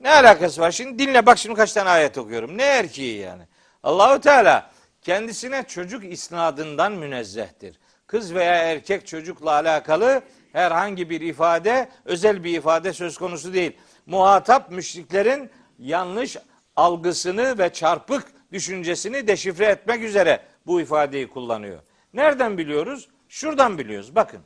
Ne 0.00 0.10
alakası 0.10 0.60
var? 0.60 0.70
Şimdi 0.70 0.98
dinle 0.98 1.26
bak 1.26 1.38
şimdi 1.38 1.56
kaç 1.56 1.72
tane 1.72 1.90
ayet 1.90 2.18
okuyorum. 2.18 2.58
Ne 2.58 2.62
erkeği 2.62 3.18
yani? 3.18 3.42
Allahu 3.82 4.20
Teala 4.20 4.70
kendisine 5.02 5.62
çocuk 5.62 6.04
isnadından 6.04 6.92
münezzehtir. 6.92 7.78
Kız 8.06 8.34
veya 8.34 8.54
erkek 8.54 9.06
çocukla 9.06 9.50
alakalı 9.50 10.22
herhangi 10.52 11.10
bir 11.10 11.20
ifade, 11.20 11.88
özel 12.04 12.44
bir 12.44 12.58
ifade 12.58 12.92
söz 12.92 13.18
konusu 13.18 13.54
değil. 13.54 13.76
Muhatap 14.06 14.70
müşriklerin 14.70 15.50
yanlış 15.78 16.36
algısını 16.76 17.58
ve 17.58 17.72
çarpık 17.72 18.24
düşüncesini 18.52 19.26
deşifre 19.26 19.66
etmek 19.66 20.02
üzere 20.02 20.42
bu 20.66 20.80
ifadeyi 20.80 21.28
kullanıyor. 21.28 21.80
Nereden 22.14 22.58
biliyoruz? 22.58 23.08
Şuradan 23.28 23.78
biliyoruz. 23.78 24.14
Bakın. 24.14 24.40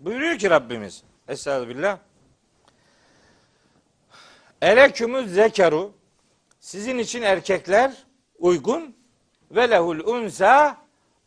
Buyuruyor 0.00 0.38
ki 0.38 0.50
Rabbimiz. 0.50 1.02
Estağfirullah. 1.28 1.98
Elekümüz 4.62 5.34
zekaru 5.34 5.92
sizin 6.60 6.98
için 6.98 7.22
erkekler 7.22 7.92
uygun 8.38 8.96
ve 9.50 9.70
lehul 9.70 9.98
unsa 9.98 10.76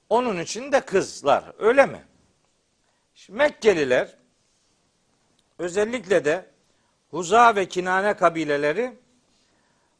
onun 0.09 0.39
için 0.39 0.71
de 0.71 0.80
kızlar. 0.80 1.43
Öyle 1.59 1.86
mi? 1.86 2.01
Şimdi 3.16 3.38
Mekkeliler 3.38 4.18
özellikle 5.59 6.26
de 6.26 6.45
Huza 7.09 7.55
ve 7.55 7.68
Kinane 7.68 8.14
kabileleri 8.14 8.97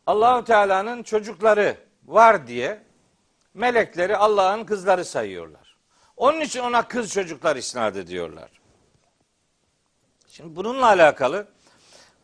Allahu 0.08 0.44
Teala'nın 0.44 1.04
çocukları 1.04 1.78
var 2.06 2.48
diye 2.48 2.84
melekleri 3.54 4.18
Allah'ın 4.18 4.64
kızları 4.64 5.06
sayıyorlar. 5.06 5.78
Onun 6.18 6.42
için 6.42 6.60
ona 6.60 6.88
kız 6.88 7.14
çocuklar 7.14 7.56
isnat 7.56 7.96
ediyorlar. 7.96 8.50
Şimdi 10.28 10.56
bununla 10.56 10.86
alakalı 10.86 11.48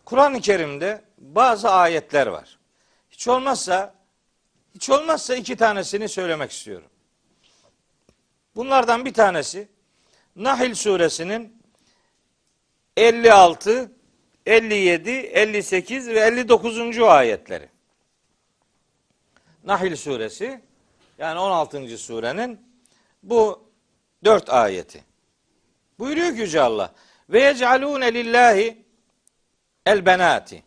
Kur'an-ı 0.06 0.42
Kerim'de 0.42 1.02
bazı 1.18 1.70
ayetler 1.70 2.28
var. 2.28 2.60
Hiç 3.10 3.28
olmazsa 3.28 3.96
hiç 4.76 4.90
olmazsa 4.90 5.36
iki 5.36 5.56
tanesini 5.56 6.10
söylemek 6.10 6.52
istiyorum. 6.52 6.90
Bunlardan 8.56 9.06
bir 9.06 9.14
tanesi 9.14 9.68
Nahil 10.40 10.76
suresinin 10.76 11.62
56, 12.98 13.92
57, 14.46 15.10
58 15.12 16.08
ve 16.08 16.20
59. 16.20 17.00
ayetleri. 17.00 17.70
Nahil 19.64 19.96
suresi 19.96 20.62
yani 21.18 21.40
16. 21.40 21.98
surenin 21.98 22.62
bu 23.24 23.70
dört 24.26 24.50
ayeti. 24.50 25.04
Buyuruyor 26.00 26.36
ki 26.36 26.42
Yüce 26.42 26.62
Allah 26.62 26.94
ve 27.30 27.42
yec'alûne 27.42 28.14
lillahi 28.14 28.86
el 29.86 30.06
benati. 30.06 30.64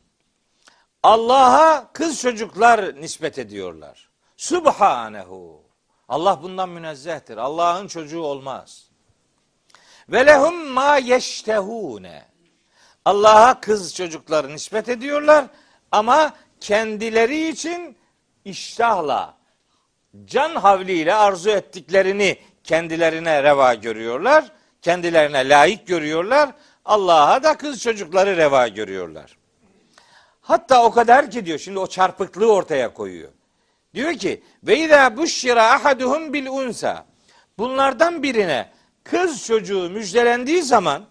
Allah'a 1.02 1.92
kız 1.92 2.20
çocuklar 2.20 3.00
nispet 3.00 3.38
ediyorlar. 3.38 4.10
Subhanehu. 4.36 5.62
Allah 6.08 6.42
bundan 6.42 6.68
münezzehtir. 6.68 7.36
Allah'ın 7.36 7.88
çocuğu 7.88 8.22
olmaz. 8.22 8.91
Ve 10.08 10.26
lehum 10.26 10.68
ma 10.68 10.96
yeştehune. 10.96 12.24
Allah'a 13.04 13.60
kız 13.60 13.94
çocukları 13.94 14.48
nispet 14.54 14.88
ediyorlar 14.88 15.44
ama 15.92 16.32
kendileri 16.60 17.48
için 17.48 17.96
iştahla, 18.44 19.34
can 20.24 20.54
havliyle 20.54 21.14
arzu 21.14 21.50
ettiklerini 21.50 22.38
kendilerine 22.64 23.42
reva 23.42 23.74
görüyorlar. 23.74 24.44
Kendilerine 24.82 25.48
layık 25.48 25.86
görüyorlar. 25.86 26.50
Allah'a 26.84 27.42
da 27.42 27.56
kız 27.56 27.82
çocukları 27.82 28.36
reva 28.36 28.68
görüyorlar. 28.68 29.36
Hatta 30.40 30.84
o 30.84 30.90
kadar 30.90 31.30
ki 31.30 31.46
diyor 31.46 31.58
şimdi 31.58 31.78
o 31.78 31.86
çarpıklığı 31.86 32.52
ortaya 32.52 32.94
koyuyor. 32.94 33.30
Diyor 33.94 34.14
ki 34.14 34.42
ve 34.62 34.78
izâ 34.78 35.16
buşşira 35.16 35.72
ahaduhum 35.72 36.32
bil 36.32 36.46
unsa. 36.46 37.06
Bunlardan 37.58 38.22
birine 38.22 38.70
kız 39.04 39.46
çocuğu 39.46 39.90
müjdelendiği 39.90 40.62
zaman 40.62 41.04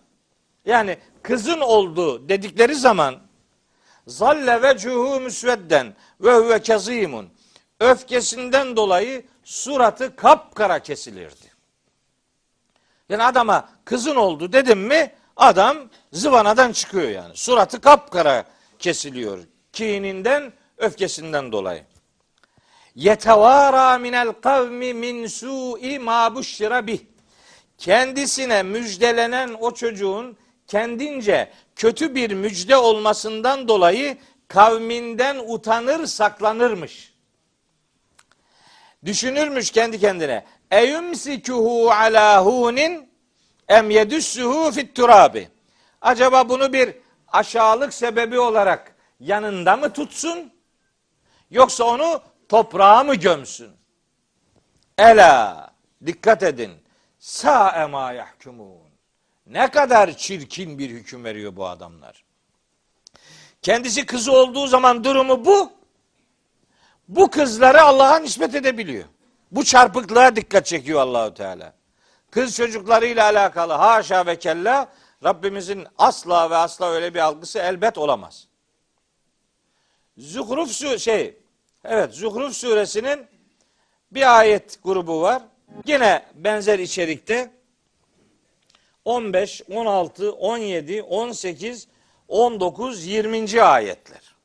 yani 0.66 0.98
kızın 1.24 1.60
oldu 1.60 2.30
dedikleri 2.30 2.76
zaman 2.76 3.16
zalle 4.08 4.62
vecuhu 4.62 5.20
müsvedden 5.20 5.96
ve 6.22 6.36
huve 6.36 6.62
kazimun 6.62 7.30
öfkesinden 7.80 8.76
dolayı 8.76 9.26
suratı 9.44 10.16
kapkara 10.16 10.80
kesilirdi. 10.80 11.52
Yani 13.10 13.24
adama 13.24 13.70
kızın 13.86 14.16
oldu 14.16 14.54
dedim 14.54 14.80
mi 14.80 15.12
adam 15.38 15.78
zıvanadan 16.12 16.72
çıkıyor 16.72 17.10
yani. 17.10 17.38
Suratı 17.38 17.82
kapkara 17.82 18.46
kesiliyor. 18.80 19.39
Kininden, 19.74 20.54
öfkesinden 20.78 21.52
dolayı. 21.52 21.84
Yetevara 22.96 23.98
minel 23.98 24.32
kavmi 24.32 24.94
min 24.94 25.28
su'i 25.28 26.00
ma 26.00 26.36
bih. 26.88 27.00
Kendisine 27.82 28.64
müjdelenen 28.64 29.58
o 29.60 29.74
çocuğun 29.74 30.38
kendince 30.68 31.52
kötü 31.76 32.16
bir 32.16 32.32
müjde 32.32 32.78
olmasından 32.78 33.68
dolayı 33.68 34.18
kavminden 34.48 35.42
utanır 35.48 36.06
saklanırmış. 36.06 37.14
Düşünürmüş 39.06 39.72
kendi 39.72 40.00
kendine. 40.00 40.46
Eyumsikuhu 40.72 41.92
ala 41.92 42.46
hunin 42.46 43.10
em 43.68 43.90
yedüssühü 43.90 44.72
fit 44.72 44.96
turabi. 44.96 45.50
Acaba 46.02 46.50
bunu 46.50 46.74
bir 46.74 46.96
aşağılık 47.28 47.94
sebebi 47.94 48.40
olarak 48.40 48.96
yanında 49.20 49.78
mı 49.78 49.94
tutsun? 49.94 50.54
Yoksa 51.52 51.84
onu 51.84 52.22
toprağa 52.50 53.04
mı 53.04 53.16
gömsün? 53.16 53.72
Ela 54.98 55.70
dikkat 56.06 56.44
edin. 56.44 56.81
Sa 57.22 57.69
ema 57.69 58.11
yahkumun. 58.11 58.89
Ne 59.45 59.72
kadar 59.72 60.17
çirkin 60.17 60.80
bir 60.80 60.89
hüküm 60.89 61.24
veriyor 61.24 61.55
bu 61.55 61.67
adamlar. 61.67 62.24
Kendisi 63.61 64.05
kızı 64.05 64.32
olduğu 64.32 64.67
zaman 64.67 65.03
durumu 65.03 65.45
bu. 65.45 65.72
Bu 67.07 67.30
kızları 67.30 67.82
Allah'a 67.82 68.19
nispet 68.19 68.55
edebiliyor. 68.55 69.05
Bu 69.51 69.63
çarpıklığa 69.63 70.36
dikkat 70.36 70.65
çekiyor 70.65 71.01
Allahu 71.01 71.34
Teala. 71.34 71.74
Kız 72.32 72.55
çocuklarıyla 72.55 73.24
alakalı 73.24 73.74
haşa 73.74 74.26
ve 74.26 74.39
kella 74.39 74.93
Rabbimizin 75.24 75.88
asla 75.97 76.49
ve 76.49 76.55
asla 76.55 76.89
öyle 76.89 77.13
bir 77.13 77.19
algısı 77.19 77.59
elbet 77.59 77.97
olamaz. 77.97 78.47
Zuhruf 80.17 80.72
su 80.72 80.99
şey 80.99 81.38
evet 81.84 82.13
Zuhruf 82.13 82.53
suresinin 82.53 83.28
bir 84.11 84.39
ayet 84.39 84.80
grubu 84.84 85.22
var. 85.22 85.41
Yine 85.86 86.26
benzer 86.36 86.80
içerikte 86.80 87.51
15, 89.05 89.61
16, 89.69 90.32
17, 90.32 91.03
18, 91.03 91.88
19, 92.28 93.05
20. 93.05 93.61
ayetler. 93.61 94.36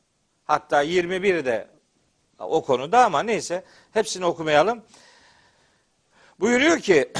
Hatta 0.45 0.81
21 0.83 1.45
de 1.45 1.69
o 2.39 2.65
konuda 2.65 3.05
ama 3.05 3.23
neyse 3.23 3.65
hepsini 3.93 4.25
okumayalım. 4.25 4.83
Buyuruyor 6.41 6.79
ki 6.79 7.13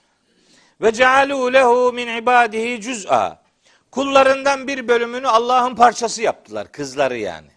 ve 0.80 0.92
cealu 0.92 1.52
lehu 1.52 1.92
min 1.92 2.08
ibadihi 2.16 2.80
cüz'a. 2.80 3.42
Kullarından 3.90 4.68
bir 4.68 4.88
bölümünü 4.88 5.28
Allah'ın 5.28 5.74
parçası 5.74 6.22
yaptılar. 6.22 6.72
Kızları 6.72 7.18
yani. 7.18 7.50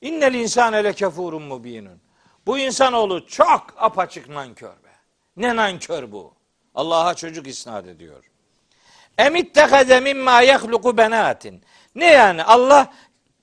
İnnel 0.00 0.34
insane 0.34 0.84
lekefurun 0.84 1.42
mubinun. 1.42 2.05
Bu 2.46 2.58
insanoğlu 2.58 3.26
çok 3.26 3.74
apaçık 3.76 4.28
nankör 4.28 4.68
be. 4.68 4.90
Ne 5.36 5.56
nankör 5.56 6.12
bu? 6.12 6.34
Allah'a 6.74 7.14
çocuk 7.14 7.46
isnat 7.46 7.86
ediyor. 7.86 8.24
Emitteheze 9.18 10.00
mimma 10.00 10.40
yehluku 10.40 10.96
benatin. 10.96 11.62
Ne 11.94 12.06
yani 12.06 12.44
Allah 12.44 12.92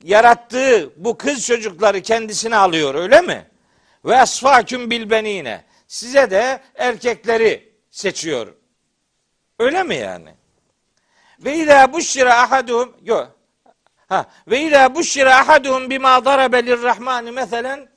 yarattığı 0.04 1.04
bu 1.04 1.18
kız 1.18 1.48
çocukları 1.48 2.02
kendisine 2.02 2.56
alıyor 2.56 2.96
öyle 2.96 3.22
mi? 3.22 3.48
Ve 4.06 4.22
asfaküm 4.22 4.90
bilbenine. 4.90 5.64
Size 5.88 6.32
de 6.32 6.62
erkekleri 6.76 7.74
seçiyor. 7.92 8.54
Öyle 9.60 9.84
mi 9.84 9.96
yani? 9.96 10.36
Ve 11.40 11.56
izâ 11.56 11.94
buşşira 11.94 12.42
ahaduhum 12.42 12.96
yok. 13.04 13.32
Ha, 14.10 14.26
ve 14.48 14.62
izâ 14.62 14.96
buşşira 14.96 15.40
ahaduhum 15.40 15.90
bima 15.90 16.26
darabe 16.26 16.66
lirrahmani 16.66 17.32
meselen 17.32 17.93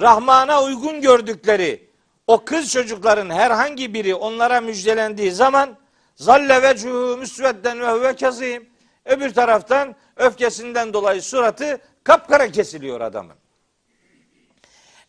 Rahman'a 0.00 0.62
uygun 0.62 1.00
gördükleri 1.00 1.90
o 2.26 2.44
kız 2.44 2.72
çocukların 2.72 3.30
herhangi 3.30 3.94
biri 3.94 4.14
onlara 4.14 4.60
müjdelendiği 4.60 5.32
zaman 5.32 5.78
zalle 6.14 6.62
vecuhu 6.62 7.16
müsvedden 7.16 7.80
ve 7.80 7.90
huve 7.90 8.16
kazim. 8.16 8.68
Öbür 9.04 9.34
taraftan 9.34 9.94
öfkesinden 10.16 10.92
dolayı 10.92 11.22
suratı 11.22 11.80
kapkara 12.04 12.50
kesiliyor 12.50 13.00
adamın. 13.00 13.36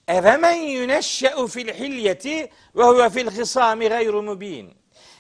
Efemen 0.07 0.53
yüneşşe'u 0.53 1.47
fil 1.47 1.67
hilyeti 1.67 2.51
ve 2.75 2.83
huve 2.83 3.09
fil 3.09 3.27
hısami 3.27 3.89
gayru 3.89 4.23
mubin. 4.23 4.73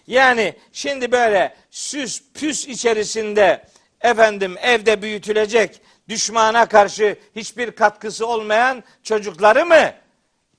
Yani 0.07 0.55
şimdi 0.71 1.11
böyle 1.11 1.55
süs 1.69 2.21
püs 2.33 2.67
içerisinde 2.67 3.65
efendim 4.01 4.55
evde 4.61 5.01
büyütülecek 5.01 5.81
düşmana 6.09 6.65
karşı 6.65 7.19
hiçbir 7.35 7.71
katkısı 7.71 8.27
olmayan 8.27 8.83
çocukları 9.03 9.65
mı 9.65 9.93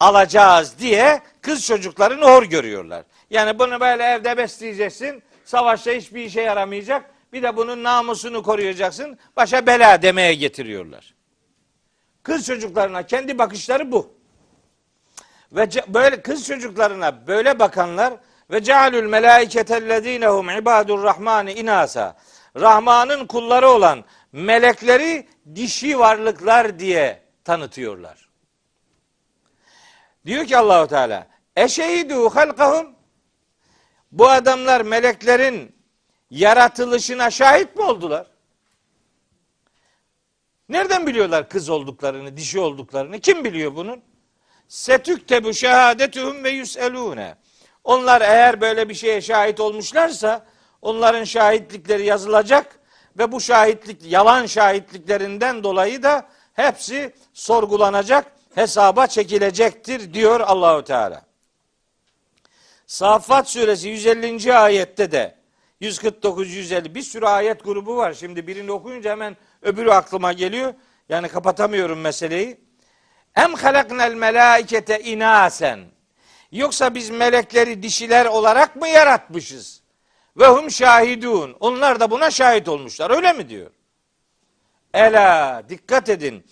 alacağız 0.00 0.74
diye 0.78 1.22
kız 1.40 1.66
çocuklarını 1.66 2.24
hor 2.24 2.42
görüyorlar. 2.42 3.04
Yani 3.30 3.58
bunu 3.58 3.80
böyle 3.80 4.02
evde 4.02 4.36
besleyeceksin. 4.36 5.22
Savaşta 5.44 5.90
hiçbir 5.90 6.24
işe 6.24 6.40
yaramayacak. 6.40 7.10
Bir 7.32 7.42
de 7.42 7.56
bunun 7.56 7.84
namusunu 7.84 8.42
koruyacaksın. 8.42 9.18
Başa 9.36 9.66
bela 9.66 10.02
demeye 10.02 10.34
getiriyorlar. 10.34 11.14
Kız 12.22 12.46
çocuklarına 12.46 13.02
kendi 13.02 13.38
bakışları 13.38 13.92
bu. 13.92 14.12
Ve 15.52 15.68
böyle 15.88 16.22
kız 16.22 16.46
çocuklarına 16.46 17.26
böyle 17.26 17.58
bakanlar 17.58 18.14
ve 18.50 18.62
cealül 18.62 19.06
melaiketellezinehum 19.06 20.50
ibadur 20.50 21.02
rahmani 21.02 21.52
inasa. 21.52 22.16
Rahman'ın 22.56 23.26
kulları 23.26 23.68
olan 23.68 24.04
melekleri 24.32 25.28
dişi 25.54 25.98
varlıklar 25.98 26.78
diye 26.78 27.22
tanıtıyorlar. 27.44 28.28
Diyor 30.26 30.44
ki 30.46 30.56
Allahu 30.58 30.88
Teala: 30.88 31.26
"Eşehidu 31.56 32.28
halkahum" 32.28 32.98
Bu 34.12 34.28
adamlar 34.28 34.80
meleklerin 34.80 35.76
yaratılışına 36.30 37.30
şahit 37.30 37.76
mi 37.76 37.82
oldular? 37.82 38.26
Nereden 40.68 41.06
biliyorlar 41.06 41.48
kız 41.48 41.68
olduklarını, 41.68 42.36
dişi 42.36 42.60
olduklarını? 42.60 43.20
Kim 43.20 43.44
biliyor 43.44 43.74
bunun? 43.76 44.02
Setüktebu 44.68 45.54
şehadetuhum 45.54 46.44
ve 46.44 46.50
yüselune. 46.50 47.36
Onlar 47.84 48.20
eğer 48.20 48.60
böyle 48.60 48.88
bir 48.88 48.94
şeye 48.94 49.20
şahit 49.20 49.60
olmuşlarsa 49.60 50.46
onların 50.82 51.24
şahitlikleri 51.24 52.04
yazılacak 52.04 52.77
ve 53.18 53.32
bu 53.32 53.40
şahitlik 53.40 54.02
yalan 54.12 54.46
şahitliklerinden 54.46 55.64
dolayı 55.64 56.02
da 56.02 56.28
hepsi 56.54 57.14
sorgulanacak, 57.32 58.26
hesaba 58.54 59.06
çekilecektir 59.06 60.14
diyor 60.14 60.40
Allahu 60.40 60.84
Teala. 60.84 61.22
Saffat 62.86 63.50
suresi 63.50 63.88
150. 63.88 64.54
ayette 64.54 65.12
de 65.12 65.34
149 65.80 66.54
150 66.54 66.94
bir 66.94 67.02
sürü 67.02 67.26
ayet 67.26 67.64
grubu 67.64 67.96
var. 67.96 68.12
Şimdi 68.12 68.46
birini 68.46 68.72
okuyunca 68.72 69.10
hemen 69.10 69.36
öbürü 69.62 69.90
aklıma 69.90 70.32
geliyor. 70.32 70.74
Yani 71.08 71.28
kapatamıyorum 71.28 72.00
meseleyi. 72.00 72.60
Em 73.36 73.54
halaknel 73.54 74.14
melaikete 74.14 75.00
inasen. 75.00 75.80
Yoksa 76.52 76.94
biz 76.94 77.10
melekleri 77.10 77.82
dişiler 77.82 78.26
olarak 78.26 78.76
mı 78.76 78.88
yaratmışız? 78.88 79.77
Ve 80.38 80.46
hum 80.46 80.70
şahidun. 80.70 81.56
Onlar 81.60 82.00
da 82.00 82.10
buna 82.10 82.30
şahit 82.30 82.68
olmuşlar. 82.68 83.10
Öyle 83.10 83.32
mi 83.32 83.48
diyor? 83.48 83.70
Ela 84.94 85.62
dikkat 85.68 86.08
edin. 86.08 86.46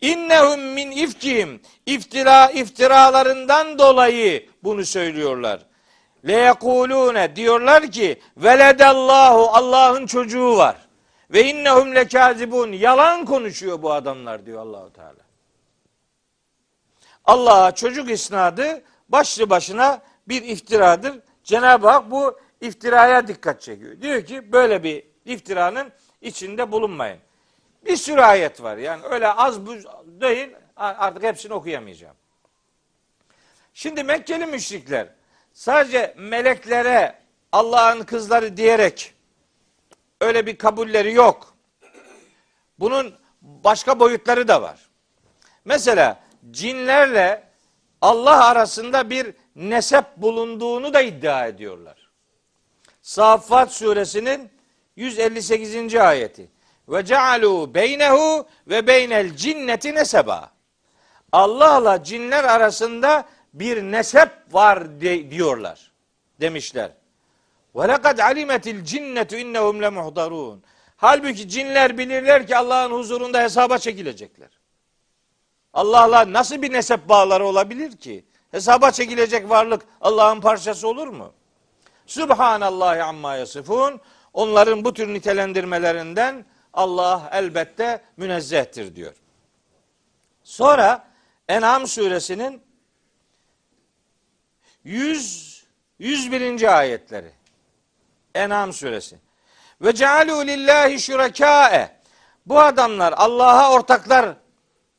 İnnehum 0.00 0.60
min 0.60 0.90
ifkihim. 0.90 1.60
İftira 1.86 2.50
iftiralarından 2.50 3.78
dolayı 3.78 4.48
bunu 4.64 4.84
söylüyorlar. 4.84 5.66
Le 6.26 6.32
yekulune 6.32 7.36
diyorlar 7.36 7.90
ki 7.90 8.20
veledallahu 8.36 9.48
Allah'ın 9.48 10.06
çocuğu 10.06 10.56
var. 10.56 10.76
Ve 11.30 11.44
innehum 11.44 11.94
lekazibun. 11.94 12.72
Yalan 12.72 13.24
konuşuyor 13.24 13.82
bu 13.82 13.92
adamlar 13.92 14.46
diyor 14.46 14.60
Allahu 14.60 14.92
Teala. 14.92 15.22
Allah'a 17.24 17.74
çocuk 17.74 18.10
isnadı 18.10 18.82
başlı 19.08 19.50
başına 19.50 20.02
bir 20.28 20.42
iftiradır. 20.42 21.20
Cenab-ı 21.44 21.88
Hak 21.88 22.10
bu 22.10 22.38
iftiraya 22.62 23.28
dikkat 23.28 23.62
çekiyor. 23.62 24.00
Diyor 24.00 24.24
ki 24.24 24.52
böyle 24.52 24.82
bir 24.82 25.04
iftiranın 25.24 25.92
içinde 26.20 26.72
bulunmayın. 26.72 27.18
Bir 27.86 27.96
sürü 27.96 28.20
ayet 28.20 28.62
var. 28.62 28.76
Yani 28.76 29.02
öyle 29.04 29.28
az 29.28 29.66
bu 29.66 29.74
değil 30.06 30.50
artık 30.76 31.22
hepsini 31.22 31.54
okuyamayacağım. 31.54 32.16
Şimdi 33.74 34.04
Mekkeli 34.04 34.46
müşrikler 34.46 35.08
sadece 35.52 36.14
meleklere 36.18 37.18
Allah'ın 37.52 38.02
kızları 38.02 38.56
diyerek 38.56 39.14
öyle 40.20 40.46
bir 40.46 40.58
kabulleri 40.58 41.12
yok. 41.12 41.54
Bunun 42.78 43.14
başka 43.42 44.00
boyutları 44.00 44.48
da 44.48 44.62
var. 44.62 44.90
Mesela 45.64 46.22
cinlerle 46.50 47.44
Allah 48.00 48.44
arasında 48.46 49.10
bir 49.10 49.34
nesep 49.56 50.16
bulunduğunu 50.16 50.94
da 50.94 51.00
iddia 51.00 51.46
ediyorlar. 51.46 52.01
Saffat 53.02 53.72
suresinin 53.72 54.50
158. 54.96 55.94
ayeti. 55.94 56.50
Ve 56.88 57.04
cealu 57.04 57.74
beynehu 57.74 58.46
ve 58.66 58.86
beynel 58.86 59.36
cinneti 59.36 59.94
neseba. 59.94 60.50
Allah'la 61.32 62.04
cinler 62.04 62.44
arasında 62.44 63.28
bir 63.54 63.82
nesep 63.82 64.30
var 64.50 65.00
de, 65.00 65.30
diyorlar. 65.30 65.92
Demişler. 66.40 66.90
Ve 67.76 67.88
lekad 67.88 68.18
alimetil 68.18 68.84
cinnetu 68.84 69.36
innehum 69.36 69.82
lemuhdarun. 69.82 70.62
Halbuki 70.96 71.48
cinler 71.48 71.98
bilirler 71.98 72.46
ki 72.46 72.56
Allah'ın 72.56 72.90
huzurunda 72.90 73.42
hesaba 73.42 73.78
çekilecekler. 73.78 74.48
Allah'la 75.72 76.32
nasıl 76.32 76.62
bir 76.62 76.72
nesep 76.72 77.08
bağları 77.08 77.46
olabilir 77.46 77.96
ki? 77.96 78.24
Hesaba 78.50 78.90
çekilecek 78.90 79.50
varlık 79.50 79.82
Allah'ın 80.00 80.40
parçası 80.40 80.88
olur 80.88 81.08
mu? 81.08 81.32
Subhanallahi 82.12 83.02
amma 83.02 83.36
yasifun. 83.36 84.00
Onların 84.32 84.84
bu 84.84 84.94
tür 84.94 85.14
nitelendirmelerinden 85.14 86.44
Allah 86.72 87.28
elbette 87.32 88.04
münezzehtir 88.16 88.96
diyor. 88.96 89.14
Sonra 90.44 91.08
En'am 91.48 91.86
suresinin 91.86 92.62
100 94.84 95.64
101. 95.98 96.78
ayetleri. 96.78 97.32
En'am 98.34 98.72
suresi. 98.72 99.18
Ve 99.80 99.94
cealu 99.94 100.46
lillahi 100.46 101.00
şurakâe. 101.00 101.96
Bu 102.46 102.60
adamlar 102.60 103.14
Allah'a 103.16 103.72
ortaklar 103.72 104.36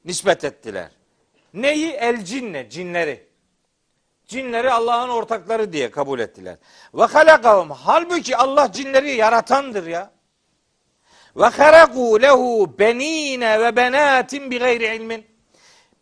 nispet 0.05 0.43
ettiler. 0.43 0.91
Neyi? 1.53 1.91
El 1.91 2.25
cinne, 2.25 2.69
cinleri. 2.69 3.27
Cinleri 4.33 4.71
Allah'ın 4.71 5.09
ortakları 5.09 5.73
diye 5.73 5.91
kabul 5.91 6.19
ettiler. 6.19 6.57
Ve 6.93 7.03
halakahum. 7.03 7.71
Halbuki 7.71 8.37
Allah 8.37 8.71
cinleri 8.71 9.11
yaratandır 9.11 9.87
ya. 9.87 10.11
Ve 11.35 11.45
haraku 11.45 12.21
lehu 12.21 12.75
benine 12.79 13.61
ve 13.61 13.75
benatin 13.75 14.51
bi 14.51 14.59
gayri 14.59 14.95
ilmin. 14.95 15.25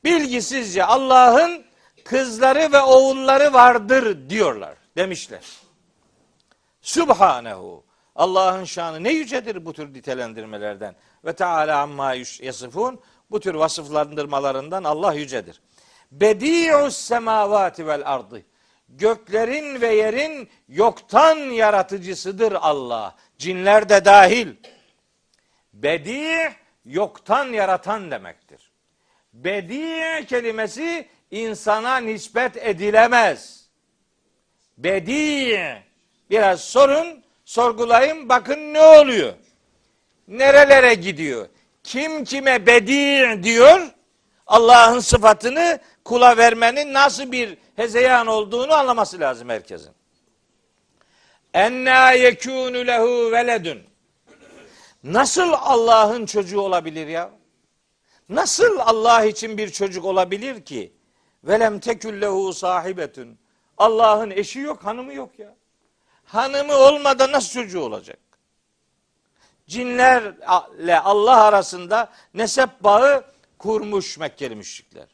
Bilgisizce 0.04 0.84
Allah'ın 0.84 1.64
kızları 2.06 2.72
ve 2.72 2.82
oğulları 2.82 3.54
vardır 3.54 4.30
diyorlar 4.30 4.76
demişler. 4.98 5.44
Subhanehu. 6.82 7.84
Allah'ın 8.16 8.64
şanı 8.64 9.04
ne 9.04 9.12
yücedir 9.12 9.66
bu 9.66 9.74
tür 9.74 9.94
nitelendirmelerden. 9.94 10.96
Ve 11.26 11.34
Teala 11.34 11.80
amma 11.82 12.14
yasifun. 12.14 13.00
Bu 13.32 13.40
tür 13.40 13.56
vasıflandırmalarından 13.56 14.84
Allah 14.84 15.14
yücedir. 15.14 15.62
Bedi'us 16.12 16.98
semavati 16.98 17.88
vel 17.88 18.02
ardı. 18.06 18.42
Göklerin 18.90 19.82
ve 19.82 19.96
yerin 19.96 20.50
yoktan 20.70 21.38
yaratıcısıdır 21.38 22.52
Allah. 22.52 23.16
Cinler 23.38 23.90
de 23.90 24.06
dahil. 24.06 24.48
Bedi 25.74 26.54
yoktan 26.86 27.46
yaratan 27.46 28.12
demektir. 28.12 28.72
Bedi 29.34 30.26
kelimesi 30.26 31.08
insana 31.32 31.98
nispet 31.98 32.58
edilemez. 32.58 33.66
Bedi 34.78 35.84
biraz 36.30 36.62
sorun, 36.62 37.24
sorgulayın 37.46 38.30
bakın 38.30 38.74
ne 38.74 38.82
oluyor? 38.82 39.34
Nerelere 40.28 40.94
gidiyor? 40.94 41.48
Kim 41.84 42.24
kime 42.24 42.66
bedi 42.66 43.44
diyor? 43.44 43.82
Allah'ın 44.48 45.00
sıfatını 45.00 45.80
kula 46.06 46.38
vermenin 46.38 46.94
nasıl 46.94 47.32
bir 47.32 47.58
hezeyan 47.76 48.28
olduğunu 48.28 48.74
anlaması 48.74 49.20
lazım 49.20 49.50
herkesin. 49.50 49.92
Enna 51.54 52.12
yekûnü 52.12 52.88
lehu 52.88 53.32
veledun. 53.32 53.82
Nasıl 55.04 55.54
Allah'ın 55.54 56.26
çocuğu 56.26 56.62
olabilir 56.62 57.08
ya? 57.08 57.32
Nasıl 58.30 58.80
Allah 58.80 59.26
için 59.26 59.58
bir 59.58 59.70
çocuk 59.70 60.06
olabilir 60.06 60.66
ki? 60.66 60.94
Velem 61.44 61.80
teküllehu 61.80 62.54
sahibetün. 62.54 63.40
Allah'ın 63.78 64.32
eşi 64.32 64.60
yok, 64.60 64.86
hanımı 64.86 65.14
yok 65.14 65.40
ya. 65.40 65.56
Hanımı 66.26 66.74
olmadan 66.76 67.32
nasıl 67.32 67.54
çocuğu 67.54 67.82
olacak? 67.82 68.20
Cinlerle 69.68 71.00
Allah 71.00 71.44
arasında 71.44 72.10
nesep 72.34 72.70
bağı 72.84 73.24
kurmuş 73.58 74.18
Mekkeli 74.18 74.56
müşrikler. 74.56 75.08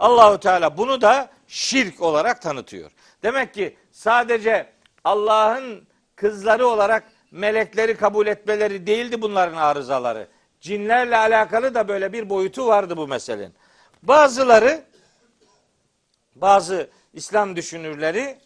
Allahu 0.00 0.40
Teala 0.40 0.76
bunu 0.76 1.00
da 1.00 1.30
şirk 1.46 2.02
olarak 2.02 2.42
tanıtıyor. 2.42 2.90
Demek 3.22 3.54
ki 3.54 3.76
sadece 3.92 4.72
Allah'ın 5.04 5.86
kızları 6.16 6.66
olarak 6.66 7.04
melekleri 7.30 7.96
kabul 7.96 8.26
etmeleri 8.26 8.86
değildi 8.86 9.22
bunların 9.22 9.56
arızaları. 9.56 10.28
Cinlerle 10.60 11.16
alakalı 11.16 11.74
da 11.74 11.88
böyle 11.88 12.12
bir 12.12 12.30
boyutu 12.30 12.66
vardı 12.66 12.96
bu 12.96 13.08
meselenin. 13.08 13.54
Bazıları 14.02 14.84
bazı 16.36 16.90
İslam 17.14 17.56
düşünürleri 17.56 18.38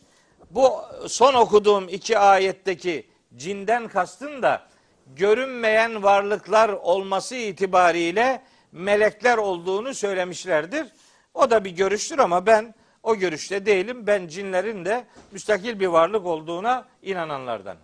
bu 0.51 0.73
son 1.09 1.35
okuduğum 1.35 1.89
iki 1.89 2.19
ayetteki 2.19 3.07
cinden 3.37 3.89
kastın 3.89 4.43
da 4.43 4.63
görünmeyen 5.07 6.03
varlıklar 6.03 6.69
olması 6.69 7.35
itibariyle 7.35 8.43
melekler 8.73 9.39
olduğunu 9.39 9.95
söylemişlerdir. 9.95 10.87
O 11.35 11.51
da 11.51 11.65
bir 11.65 11.71
görüştür 11.71 12.19
ama 12.19 12.47
ben 12.47 12.75
o 13.03 13.17
görüşte 13.17 13.67
değilim. 13.67 14.07
Ben 14.07 14.29
cinlerin 14.29 14.85
de 14.85 15.07
müstakil 15.31 15.81
bir 15.81 15.87
varlık 15.87 16.27
olduğuna 16.27 16.89
inananlardan. 17.03 17.77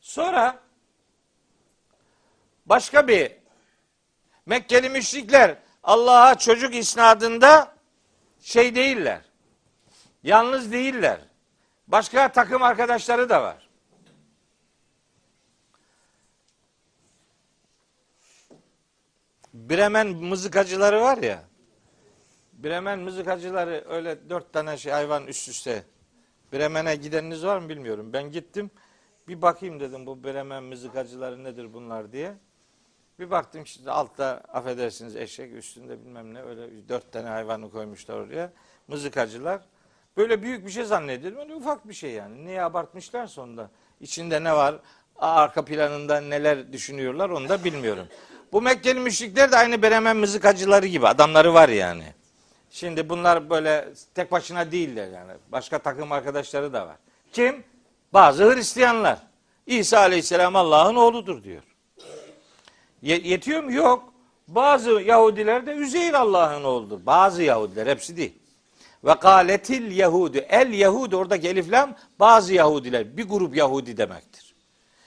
Sonra 0.00 0.60
başka 2.66 3.08
bir 3.08 3.32
Mekkeli 4.46 4.88
müşrikler 4.88 5.56
Allah'a 5.82 6.38
çocuk 6.38 6.74
isnadında 6.74 7.74
şey 8.40 8.74
değiller. 8.74 9.20
Yalnız 10.22 10.72
değiller. 10.72 11.20
Başka 11.88 12.32
takım 12.32 12.62
arkadaşları 12.62 13.28
da 13.28 13.42
var. 13.42 13.68
Bremen 19.54 20.08
mızıkacıları 20.08 21.00
var 21.00 21.18
ya. 21.18 21.51
Bremen 22.64 22.98
mızıkacıları 22.98 23.84
öyle 23.88 24.30
dört 24.30 24.52
tane 24.52 24.76
şey 24.76 24.92
hayvan 24.92 25.26
üst 25.26 25.48
üste. 25.48 25.82
Bremen'e 26.52 26.96
gideniniz 26.96 27.44
var 27.44 27.58
mı 27.58 27.68
bilmiyorum. 27.68 28.12
Ben 28.12 28.30
gittim. 28.30 28.70
Bir 29.28 29.42
bakayım 29.42 29.80
dedim 29.80 30.06
bu 30.06 30.24
Bremen 30.24 30.62
mızıkacıları 30.62 31.44
nedir 31.44 31.74
bunlar 31.74 32.12
diye. 32.12 32.34
Bir 33.18 33.30
baktım 33.30 33.62
işte 33.62 33.90
altta 33.90 34.42
affedersiniz 34.48 35.16
eşek 35.16 35.54
üstünde 35.54 36.00
bilmem 36.04 36.34
ne 36.34 36.42
öyle 36.42 36.88
dört 36.88 37.12
tane 37.12 37.28
hayvanı 37.28 37.70
koymuşlar 37.70 38.16
oraya. 38.16 38.52
Mızıkacılar. 38.88 39.60
Böyle 40.16 40.42
büyük 40.42 40.66
bir 40.66 40.70
şey 40.70 40.84
zannediyordum. 40.84 41.40
Öyle 41.40 41.54
ufak 41.54 41.88
bir 41.88 41.94
şey 41.94 42.10
yani. 42.10 42.44
Niye 42.44 42.62
abartmışlar 42.62 43.26
sonunda? 43.26 43.70
İçinde 44.00 44.44
ne 44.44 44.52
var? 44.52 44.80
Arka 45.16 45.64
planında 45.64 46.20
neler 46.20 46.72
düşünüyorlar 46.72 47.30
onu 47.30 47.48
da 47.48 47.64
bilmiyorum. 47.64 48.06
Bu 48.52 48.62
Mekkeli 48.62 49.00
müşrikler 49.00 49.52
de 49.52 49.56
aynı 49.56 49.82
Bremen 49.82 50.16
mızıkacıları 50.16 50.86
gibi 50.86 51.08
adamları 51.08 51.54
var 51.54 51.68
yani. 51.68 52.04
Şimdi 52.72 53.08
bunlar 53.08 53.50
böyle 53.50 53.88
tek 54.14 54.32
başına 54.32 54.72
değiller 54.72 55.08
yani. 55.08 55.32
Başka 55.48 55.78
takım 55.78 56.12
arkadaşları 56.12 56.72
da 56.72 56.86
var. 56.86 56.96
Kim? 57.32 57.64
Bazı 58.12 58.54
Hristiyanlar. 58.54 59.18
İsa 59.66 59.98
Aleyhisselam 59.98 60.56
Allah'ın 60.56 60.94
oğludur 60.94 61.44
diyor. 61.44 61.62
Yetiyor 63.02 63.62
mu? 63.62 63.72
Yok. 63.72 64.12
Bazı 64.48 64.90
Yahudiler 64.90 65.66
de 65.66 65.72
Üzeyir 65.72 66.14
Allah'ın 66.14 66.64
oğludur. 66.64 67.06
Bazı 67.06 67.42
Yahudiler 67.42 67.86
hepsi 67.86 68.16
değil. 68.16 68.34
Ve 69.04 69.14
kâletil 69.14 69.96
Yahudi. 69.96 70.38
El 70.38 70.72
Yahudi 70.72 71.16
oradaki 71.16 71.48
eliflam 71.48 71.94
bazı 72.20 72.54
Yahudiler. 72.54 73.16
Bir 73.16 73.28
grup 73.28 73.56
Yahudi 73.56 73.96
demektir. 73.96 74.54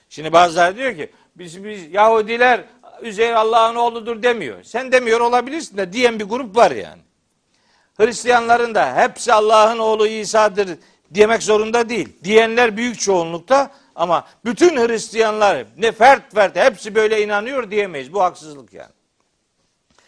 Şimdi 0.10 0.34
bazıları 0.34 0.78
diyor 0.78 0.96
ki 0.96 1.12
biz, 1.36 1.64
biz 1.64 1.94
Yahudiler 1.94 2.64
Üzeyir 3.02 3.34
Allah'ın 3.34 3.76
oğludur 3.76 4.24
demiyor. 4.24 4.64
Sen 4.64 4.92
demiyor 4.92 5.20
olabilirsin 5.20 5.78
de 5.78 5.94
diyen 5.94 6.20
bir 6.20 6.26
grup 6.26 6.56
var 6.56 6.72
yani. 6.72 7.05
Hristiyanların 7.98 8.76
da 8.76 8.96
hepsi 8.96 9.34
Allah'ın 9.34 9.80
oğlu 9.80 10.08
İsa'dır 10.08 10.78
demek 11.12 11.44
zorunda 11.44 11.90
değil. 11.90 12.18
Diyenler 12.24 12.78
büyük 12.78 13.00
çoğunlukta 13.00 13.72
ama 13.96 14.28
bütün 14.46 14.78
Hristiyanlar 14.78 15.66
ne 15.78 15.92
fert 15.92 16.34
fert 16.34 16.56
hepsi 16.56 16.96
böyle 16.96 17.24
inanıyor 17.24 17.72
diyemeyiz. 17.72 18.14
Bu 18.14 18.22
haksızlık 18.22 18.74
yani. 18.74 18.92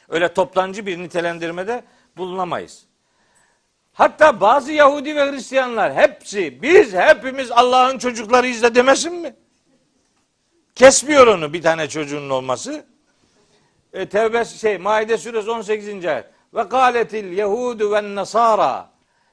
Öyle 0.09 0.33
toplancı 0.33 0.85
bir 0.85 0.97
nitelendirmede 0.99 1.83
bulunamayız. 2.17 2.85
Hatta 3.93 4.41
bazı 4.41 4.71
Yahudi 4.71 5.15
ve 5.15 5.31
Hristiyanlar 5.31 5.95
hepsi 5.95 6.61
biz 6.61 6.93
hepimiz 6.93 7.51
Allah'ın 7.51 7.97
çocuklarıyız 7.97 8.63
da 8.63 8.75
demesin 8.75 9.13
mi? 9.13 9.35
Kesmiyor 10.75 11.27
onu 11.27 11.53
bir 11.53 11.61
tane 11.61 11.89
çocuğunun 11.89 12.29
olması. 12.29 12.85
E, 13.93 14.09
Tevbe 14.09 14.45
şey 14.45 14.77
Maide 14.77 15.17
suresi 15.17 15.51
18. 15.51 16.05
ayet. 16.05 16.25
Ve 16.57 16.69
kâletil 16.69 17.31
yehudu 17.31 17.91
ve 17.91 18.15
nasara 18.15 18.89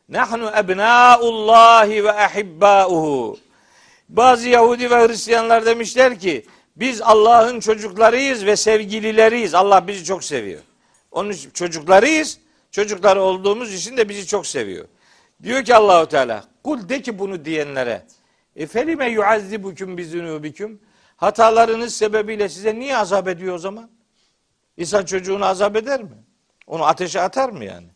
nahnu 0.09 0.51
ebnâullahi 0.59 2.05
ve 2.05 2.12
ahibbâuhu. 2.12 3.39
Bazı 4.09 4.49
Yahudi 4.49 4.91
ve 4.91 5.07
Hristiyanlar 5.07 5.66
demişler 5.66 6.18
ki 6.18 6.47
biz 6.77 7.03
Allah'ın 7.03 7.61
çocuklarıyız 7.61 8.47
ve 8.47 8.57
sevgilileriyiz. 8.57 9.55
Allah 9.55 9.87
bizi 9.87 10.05
çok 10.05 10.25
seviyor. 10.25 10.61
Onun 11.11 11.31
için 11.31 11.51
çocuklarıyız. 11.51 12.39
Çocukları 12.70 13.22
olduğumuz 13.22 13.75
için 13.75 13.97
de 13.97 14.09
bizi 14.09 14.27
çok 14.27 14.47
seviyor. 14.47 14.85
Diyor 15.43 15.64
ki 15.64 15.75
Allahu 15.75 16.09
Teala 16.09 16.45
kul 16.64 16.89
de 16.89 17.03
ki 17.03 17.18
bunu 17.18 17.45
diyenlere 17.45 18.03
e 18.57 18.66
felime 18.66 19.11
yuazzibukum 19.11 19.99
bizunubikum 19.99 20.81
hatalarınız 21.16 21.95
sebebiyle 21.95 22.49
size 22.49 22.75
niye 22.75 22.97
azap 22.97 23.29
ediyor 23.29 23.55
o 23.55 23.59
zaman? 23.59 23.91
İnsan 24.77 25.05
çocuğunu 25.05 25.45
azap 25.45 25.77
eder 25.77 26.03
mi? 26.03 26.24
Onu 26.67 26.85
ateşe 26.85 27.21
atar 27.21 27.49
mı 27.49 27.65
yani? 27.65 27.87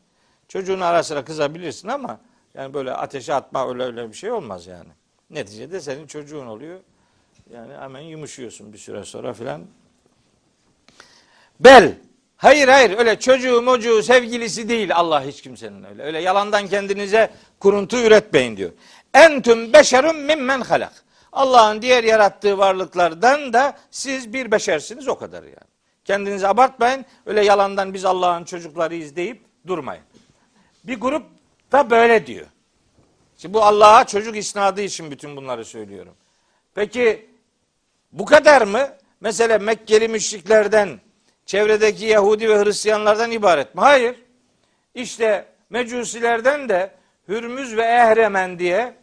Çocuğun 0.48 0.80
ara 0.80 1.02
sıra 1.02 1.24
kızabilirsin 1.24 1.88
ama 1.88 2.20
yani 2.54 2.74
böyle 2.74 2.92
ateşe 2.92 3.34
atma 3.34 3.68
öyle 3.68 3.82
öyle 3.82 4.08
bir 4.08 4.14
şey 4.14 4.32
olmaz 4.32 4.66
yani. 4.66 4.88
Neticede 5.30 5.80
senin 5.80 6.06
çocuğun 6.06 6.46
oluyor. 6.46 6.80
Yani 7.52 7.74
hemen 7.74 8.00
yumuşuyorsun 8.00 8.72
bir 8.72 8.78
süre 8.78 9.04
sonra 9.04 9.32
filan. 9.32 9.66
Bel. 11.60 11.94
Hayır 12.36 12.68
hayır 12.68 12.98
öyle 12.98 13.18
çocuğu 13.18 13.62
mocuğu 13.62 14.02
sevgilisi 14.02 14.68
değil 14.68 14.96
Allah 14.96 15.24
hiç 15.24 15.42
kimsenin 15.42 15.84
öyle. 15.84 16.02
Öyle 16.02 16.20
yalandan 16.20 16.66
kendinize 16.66 17.30
kuruntu 17.60 17.96
üretmeyin 17.96 18.56
diyor. 18.56 18.70
Entüm 19.14 19.72
beşerun 19.72 20.16
mimmen 20.16 20.60
halak. 20.60 21.04
Allah'ın 21.32 21.82
diğer 21.82 22.04
yarattığı 22.04 22.58
varlıklardan 22.58 23.52
da 23.52 23.78
siz 23.90 24.32
bir 24.32 24.50
beşersiniz 24.50 25.08
o 25.08 25.18
kadar 25.18 25.42
yani. 25.42 25.77
Kendinizi 26.08 26.48
abartmayın. 26.48 27.04
Öyle 27.26 27.44
yalandan 27.44 27.94
biz 27.94 28.04
Allah'ın 28.04 28.44
çocuklarıyız 28.44 29.16
deyip 29.16 29.40
durmayın. 29.66 30.02
Bir 30.84 31.00
grup 31.00 31.22
da 31.72 31.90
böyle 31.90 32.26
diyor. 32.26 32.46
Şimdi 33.38 33.54
bu 33.54 33.62
Allah'a 33.62 34.04
çocuk 34.06 34.36
isnadı 34.36 34.80
için 34.80 35.10
bütün 35.10 35.36
bunları 35.36 35.64
söylüyorum. 35.64 36.14
Peki 36.74 37.26
bu 38.12 38.24
kadar 38.24 38.62
mı? 38.62 38.88
Mesela 39.20 39.58
Mekkeli 39.58 40.08
müşriklerden, 40.08 41.00
çevredeki 41.46 42.04
Yahudi 42.04 42.48
ve 42.48 42.64
Hristiyanlardan 42.64 43.30
ibaret 43.30 43.74
mi? 43.74 43.80
Hayır. 43.80 44.16
İşte 44.94 45.46
Mecusilerden 45.70 46.68
de 46.68 46.94
Hürmüz 47.28 47.76
ve 47.76 47.82
Ehremen 47.82 48.58
diye 48.58 48.94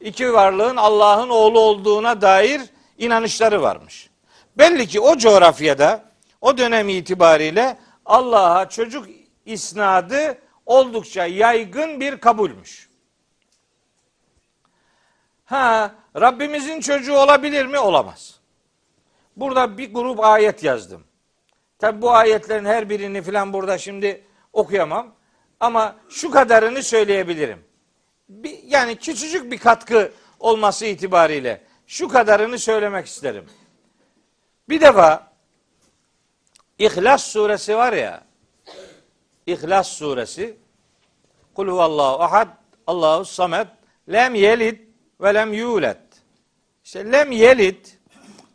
iki 0.00 0.32
varlığın 0.32 0.76
Allah'ın 0.76 1.28
oğlu 1.28 1.60
olduğuna 1.60 2.20
dair 2.20 2.60
inanışları 2.98 3.62
varmış. 3.62 4.10
Belli 4.58 4.86
ki 4.86 5.00
o 5.00 5.16
coğrafyada 5.16 6.13
o 6.44 6.58
dönem 6.58 6.88
itibariyle 6.88 7.78
Allah'a 8.04 8.68
çocuk 8.68 9.06
isnadı 9.46 10.38
oldukça 10.66 11.26
yaygın 11.26 12.00
bir 12.00 12.20
kabulmüş. 12.20 12.88
Ha, 15.44 15.94
Rabbimizin 16.16 16.80
çocuğu 16.80 17.14
olabilir 17.14 17.66
mi? 17.66 17.78
Olamaz. 17.78 18.40
Burada 19.36 19.78
bir 19.78 19.94
grup 19.94 20.24
ayet 20.24 20.64
yazdım. 20.64 21.04
Tabi 21.78 22.02
bu 22.02 22.10
ayetlerin 22.10 22.64
her 22.64 22.90
birini 22.90 23.22
filan 23.22 23.52
burada 23.52 23.78
şimdi 23.78 24.24
okuyamam. 24.52 25.14
Ama 25.60 25.96
şu 26.08 26.30
kadarını 26.30 26.82
söyleyebilirim. 26.82 27.64
Bir, 28.28 28.62
yani 28.62 28.96
küçücük 28.96 29.50
bir 29.50 29.58
katkı 29.58 30.12
olması 30.40 30.86
itibariyle 30.86 31.64
şu 31.86 32.08
kadarını 32.08 32.58
söylemek 32.58 33.06
isterim. 33.06 33.46
Bir 34.68 34.80
defa 34.80 35.33
İhlas 36.78 37.24
suresi 37.24 37.76
var 37.76 37.92
ya 37.92 38.24
İhlas 39.46 39.88
suresi 39.88 40.56
Kul 41.54 41.68
huvallahu 41.68 42.22
ahad 42.22 42.48
Allahu 42.86 43.24
samet 43.24 43.66
lem 44.12 44.34
yelid 44.34 44.78
ve 45.20 45.34
lem 45.34 45.52
yulet. 45.52 45.98
İşte 46.84 47.12
lem 47.12 47.32
yelid 47.32 47.86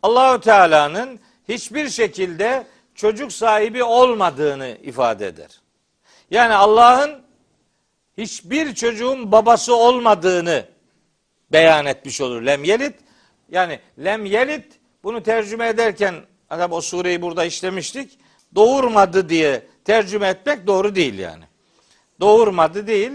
Allahu 0.02 0.40
Teala'nın 0.40 1.20
hiçbir 1.48 1.88
şekilde 1.88 2.66
çocuk 2.94 3.32
sahibi 3.32 3.84
olmadığını 3.84 4.78
ifade 4.82 5.26
eder. 5.26 5.60
Yani 6.30 6.54
Allah'ın 6.54 7.22
hiçbir 8.18 8.74
çocuğun 8.74 9.32
babası 9.32 9.76
olmadığını 9.76 10.64
beyan 11.52 11.86
etmiş 11.86 12.20
olur. 12.20 12.42
Lem 12.42 12.64
yelit 12.64 12.94
yani 13.48 13.80
lem 14.04 14.24
yelit 14.24 14.80
bunu 15.02 15.22
tercüme 15.22 15.68
ederken 15.68 16.14
adam 16.50 16.72
o 16.72 16.80
sureyi 16.80 17.22
burada 17.22 17.44
işlemiştik. 17.44 18.18
Doğurmadı 18.54 19.28
diye 19.28 19.66
tercüme 19.84 20.28
etmek 20.28 20.66
doğru 20.66 20.94
değil 20.94 21.18
yani. 21.18 21.44
Doğurmadı 22.20 22.86
değil, 22.86 23.12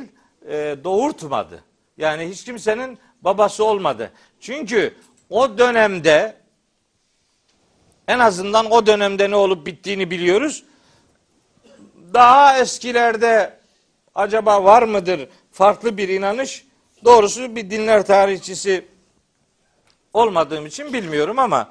e, 0.47 0.75
doğurtmadı. 0.83 1.63
Yani 1.97 2.29
hiç 2.29 2.43
kimsenin 2.43 2.99
babası 3.21 3.65
olmadı. 3.65 4.11
Çünkü 4.39 4.93
o 5.29 5.57
dönemde 5.57 6.37
en 8.07 8.19
azından 8.19 8.71
o 8.71 8.85
dönemde 8.85 9.31
ne 9.31 9.35
olup 9.35 9.65
bittiğini 9.65 10.11
biliyoruz. 10.11 10.63
Daha 12.13 12.59
eskilerde 12.59 13.59
acaba 14.15 14.63
var 14.63 14.83
mıdır 14.83 15.29
farklı 15.51 15.97
bir 15.97 16.09
inanış? 16.09 16.65
Doğrusu 17.05 17.55
bir 17.55 17.69
dinler 17.69 18.05
tarihçisi 18.05 18.85
olmadığım 20.13 20.65
için 20.65 20.93
bilmiyorum 20.93 21.39
ama 21.39 21.69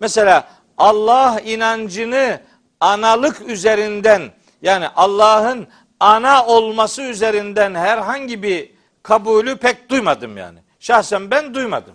mesela 0.00 0.59
Allah 0.80 1.40
inancını 1.40 2.40
analık 2.80 3.40
üzerinden 3.40 4.32
yani 4.62 4.88
Allah'ın 4.88 5.68
ana 6.00 6.46
olması 6.46 7.02
üzerinden 7.02 7.74
herhangi 7.74 8.42
bir 8.42 8.72
kabulü 9.02 9.56
pek 9.56 9.90
duymadım 9.90 10.36
yani. 10.36 10.58
Şahsen 10.78 11.30
ben 11.30 11.54
duymadım. 11.54 11.94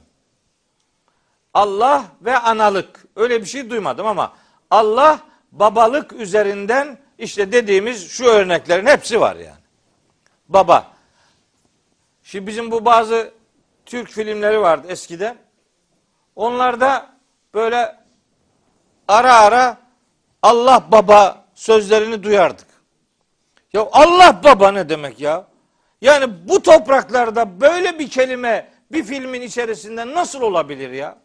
Allah 1.53 2.03
ve 2.21 2.37
analık 2.37 3.05
öyle 3.15 3.41
bir 3.41 3.45
şey 3.45 3.69
duymadım 3.69 4.07
ama 4.07 4.33
Allah 4.71 5.19
babalık 5.51 6.13
üzerinden 6.13 6.97
işte 7.17 7.51
dediğimiz 7.51 8.11
şu 8.11 8.25
örneklerin 8.25 8.85
hepsi 8.85 9.21
var 9.21 9.35
yani. 9.35 9.63
Baba. 10.49 10.87
Şimdi 12.23 12.47
bizim 12.47 12.71
bu 12.71 12.85
bazı 12.85 13.31
Türk 13.85 14.09
filmleri 14.09 14.61
vardı 14.61 14.87
eskiden. 14.89 15.37
Onlarda 16.35 17.09
böyle 17.53 18.04
ara 19.07 19.33
ara 19.33 19.77
Allah 20.41 20.91
baba 20.91 21.45
sözlerini 21.55 22.23
duyardık. 22.23 22.67
Ya 23.73 23.87
Allah 23.91 24.43
baba 24.43 24.71
ne 24.71 24.89
demek 24.89 25.19
ya? 25.19 25.47
Yani 26.01 26.47
bu 26.49 26.61
topraklarda 26.63 27.61
böyle 27.61 27.99
bir 27.99 28.09
kelime 28.09 28.71
bir 28.91 29.03
filmin 29.03 29.41
içerisinde 29.41 30.07
nasıl 30.07 30.41
olabilir 30.41 30.91
ya? 30.91 31.17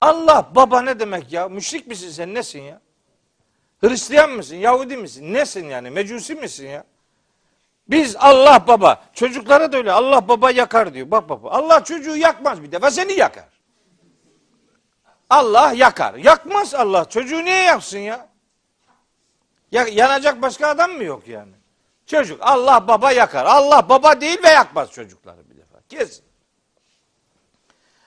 Allah 0.00 0.50
baba 0.54 0.82
ne 0.82 1.00
demek 1.00 1.32
ya? 1.32 1.48
Müşrik 1.48 1.86
misin 1.86 2.10
sen 2.10 2.34
nesin 2.34 2.62
ya? 2.62 2.80
Hristiyan 3.80 4.30
mısın? 4.30 4.56
Yahudi 4.56 4.96
misin? 4.96 5.34
Nesin 5.34 5.66
yani? 5.66 5.90
Mecusi 5.90 6.34
misin 6.34 6.66
ya? 6.68 6.84
Biz 7.88 8.16
Allah 8.16 8.64
baba. 8.66 9.02
Çocuklara 9.14 9.72
da 9.72 9.76
öyle 9.76 9.92
Allah 9.92 10.28
baba 10.28 10.50
yakar 10.50 10.94
diyor. 10.94 11.10
Bak 11.10 11.28
baba. 11.28 11.50
Allah 11.50 11.84
çocuğu 11.84 12.16
yakmaz 12.16 12.62
bir 12.62 12.72
defa 12.72 12.90
seni 12.90 13.12
yakar. 13.12 13.57
Allah 15.30 15.72
yakar. 15.72 16.14
Yakmaz 16.14 16.74
Allah. 16.74 17.08
Çocuğu 17.08 17.44
niye 17.44 17.62
yaksın 17.62 17.98
ya? 17.98 18.28
ya 19.72 19.86
yanacak 19.88 20.42
başka 20.42 20.68
adam 20.68 20.90
mı 20.90 21.04
yok 21.04 21.28
yani? 21.28 21.52
Çocuk 22.06 22.38
Allah 22.42 22.88
baba 22.88 23.12
yakar. 23.12 23.44
Allah 23.44 23.88
baba 23.88 24.20
değil 24.20 24.42
ve 24.42 24.48
yakmaz 24.48 24.92
çocukları 24.92 25.50
bir 25.50 25.56
defa. 25.56 25.78
Kesin. 25.88 26.24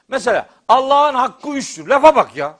Mesela 0.08 0.50
Allah'ın 0.68 1.16
hakkı 1.16 1.50
üçtür. 1.50 1.88
Lafa 1.88 2.16
bak 2.16 2.36
ya. 2.36 2.58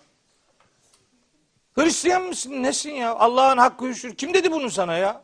Hristiyan 1.76 2.22
mısın? 2.22 2.64
Nesin 2.64 2.92
ya? 2.92 3.16
Allah'ın 3.16 3.58
hakkı 3.58 3.86
üçtür. 3.86 4.16
Kim 4.16 4.34
dedi 4.34 4.52
bunu 4.52 4.72
sana 4.72 4.98
ya? 4.98 5.24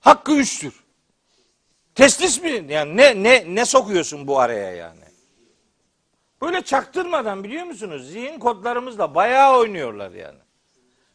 Hakkı 0.00 0.32
üçtür. 0.32 0.84
Teslis 1.94 2.42
mi? 2.42 2.64
Yani 2.68 2.96
ne 2.96 3.22
ne 3.22 3.54
ne 3.54 3.64
sokuyorsun 3.64 4.26
bu 4.26 4.40
araya 4.40 4.70
yani? 4.72 5.11
Böyle 6.42 6.62
çaktırmadan 6.62 7.44
biliyor 7.44 7.64
musunuz? 7.64 8.10
Zihin 8.10 8.38
kodlarımızla 8.38 9.14
bayağı 9.14 9.58
oynuyorlar 9.58 10.10
yani. 10.10 10.38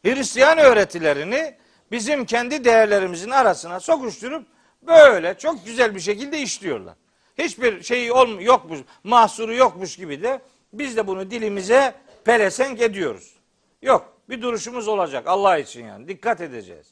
Hristiyan 0.05 0.57
öğretilerini 0.57 1.57
bizim 1.91 2.25
kendi 2.25 2.65
değerlerimizin 2.65 3.29
arasına 3.29 3.79
sokuşturup 3.79 4.47
böyle 4.81 5.37
çok 5.37 5.65
güzel 5.65 5.95
bir 5.95 5.99
şekilde 5.99 6.39
işliyorlar. 6.39 6.95
Hiçbir 7.37 7.83
şeyi 7.83 8.11
olm 8.11 8.39
yokmuş, 8.39 8.79
mahsuru 9.03 9.53
yokmuş 9.53 9.97
gibi 9.97 10.23
de 10.23 10.41
biz 10.73 10.97
de 10.97 11.07
bunu 11.07 11.31
dilimize 11.31 11.95
pelesenk 12.25 12.81
ediyoruz. 12.81 13.33
Yok, 13.81 14.13
bir 14.29 14.41
duruşumuz 14.41 14.87
olacak 14.87 15.27
Allah 15.27 15.57
için 15.57 15.85
yani. 15.85 16.07
Dikkat 16.07 16.41
edeceğiz. 16.41 16.87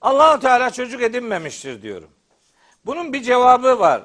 Allahu 0.00 0.40
Teala 0.40 0.70
çocuk 0.70 1.02
edinmemiştir 1.02 1.82
diyorum. 1.82 2.10
Bunun 2.86 3.12
bir 3.12 3.22
cevabı 3.22 3.78
var. 3.78 4.02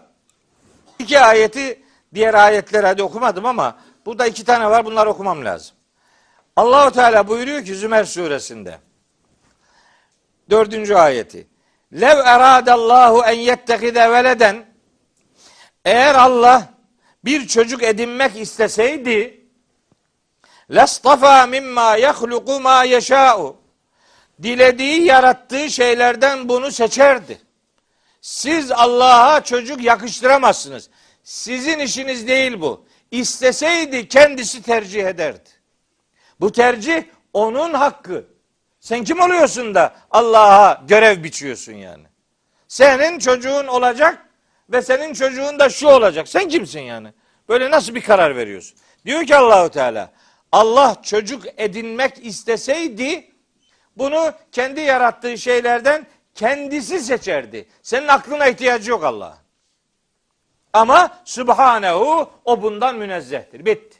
İki 0.99 1.19
ayeti 1.19 1.86
diğer 2.13 2.33
ayetler 2.33 2.83
hadi 2.83 3.03
okumadım 3.03 3.45
ama 3.45 3.77
burada 4.05 4.25
iki 4.27 4.43
tane 4.43 4.69
var 4.69 4.85
bunları 4.85 5.09
okumam 5.09 5.45
lazım. 5.45 5.75
Allahu 6.55 6.91
Teala 6.91 7.27
buyuruyor 7.27 7.65
ki 7.65 7.75
Zümer 7.75 8.03
suresinde 8.03 8.79
dördüncü 10.49 10.95
ayeti. 10.95 11.47
Lev 11.93 12.17
eradallahu 12.17 13.23
en 13.23 13.39
yettekide 13.39 14.11
veleden 14.11 14.65
eğer 15.85 16.15
Allah 16.15 16.69
bir 17.25 17.47
çocuk 17.47 17.83
edinmek 17.83 18.35
isteseydi 18.35 19.45
lastafa 20.69 21.45
mimma 21.45 21.97
yahluku 21.97 22.59
ma 22.59 22.83
yeşâ'u 22.83 23.55
dilediği 24.43 25.03
yarattığı 25.03 25.69
şeylerden 25.69 26.49
bunu 26.49 26.71
seçerdi. 26.71 27.41
Siz 28.21 28.71
Allah'a 28.71 29.43
çocuk 29.43 29.83
yakıştıramazsınız. 29.83 30.89
Sizin 31.27 31.79
işiniz 31.79 32.27
değil 32.27 32.61
bu. 32.61 32.85
İsteseydi 33.11 34.07
kendisi 34.07 34.61
tercih 34.61 35.05
ederdi. 35.05 35.49
Bu 36.39 36.51
tercih 36.51 37.03
onun 37.33 37.73
hakkı. 37.73 38.25
Sen 38.79 39.03
kim 39.03 39.19
oluyorsun 39.19 39.75
da 39.75 39.95
Allah'a 40.11 40.83
görev 40.87 41.23
biçiyorsun 41.23 41.73
yani? 41.73 42.03
Senin 42.67 43.19
çocuğun 43.19 43.67
olacak 43.67 44.25
ve 44.69 44.81
senin 44.81 45.13
çocuğun 45.13 45.59
da 45.59 45.69
şu 45.69 45.87
olacak. 45.87 46.27
Sen 46.27 46.47
kimsin 46.47 46.81
yani? 46.81 47.13
Böyle 47.49 47.71
nasıl 47.71 47.95
bir 47.95 48.01
karar 48.01 48.35
veriyorsun? 48.35 48.77
Diyor 49.05 49.25
ki 49.25 49.35
Allahu 49.35 49.69
Teala 49.69 50.11
Allah 50.51 50.95
çocuk 51.03 51.43
edinmek 51.57 52.25
isteseydi 52.25 53.31
bunu 53.97 54.33
kendi 54.51 54.81
yarattığı 54.81 55.37
şeylerden 55.37 56.07
kendisi 56.35 56.99
seçerdi. 56.99 57.67
Senin 57.81 58.07
aklına 58.07 58.47
ihtiyacı 58.47 58.91
yok 58.91 59.03
Allah. 59.03 59.46
Ama 60.77 61.19
Subhanehu 61.25 62.29
o 62.45 62.61
bundan 62.61 62.95
münezzehtir. 62.95 63.65
Bitti. 63.65 63.97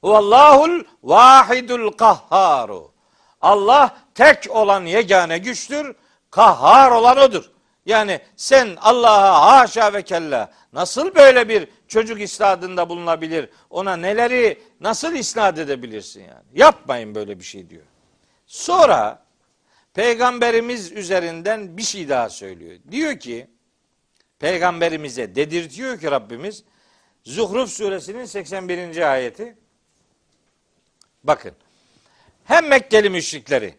Huvallahul 0.00 0.84
vahidul 1.02 1.92
kahharu. 1.92 2.92
Allah 3.40 3.96
tek 4.14 4.50
olan 4.50 4.86
yegane 4.86 5.38
güçtür. 5.38 5.96
Kahhar 6.30 6.90
olan 6.90 7.18
odur. 7.18 7.50
Yani 7.86 8.20
sen 8.36 8.76
Allah'a 8.80 9.56
haşa 9.60 9.92
ve 9.92 10.02
kella 10.02 10.52
nasıl 10.72 11.14
böyle 11.14 11.48
bir 11.48 11.68
çocuk 11.88 12.20
istadında 12.20 12.88
bulunabilir? 12.88 13.48
Ona 13.70 13.96
neleri 13.96 14.62
nasıl 14.80 15.14
isnat 15.14 15.58
edebilirsin 15.58 16.20
yani? 16.20 16.44
Yapmayın 16.54 17.14
böyle 17.14 17.38
bir 17.38 17.44
şey 17.44 17.70
diyor. 17.70 17.84
Sonra 18.46 19.24
peygamberimiz 19.94 20.92
üzerinden 20.92 21.76
bir 21.76 21.82
şey 21.82 22.08
daha 22.08 22.30
söylüyor. 22.30 22.78
Diyor 22.90 23.18
ki 23.18 23.53
peygamberimize 24.38 25.34
dedirtiyor 25.34 26.00
ki 26.00 26.10
Rabbimiz 26.10 26.64
Zuhruf 27.24 27.70
suresinin 27.70 28.24
81. 28.24 29.12
ayeti 29.12 29.56
bakın 31.24 31.52
hem 32.44 32.68
Mekkeli 32.68 33.10
müşrikleri 33.10 33.74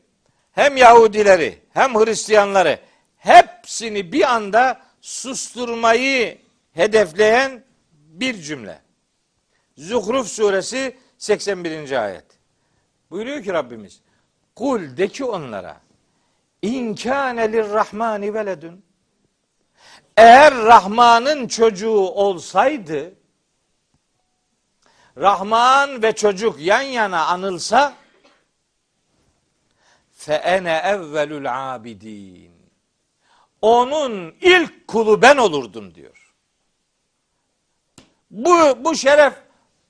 hem 0.52 0.78
Yahudileri 0.78 1.60
hem 1.74 1.96
Hristiyanları 1.96 2.80
hepsini 3.18 4.12
bir 4.12 4.34
anda 4.36 4.82
susturmayı 5.02 6.38
hedefleyen 6.74 7.64
bir 7.92 8.42
cümle. 8.42 8.82
Zuhruf 9.78 10.28
suresi 10.28 10.98
81. 11.18 12.04
ayet. 12.04 12.26
Buyuruyor 13.12 13.44
ki 13.44 13.54
Rabbimiz 13.54 14.02
Kul 14.56 14.98
de 14.98 15.08
ki 15.08 15.26
onlara 15.26 15.82
İnkâne 16.62 17.52
lirrahmani 17.52 18.34
veledün 18.34 18.85
eğer 20.18 20.56
Rahman'ın 20.56 21.48
çocuğu 21.48 22.00
olsaydı 22.00 23.14
Rahman 25.18 26.04
ve 26.04 26.12
çocuk 26.16 26.60
yan 26.60 26.82
yana 26.82 27.26
anılsa 27.26 27.94
fe 30.12 30.34
ene 30.34 30.82
evvelül 30.86 31.76
abidin 31.76 32.56
onun 33.62 34.36
ilk 34.42 34.88
kulu 34.88 35.22
ben 35.22 35.38
olurdum 35.38 35.96
diyor. 35.96 36.34
Bu, 38.32 38.84
bu 38.84 38.96
şeref 38.96 39.34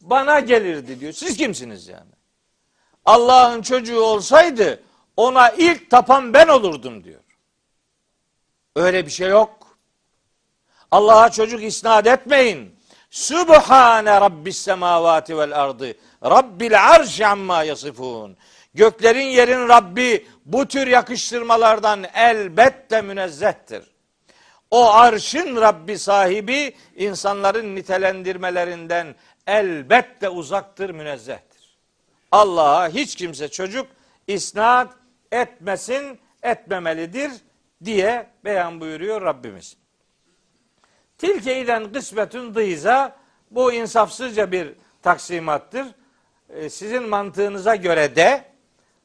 bana 0.02 0.40
gelirdi 0.40 1.00
diyor. 1.00 1.14
Siz 1.14 1.38
kimsiniz 1.38 1.88
yani? 1.88 2.12
Allah'ın 3.06 3.62
çocuğu 3.62 4.00
olsaydı 4.00 4.84
ona 5.18 5.50
ilk 5.50 5.92
tapan 5.92 6.34
ben 6.34 6.48
olurdum 6.48 7.04
diyor. 7.04 7.22
Öyle 8.76 9.06
bir 9.06 9.12
şey 9.12 9.30
yok. 9.30 9.55
Allah'a 10.96 11.32
çocuk 11.32 11.64
isnat 11.64 12.08
etmeyin. 12.08 12.76
Sübhane 13.10 14.22
Rabbis 14.22 14.58
semavati 14.58 15.38
vel 15.38 15.62
ardı. 15.62 15.94
Rabbil 16.24 16.86
arşi 16.90 17.28
amma 17.28 17.64
yasifun. 17.64 18.38
Göklerin 18.74 19.28
yerin 19.28 19.68
Rabbi 19.70 20.28
bu 20.46 20.66
tür 20.66 20.88
yakıştırmalardan 20.88 22.06
elbette 22.14 23.02
münezzehtir. 23.02 23.84
O 24.72 24.94
arşın 24.94 25.56
Rabbi 25.56 26.00
sahibi 26.00 26.76
insanların 26.96 27.76
nitelendirmelerinden 27.76 29.16
elbette 29.48 30.30
uzaktır, 30.30 30.90
münezzehtir. 30.90 31.78
Allah'a 32.32 32.90
hiç 32.90 33.16
kimse 33.16 33.48
çocuk 33.48 33.88
isnat 34.28 34.94
etmesin, 35.32 36.20
etmemelidir 36.44 37.32
diye 37.86 38.28
beyan 38.46 38.82
buyuruyor 38.82 39.22
Rabbimiz. 39.22 39.85
Tilke 41.18 41.62
iden 41.62 41.94
kısmetün 41.94 42.56
dıyza 42.56 43.16
bu 43.52 43.74
insafsızca 43.74 44.52
bir 44.52 44.74
taksimattır. 45.02 45.86
Ee, 46.50 46.70
sizin 46.70 47.10
mantığınıza 47.10 47.76
göre 47.76 48.16
de 48.16 48.46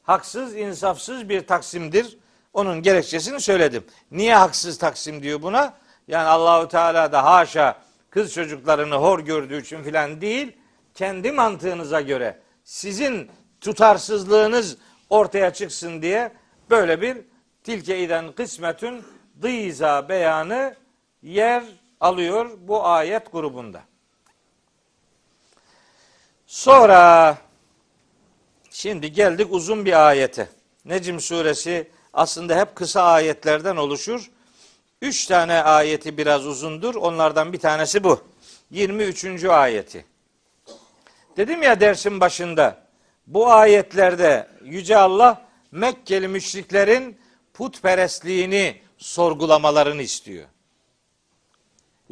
haksız, 0.03 0.55
insafsız 0.55 1.29
bir 1.29 1.47
taksimdir. 1.47 2.17
Onun 2.53 2.81
gerekçesini 2.81 3.39
söyledim. 3.39 3.83
Niye 4.11 4.35
haksız 4.35 4.77
taksim 4.77 5.23
diyor 5.23 5.41
buna? 5.41 5.73
Yani 6.07 6.27
Allahu 6.27 6.67
Teala 6.67 7.11
da 7.11 7.25
haşa 7.25 7.77
kız 8.09 8.33
çocuklarını 8.33 8.95
hor 8.95 9.19
gördüğü 9.19 9.61
için 9.61 9.83
filan 9.83 10.21
değil. 10.21 10.57
Kendi 10.93 11.31
mantığınıza 11.31 12.01
göre 12.01 12.39
sizin 12.63 13.31
tutarsızlığınız 13.61 14.77
ortaya 15.09 15.53
çıksın 15.53 16.01
diye 16.01 16.31
böyle 16.69 17.01
bir 17.01 17.17
tilke 17.63 17.99
iden 17.99 18.31
kısmetün 18.31 19.03
dıyza 19.41 20.09
beyanı 20.09 20.75
yer 21.21 21.63
alıyor 22.01 22.49
bu 22.61 22.85
ayet 22.85 23.31
grubunda. 23.31 23.81
Sonra 26.47 27.37
Şimdi 28.71 29.11
geldik 29.11 29.47
uzun 29.49 29.85
bir 29.85 30.07
ayete. 30.07 30.49
Necim 30.85 31.19
suresi 31.19 31.91
aslında 32.13 32.59
hep 32.59 32.75
kısa 32.75 33.03
ayetlerden 33.03 33.75
oluşur. 33.75 34.31
Üç 35.01 35.25
tane 35.25 35.53
ayeti 35.53 36.17
biraz 36.17 36.47
uzundur. 36.47 36.95
Onlardan 36.95 37.53
bir 37.53 37.59
tanesi 37.59 38.03
bu. 38.03 38.21
23. 38.71 39.43
ayeti. 39.43 40.05
Dedim 41.37 41.63
ya 41.63 41.79
dersin 41.79 42.19
başında 42.19 42.87
bu 43.27 43.51
ayetlerde 43.51 44.47
Yüce 44.63 44.97
Allah 44.97 45.45
Mekkeli 45.71 46.27
müşriklerin 46.27 47.17
putperestliğini 47.53 48.81
sorgulamalarını 48.97 50.01
istiyor. 50.01 50.45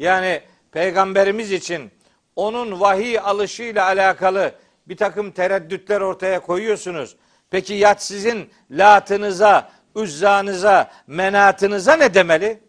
Yani 0.00 0.40
peygamberimiz 0.72 1.52
için 1.52 1.90
onun 2.36 2.80
vahiy 2.80 3.18
alışıyla 3.18 3.84
alakalı 3.84 4.52
bir 4.86 4.96
takım 4.96 5.30
tereddütler 5.30 6.00
ortaya 6.00 6.40
koyuyorsunuz. 6.40 7.16
Peki 7.50 7.74
yat 7.74 8.02
sizin 8.02 8.50
latınıza, 8.70 9.70
üzzanıza, 9.96 10.90
menatınıza 11.06 11.96
ne 11.96 12.14
demeli? 12.14 12.60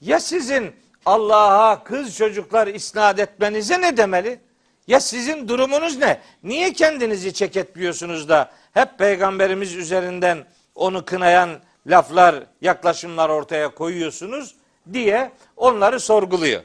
Ya 0.00 0.20
sizin 0.20 0.72
Allah'a 1.06 1.84
kız 1.84 2.16
çocuklar 2.16 2.66
isnat 2.66 3.18
etmenize 3.18 3.80
ne 3.80 3.96
demeli? 3.96 4.40
Ya 4.86 5.00
sizin 5.00 5.48
durumunuz 5.48 5.98
ne? 5.98 6.20
Niye 6.42 6.72
kendinizi 6.72 7.32
çeketmiyorsunuz 7.32 8.28
da 8.28 8.50
hep 8.74 8.98
peygamberimiz 8.98 9.74
üzerinden 9.74 10.44
onu 10.74 11.04
kınayan 11.04 11.50
laflar, 11.86 12.34
yaklaşımlar 12.60 13.28
ortaya 13.28 13.68
koyuyorsunuz 13.74 14.54
diye 14.92 15.30
onları 15.56 16.00
sorguluyor. 16.00 16.62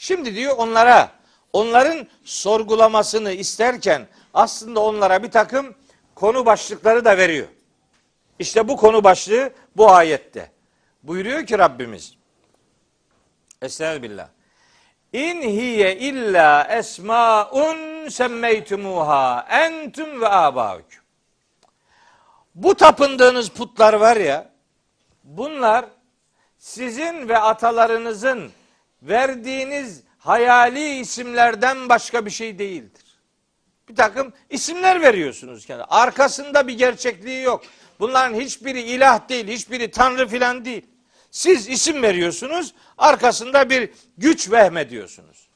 Şimdi 0.00 0.34
diyor 0.34 0.54
onlara 0.56 1.12
onların 1.52 2.06
sorgulamasını 2.24 3.32
isterken 3.32 4.06
aslında 4.34 4.80
onlara 4.80 5.22
bir 5.22 5.30
takım 5.30 5.74
konu 6.14 6.46
başlıkları 6.46 7.04
da 7.04 7.18
veriyor. 7.18 7.46
İşte 8.38 8.68
bu 8.68 8.76
konu 8.76 9.04
başlığı 9.04 9.52
bu 9.76 9.90
ayette. 9.90 10.50
Buyuruyor 11.02 11.46
ki 11.46 11.58
Rabbimiz. 11.58 12.14
Estağfirullah. 13.62 14.28
İn 15.12 15.42
hiye 15.42 15.96
illa 15.96 16.64
esmaun 16.64 18.08
semmeytumuha 18.08 19.46
entum 19.50 20.20
ve 20.20 20.28
abaüküm. 20.28 21.02
Bu 22.54 22.74
tapındığınız 22.74 23.48
putlar 23.48 23.94
var 23.94 24.16
ya, 24.16 24.50
bunlar 25.24 25.84
sizin 26.58 27.28
ve 27.28 27.38
atalarınızın 27.38 28.52
verdiğiniz 29.02 30.02
hayali 30.18 30.98
isimlerden 30.98 31.88
başka 31.88 32.26
bir 32.26 32.30
şey 32.30 32.58
değildir 32.58 33.08
bir 33.88 33.96
takım 33.96 34.32
isimler 34.50 35.02
veriyorsunuz 35.02 35.66
kendine. 35.66 35.84
Arkasında 35.84 36.68
bir 36.68 36.78
gerçekliği 36.78 37.42
yok. 37.42 37.62
Bunların 38.00 38.34
hiçbiri 38.34 38.80
ilah 38.80 39.28
değil, 39.28 39.48
hiçbiri 39.48 39.90
tanrı 39.90 40.28
filan 40.28 40.64
değil. 40.64 40.86
Siz 41.30 41.68
isim 41.68 42.02
veriyorsunuz, 42.02 42.74
arkasında 42.98 43.70
bir 43.70 43.90
güç 44.18 44.50
vehmediyorsunuz. 44.50 45.48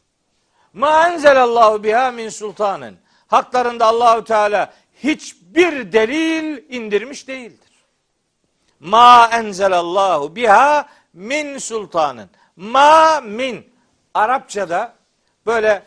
Ma 0.73 1.09
enzelallahu 1.09 1.85
biha 1.85 2.11
min 2.11 2.29
sultanın. 2.29 2.97
Haklarında 3.27 3.87
Allahu 3.87 4.25
Teala 4.25 4.73
hiçbir 5.05 5.93
delil 5.93 6.65
indirmiş 6.69 7.29
değildir. 7.29 7.71
Ma 8.81 9.31
enzelallahu 9.33 10.37
biha 10.37 10.89
min 11.13 11.59
sultanın. 11.59 12.31
Ma 12.63 13.21
min. 13.21 13.73
Arapçada 14.15 14.95
böyle 15.47 15.83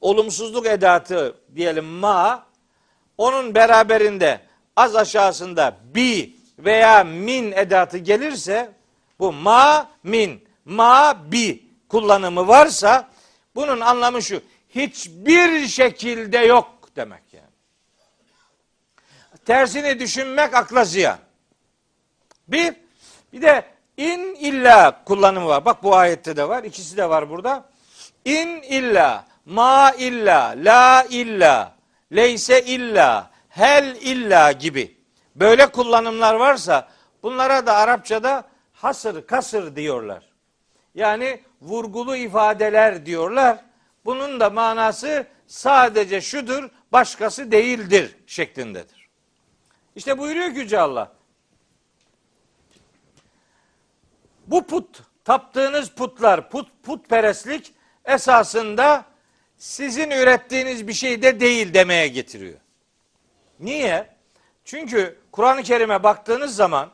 olumsuzluk 0.00 0.66
edatı 0.66 1.36
diyelim 1.54 1.84
ma 1.84 2.46
onun 3.18 3.54
beraberinde 3.54 4.40
az 4.76 4.96
aşağısında 4.96 5.76
bi 5.94 6.36
veya 6.58 7.04
min 7.04 7.52
edatı 7.52 7.98
gelirse 7.98 8.72
bu 9.18 9.32
ma 9.32 9.90
min 10.02 10.48
ma 10.64 11.22
bi 11.32 11.66
kullanımı 11.88 12.48
varsa 12.48 13.08
bunun 13.54 13.80
anlamı 13.80 14.22
şu. 14.22 14.42
Hiçbir 14.68 15.66
şekilde 15.66 16.38
yok 16.38 16.96
demek 16.96 17.22
yani. 17.32 17.46
Tersini 19.44 20.00
düşünmek 20.00 20.54
akla 20.54 20.84
ziyan. 20.84 21.18
Bir, 22.48 22.74
bir 23.32 23.42
de 23.42 23.75
in 23.96 24.34
illa 24.34 25.04
kullanımı 25.04 25.46
var. 25.46 25.64
Bak 25.64 25.82
bu 25.82 25.96
ayette 25.96 26.36
de 26.36 26.48
var. 26.48 26.64
İkisi 26.64 26.96
de 26.96 27.08
var 27.08 27.30
burada. 27.30 27.64
İn 28.24 28.62
illa, 28.62 29.24
ma 29.44 29.92
illa, 29.98 30.54
la 30.56 31.04
illa, 31.10 31.72
leyse 32.12 32.62
illa, 32.62 33.30
hel 33.48 33.96
illa 34.00 34.52
gibi 34.52 34.96
böyle 35.36 35.66
kullanımlar 35.66 36.34
varsa 36.34 36.88
bunlara 37.22 37.66
da 37.66 37.74
Arapçada 37.74 38.44
hasır, 38.72 39.26
kasır 39.26 39.76
diyorlar. 39.76 40.22
Yani 40.94 41.40
vurgulu 41.62 42.16
ifadeler 42.16 43.06
diyorlar. 43.06 43.58
Bunun 44.04 44.40
da 44.40 44.50
manası 44.50 45.26
sadece 45.46 46.20
şudur, 46.20 46.70
başkası 46.92 47.52
değildir 47.52 48.16
şeklindedir. 48.26 49.08
İşte 49.96 50.18
buyuruyor 50.18 50.54
ki 50.54 50.58
Yüce 50.58 50.80
Allah. 50.80 51.12
Bu 54.46 54.66
put, 54.66 55.02
taptığınız 55.24 55.90
putlar, 55.90 56.50
put, 56.50 56.68
putperestlik 56.82 57.74
esasında 58.04 59.04
sizin 59.56 60.10
ürettiğiniz 60.10 60.88
bir 60.88 60.92
şey 60.92 61.22
de 61.22 61.40
değil 61.40 61.74
demeye 61.74 62.08
getiriyor. 62.08 62.58
Niye? 63.60 64.16
Çünkü 64.64 65.18
Kur'an-ı 65.32 65.62
Kerim'e 65.62 66.02
baktığınız 66.02 66.56
zaman 66.56 66.90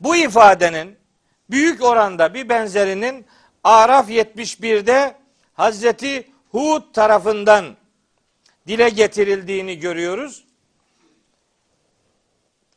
bu 0.00 0.16
ifadenin 0.16 0.96
büyük 1.50 1.84
oranda 1.84 2.34
bir 2.34 2.48
benzerinin 2.48 3.26
Araf 3.64 4.10
71'de 4.10 5.14
Hazreti 5.54 6.30
Hud 6.50 6.82
tarafından 6.92 7.76
dile 8.66 8.88
getirildiğini 8.88 9.78
görüyoruz. 9.78 10.44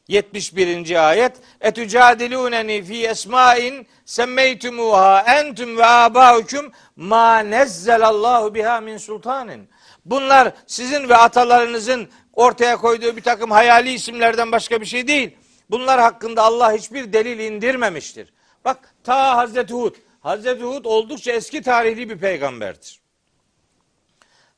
71. 0.07 1.09
ayet 1.09 1.35
Etücadilûneni 1.61 2.83
fi 2.83 3.07
esmain 3.07 3.87
semmeytumuha 4.05 5.25
entum 5.27 5.77
ve 5.77 5.85
abaukum 5.85 6.71
ma 6.95 7.39
nezzelallahu 7.39 8.55
biha 8.55 8.81
min 8.81 8.97
sultanin. 8.97 9.69
Bunlar 10.05 10.53
sizin 10.67 11.09
ve 11.09 11.15
atalarınızın 11.15 12.09
ortaya 12.33 12.77
koyduğu 12.77 13.17
bir 13.17 13.21
takım 13.21 13.51
hayali 13.51 13.93
isimlerden 13.93 14.51
başka 14.51 14.81
bir 14.81 14.85
şey 14.85 15.07
değil. 15.07 15.37
Bunlar 15.69 15.99
hakkında 15.99 16.43
Allah 16.43 16.73
hiçbir 16.73 17.13
delil 17.13 17.39
indirmemiştir. 17.39 18.33
Bak 18.65 18.93
ta 19.03 19.37
Hazreti 19.37 19.73
Hud. 19.73 19.95
Hazreti 20.19 20.63
Hud 20.63 20.85
oldukça 20.85 21.31
eski 21.31 21.61
tarihli 21.61 22.09
bir 22.09 22.17
peygamberdir. 22.17 22.99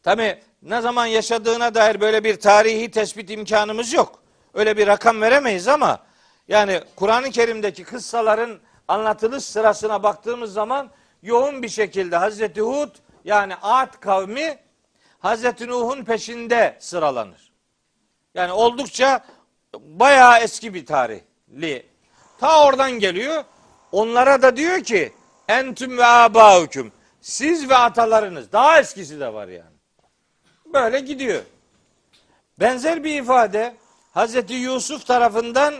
Tabi 0.03 0.39
ne 0.61 0.81
zaman 0.81 1.05
yaşadığına 1.05 1.75
dair 1.75 2.01
böyle 2.01 2.23
bir 2.23 2.39
tarihi 2.39 2.91
tespit 2.91 3.29
imkanımız 3.29 3.93
yok. 3.93 4.26
Öyle 4.53 4.77
bir 4.77 4.87
rakam 4.87 5.21
veremeyiz 5.21 5.67
ama 5.67 5.99
yani 6.47 6.81
Kur'an-ı 6.95 7.31
Kerim'deki 7.31 7.83
kıssaların 7.83 8.59
anlatılış 8.87 9.43
sırasına 9.43 10.03
baktığımız 10.03 10.53
zaman 10.53 10.89
yoğun 11.23 11.63
bir 11.63 11.69
şekilde 11.69 12.17
Hazreti 12.17 12.61
Hud 12.61 12.95
yani 13.25 13.55
Ad 13.61 13.99
kavmi 13.99 14.57
Hazreti 15.19 15.67
Nuh'un 15.67 16.03
peşinde 16.03 16.77
sıralanır. 16.79 17.51
Yani 18.35 18.51
oldukça 18.51 19.25
bayağı 19.75 20.39
eski 20.39 20.73
bir 20.73 20.85
tarihli. 20.85 21.85
Ta 22.39 22.65
oradan 22.65 22.91
geliyor. 22.91 23.43
Onlara 23.91 24.41
da 24.41 24.57
diyor 24.57 24.83
ki 24.83 25.13
entüm 25.47 25.97
ve 25.97 26.05
abaukum. 26.05 26.91
Siz 27.21 27.69
ve 27.69 27.75
atalarınız. 27.75 28.51
Daha 28.51 28.79
eskisi 28.79 29.19
de 29.19 29.33
var 29.33 29.47
yani. 29.47 29.77
Böyle 30.73 30.99
gidiyor. 30.99 31.41
Benzer 32.59 33.03
bir 33.03 33.21
ifade 33.21 33.75
Hazreti 34.13 34.53
Yusuf 34.53 35.05
tarafından 35.05 35.75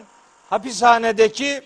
hapishanedeki 0.50 1.62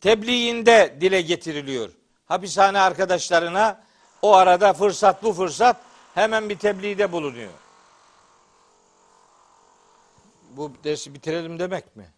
tebliğinde 0.00 0.96
dile 1.00 1.20
getiriliyor. 1.20 1.90
Hapishane 2.26 2.80
arkadaşlarına 2.80 3.82
o 4.22 4.34
arada 4.34 4.72
fırsat 4.72 5.22
bu 5.22 5.32
fırsat 5.32 5.76
hemen 6.14 6.48
bir 6.48 6.58
tebliğde 6.58 7.12
bulunuyor. 7.12 7.52
Bu 10.50 10.72
dersi 10.84 11.14
bitirelim 11.14 11.58
demek 11.58 11.96
mi? 11.96 12.10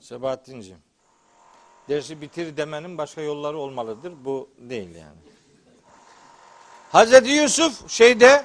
Sebahattin'ciğim. 0.00 0.82
Dersi 1.88 2.20
bitir 2.20 2.56
demenin 2.56 2.98
başka 2.98 3.20
yolları 3.20 3.58
olmalıdır. 3.58 4.12
Bu 4.24 4.50
değil 4.58 4.94
yani. 4.94 5.18
Hazreti 6.92 7.30
Yusuf 7.30 7.90
şeyde 7.90 8.44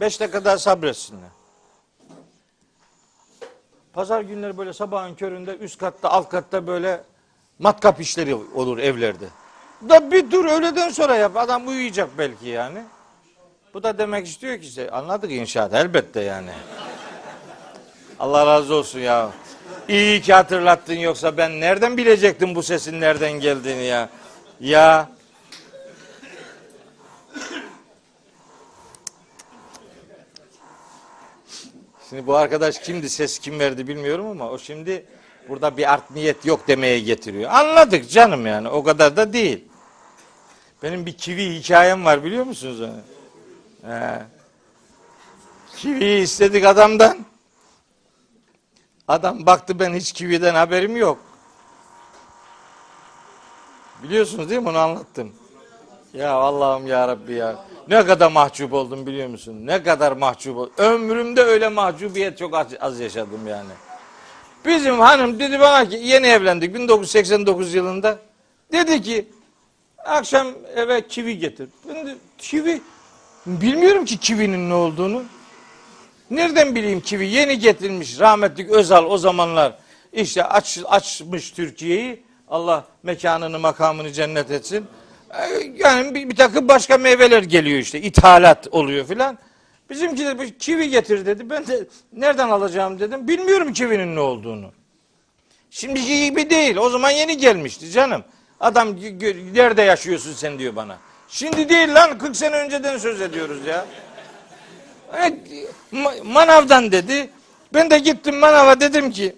beş 0.00 0.20
dakika 0.20 0.44
daha 0.44 0.58
sabretsinler. 0.58 1.28
Pazar 3.92 4.20
günleri 4.20 4.58
böyle 4.58 4.72
sabahın 4.72 5.14
köründe 5.14 5.56
üst 5.56 5.78
katta 5.78 6.10
alt 6.10 6.28
katta 6.28 6.66
böyle 6.66 7.02
matkap 7.58 8.00
işleri 8.00 8.34
olur 8.34 8.78
evlerde. 8.78 9.26
Da 9.88 10.10
bir 10.10 10.30
dur 10.30 10.44
öğleden 10.44 10.88
sonra 10.88 11.16
yap. 11.16 11.36
Adam 11.36 11.68
uyuyacak 11.68 12.08
belki 12.18 12.48
yani. 12.48 12.82
Bu 13.74 13.82
da 13.82 13.98
demek 13.98 14.26
istiyor 14.26 14.58
ki 14.60 14.66
işte 14.66 14.90
anladık 14.90 15.32
inşaat 15.32 15.74
elbette 15.74 16.20
yani. 16.20 16.50
Allah 18.20 18.46
razı 18.46 18.74
olsun 18.74 18.98
ya. 18.98 19.30
İyi 19.88 20.22
ki 20.22 20.32
hatırlattın 20.34 20.94
yoksa 20.94 21.36
ben 21.36 21.60
nereden 21.60 21.96
bilecektim 21.96 22.54
bu 22.54 22.62
sesin 22.62 23.00
nereden 23.00 23.32
geldiğini 23.32 23.84
ya. 23.84 24.08
Ya 24.60 25.08
Şimdi 32.08 32.26
bu 32.26 32.36
arkadaş 32.36 32.78
kimdi 32.78 33.10
ses 33.10 33.38
kim 33.38 33.58
verdi 33.58 33.88
bilmiyorum 33.88 34.26
ama 34.26 34.50
o 34.50 34.58
şimdi 34.58 35.06
burada 35.48 35.76
bir 35.76 35.92
art 35.92 36.10
niyet 36.10 36.46
yok 36.46 36.68
demeye 36.68 37.00
getiriyor. 37.00 37.50
Anladık 37.50 38.10
canım 38.10 38.46
yani 38.46 38.68
o 38.68 38.84
kadar 38.84 39.16
da 39.16 39.32
değil. 39.32 39.64
Benim 40.82 41.06
bir 41.06 41.16
kivi 41.16 41.54
hikayem 41.54 42.04
var 42.04 42.24
biliyor 42.24 42.44
musunuz 42.44 42.80
onu? 42.80 43.00
He. 43.92 44.22
Kivi 45.76 46.04
istedik 46.04 46.64
adamdan. 46.64 47.18
Adam 49.08 49.46
baktı 49.46 49.78
ben 49.78 49.94
hiç 49.94 50.12
kividen 50.12 50.54
haberim 50.54 50.96
yok. 50.96 51.18
Biliyorsunuz 54.02 54.50
değil 54.50 54.60
mi 54.60 54.68
onu 54.68 54.78
anlattım. 54.78 55.32
Ya 56.12 56.32
Allah'ım 56.32 56.86
ya 56.86 57.08
Rabbi 57.08 57.34
ya. 57.34 57.67
Ne 57.88 58.06
kadar 58.06 58.30
mahcup 58.30 58.72
oldum 58.72 59.06
biliyor 59.06 59.28
musun? 59.28 59.66
Ne 59.66 59.82
kadar 59.82 60.12
mahcup 60.12 60.56
oldum. 60.56 60.72
Ömrümde 60.78 61.42
öyle 61.42 61.68
mahcubiyet 61.68 62.38
çok 62.38 62.56
az, 62.56 62.66
az 62.80 63.00
yaşadım 63.00 63.46
yani. 63.46 63.70
Bizim 64.64 65.00
hanım 65.00 65.38
dedi 65.38 65.60
bana 65.60 65.88
ki 65.88 66.00
yeni 66.02 66.26
evlendik 66.26 66.74
1989 66.74 67.74
yılında. 67.74 68.18
Dedi 68.72 69.02
ki 69.02 69.28
akşam 70.04 70.48
eve 70.76 71.06
kivi 71.06 71.38
getir. 71.38 71.68
De 71.88 72.14
kivi 72.38 72.82
bilmiyorum 73.46 74.04
ki 74.04 74.18
kivinin 74.18 74.70
ne 74.70 74.74
olduğunu. 74.74 75.22
Nereden 76.30 76.74
bileyim 76.74 77.00
kivi 77.00 77.26
yeni 77.26 77.58
getirilmiş 77.58 78.20
rahmetlik 78.20 78.70
Özal 78.70 79.04
o 79.04 79.18
zamanlar 79.18 79.78
işte 80.12 80.44
aç, 80.44 80.78
açmış 80.84 81.50
Türkiye'yi. 81.50 82.22
Allah 82.48 82.84
mekanını 83.02 83.58
makamını 83.58 84.12
cennet 84.12 84.50
etsin. 84.50 84.86
Ee, 85.34 85.72
yani 85.76 86.14
bir, 86.14 86.28
bir 86.28 86.36
takım 86.36 86.68
başka 86.68 86.98
meyveler 86.98 87.42
geliyor 87.42 87.78
işte. 87.78 88.00
ithalat 88.00 88.68
oluyor 88.70 89.06
filan. 89.06 89.38
Bizimki 89.90 90.24
de 90.24 90.38
bir 90.40 90.58
kivi 90.58 90.88
getir 90.90 91.26
dedi. 91.26 91.50
Ben 91.50 91.66
de 91.66 91.86
nereden 92.12 92.48
alacağım 92.48 93.00
dedim. 93.00 93.28
Bilmiyorum 93.28 93.72
kivinin 93.72 94.16
ne 94.16 94.20
olduğunu. 94.20 94.72
Şimdiki 95.70 96.24
gibi 96.24 96.50
değil. 96.50 96.76
O 96.76 96.90
zaman 96.90 97.10
yeni 97.10 97.36
gelmişti 97.36 97.90
canım. 97.90 98.24
Adam 98.60 98.96
nerede 99.52 99.82
yaşıyorsun 99.82 100.32
sen 100.32 100.58
diyor 100.58 100.76
bana. 100.76 100.98
Şimdi 101.28 101.68
değil 101.68 101.94
lan 101.94 102.18
40 102.18 102.36
sene 102.36 102.56
önceden 102.56 102.98
söz 102.98 103.20
ediyoruz 103.20 103.66
ya. 103.66 103.86
Evet, 105.16 105.34
manavdan 106.24 106.92
dedi. 106.92 107.30
Ben 107.74 107.90
de 107.90 107.98
gittim 107.98 108.38
manava 108.38 108.80
dedim 108.80 109.10
ki 109.10 109.36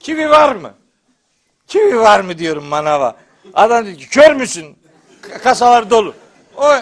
kivi 0.00 0.30
var 0.30 0.54
mı? 0.54 0.74
Kivi 1.66 1.98
var 1.98 2.20
mı 2.20 2.38
diyorum 2.38 2.64
manava. 2.64 3.16
Adam 3.54 3.86
dedi 3.86 3.98
ki 3.98 4.08
kör 4.08 4.32
müsün? 4.34 4.76
Kasalar 5.42 5.90
dolu. 5.90 6.14
O 6.56 6.72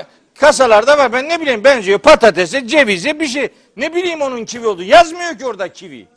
kasalarda 0.40 0.98
var 0.98 1.12
ben 1.12 1.28
ne 1.28 1.40
bileyim 1.40 1.64
benziyor 1.64 1.98
patatese, 1.98 2.66
cevize 2.66 3.20
bir 3.20 3.26
şey. 3.26 3.48
Ne 3.76 3.94
bileyim 3.94 4.22
onun 4.22 4.44
kivi 4.44 4.66
oldu. 4.66 4.82
Yazmıyor 4.82 5.38
ki 5.38 5.46
orada 5.46 5.72
kivi. 5.72 6.08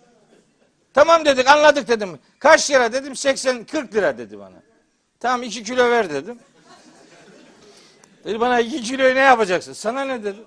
Tamam 0.93 1.26
dedik 1.26 1.47
anladık 1.47 1.88
dedim. 1.88 2.19
Kaç 2.39 2.72
lira 2.72 2.93
dedim 2.93 3.15
80 3.15 3.64
40 3.64 3.95
lira 3.95 4.18
dedi 4.18 4.39
bana. 4.39 4.56
Tamam 5.19 5.43
2 5.43 5.64
kilo 5.64 5.89
ver 5.89 6.10
dedim. 6.10 6.39
Dedi 8.26 8.39
bana 8.39 8.60
2 8.60 8.81
kiloyu 8.81 9.15
ne 9.15 9.19
yapacaksın? 9.19 9.73
Sana 9.73 10.06
ne 10.06 10.23
dedi? 10.23 10.39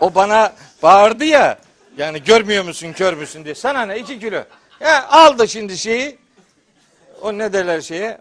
O 0.00 0.14
bana 0.14 0.52
bağırdı 0.82 1.24
ya. 1.24 1.58
Yani 1.96 2.24
görmüyor 2.24 2.64
musun 2.64 2.92
kör 2.92 3.14
müsün 3.14 3.44
diye. 3.44 3.54
Sana 3.54 3.82
ne 3.82 3.98
2 3.98 4.20
kilo. 4.20 4.44
Ya 4.80 5.08
aldı 5.08 5.48
şimdi 5.48 5.78
şeyi. 5.78 6.18
O 7.22 7.38
ne 7.38 7.52
derler 7.52 7.80
şeye? 7.80 8.20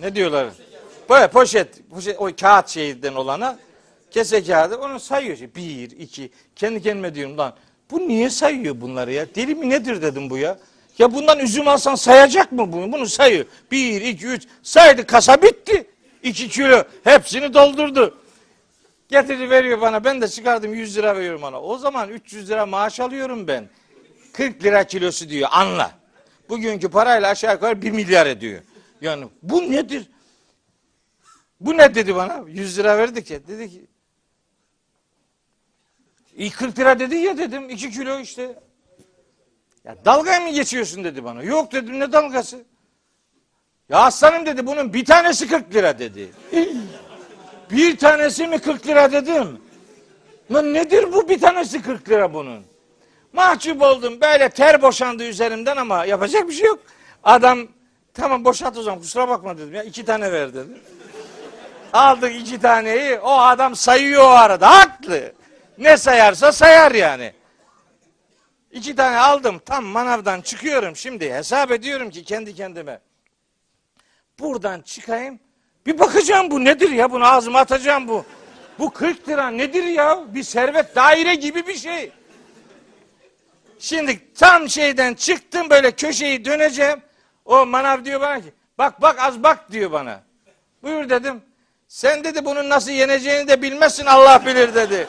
Ne 0.00 0.14
diyorlar? 0.14 0.48
Böyle 1.10 1.28
poşet, 1.28 1.90
poşet 1.90 2.16
o 2.20 2.30
kağıt 2.40 2.68
şeyinden 2.68 3.14
olana 3.14 3.58
kese 4.10 4.44
kağıdı 4.44 4.76
onu 4.76 5.00
sayıyor. 5.00 5.34
Işte. 5.34 5.54
Bir, 5.54 5.90
iki. 5.90 6.30
Kendi 6.56 6.82
kendime 6.82 7.14
diyorum 7.14 7.38
lan 7.38 7.54
bu 7.90 8.08
niye 8.08 8.30
sayıyor 8.30 8.80
bunları 8.80 9.12
ya? 9.12 9.34
Deli 9.34 9.54
mi 9.54 9.70
nedir 9.70 10.02
dedim 10.02 10.30
bu 10.30 10.38
ya. 10.38 10.58
Ya 10.98 11.14
bundan 11.14 11.38
üzüm 11.38 11.68
alsan 11.68 11.94
sayacak 11.94 12.52
mı 12.52 12.72
bunu? 12.72 12.92
Bunu 12.92 13.06
sayıyor. 13.06 13.44
Bir, 13.70 14.00
iki, 14.00 14.26
üç. 14.26 14.42
Saydı 14.62 15.06
kasa 15.06 15.42
bitti. 15.42 15.86
İki 16.22 16.48
kilo 16.48 16.84
hepsini 17.04 17.54
doldurdu. 17.54 18.18
Getirdi 19.08 19.50
veriyor 19.50 19.80
bana. 19.80 20.04
Ben 20.04 20.20
de 20.20 20.28
çıkardım 20.28 20.74
100 20.74 20.96
lira 20.96 21.16
veriyorum 21.16 21.42
ona. 21.42 21.60
O 21.60 21.78
zaman 21.78 22.08
300 22.08 22.50
lira 22.50 22.66
maaş 22.66 23.00
alıyorum 23.00 23.48
ben. 23.48 23.68
40 24.32 24.64
lira 24.64 24.84
kilosu 24.84 25.28
diyor 25.28 25.48
anla. 25.52 25.90
Bugünkü 26.48 26.88
parayla 26.88 27.28
aşağı 27.28 27.52
yukarı 27.54 27.82
1 27.82 27.90
milyar 27.90 28.26
ediyor. 28.26 28.60
Yani 29.00 29.28
bu 29.42 29.62
nedir? 29.62 30.10
Bu 31.60 31.76
ne 31.76 31.94
dedi 31.94 32.16
bana? 32.16 32.44
100 32.46 32.78
lira 32.78 32.98
verdik 32.98 33.30
ya. 33.30 33.46
Dedi 33.46 33.70
ki 33.70 33.86
İyi 36.38 36.50
40 36.50 36.78
lira 36.78 36.98
dedi 36.98 37.16
ya 37.16 37.38
dedim. 37.38 37.70
2 37.70 37.90
kilo 37.90 38.20
işte. 38.20 38.58
Ya 39.84 39.96
dalga 40.04 40.40
mı 40.40 40.50
geçiyorsun 40.50 41.04
dedi 41.04 41.24
bana. 41.24 41.42
Yok 41.42 41.72
dedim 41.72 42.00
ne 42.00 42.12
dalgası? 42.12 42.64
Ya 43.88 43.98
aslanım 43.98 44.46
dedi 44.46 44.66
bunun 44.66 44.92
bir 44.92 45.04
tanesi 45.04 45.48
40 45.48 45.74
lira 45.74 45.98
dedi. 45.98 46.28
bir 47.70 47.96
tanesi 47.96 48.46
mi 48.46 48.58
40 48.58 48.86
lira 48.86 49.12
dedim. 49.12 49.60
Lan 50.52 50.74
nedir 50.74 51.12
bu 51.12 51.28
bir 51.28 51.40
tanesi 51.40 51.82
40 51.82 52.08
lira 52.08 52.34
bunun? 52.34 52.64
Mahcup 53.32 53.82
oldum 53.82 54.20
böyle 54.20 54.48
ter 54.48 54.82
boşandı 54.82 55.24
üzerimden 55.24 55.76
ama 55.76 56.04
yapacak 56.04 56.48
bir 56.48 56.52
şey 56.52 56.66
yok. 56.66 56.80
Adam 57.24 57.68
tamam 58.18 58.44
boşalt 58.44 58.74
zaman 58.74 58.98
kusura 58.98 59.28
bakma 59.28 59.58
dedim 59.58 59.74
ya 59.74 59.82
iki 59.82 60.04
tane 60.04 60.32
ver 60.32 60.54
dedi. 60.54 60.80
Aldık 61.92 62.34
iki 62.34 62.60
taneyi 62.60 63.18
o 63.18 63.32
adam 63.32 63.76
sayıyor 63.76 64.24
o 64.24 64.28
arada 64.28 64.78
haklı. 64.78 65.32
Ne 65.78 65.96
sayarsa 65.96 66.52
sayar 66.52 66.92
yani. 66.92 67.32
İki 68.72 68.96
tane 68.96 69.16
aldım 69.16 69.58
tam 69.66 69.84
manavdan 69.84 70.40
çıkıyorum 70.40 70.96
şimdi 70.96 71.32
hesap 71.32 71.70
ediyorum 71.70 72.10
ki 72.10 72.24
kendi 72.24 72.54
kendime. 72.54 73.00
Buradan 74.38 74.80
çıkayım 74.80 75.40
bir 75.86 75.98
bakacağım 75.98 76.50
bu 76.50 76.64
nedir 76.64 76.90
ya 76.90 77.12
bunu 77.12 77.26
ağzıma 77.26 77.58
atacağım 77.58 78.08
bu. 78.08 78.24
Bu 78.78 78.90
40 78.90 79.28
lira 79.28 79.50
nedir 79.50 79.84
ya 79.84 80.34
bir 80.34 80.42
servet 80.42 80.96
daire 80.96 81.34
gibi 81.34 81.66
bir 81.66 81.74
şey. 81.74 82.12
Şimdi 83.78 84.34
tam 84.34 84.68
şeyden 84.68 85.14
çıktım 85.14 85.70
böyle 85.70 85.90
köşeyi 85.90 86.44
döneceğim. 86.44 87.02
O 87.48 87.66
manav 87.66 88.04
diyor 88.04 88.20
bana 88.20 88.40
ki 88.40 88.52
bak 88.78 89.02
bak 89.02 89.16
az 89.18 89.42
bak 89.42 89.72
diyor 89.72 89.92
bana. 89.92 90.20
Buyur 90.82 91.10
dedim. 91.10 91.42
Sen 91.88 92.24
dedi 92.24 92.44
bunun 92.44 92.68
nasıl 92.68 92.90
yeneceğini 92.90 93.48
de 93.48 93.62
bilmezsin 93.62 94.06
Allah 94.06 94.46
bilir 94.46 94.74
dedi. 94.74 95.06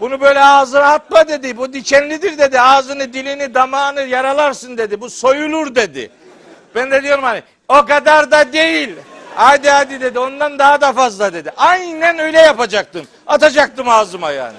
Bunu 0.00 0.20
böyle 0.20 0.40
ağzına 0.44 0.92
atma 0.92 1.28
dedi. 1.28 1.56
Bu 1.56 1.72
dikenlidir 1.72 2.38
dedi. 2.38 2.60
Ağzını, 2.60 3.12
dilini, 3.12 3.54
damağını 3.54 4.00
yaralarsın 4.00 4.78
dedi. 4.78 5.00
Bu 5.00 5.10
soyulur 5.10 5.74
dedi. 5.74 6.10
Ben 6.74 6.90
de 6.90 7.02
diyorum 7.02 7.24
hani 7.24 7.42
o 7.68 7.84
kadar 7.84 8.30
da 8.30 8.52
değil. 8.52 8.96
Hadi 9.34 9.70
hadi 9.70 10.00
dedi. 10.00 10.18
Ondan 10.18 10.58
daha 10.58 10.80
da 10.80 10.92
fazla 10.92 11.32
dedi. 11.32 11.52
Aynen 11.56 12.18
öyle 12.18 12.38
yapacaktım. 12.38 13.06
Atacaktım 13.26 13.88
ağzıma 13.88 14.30
yani. 14.30 14.56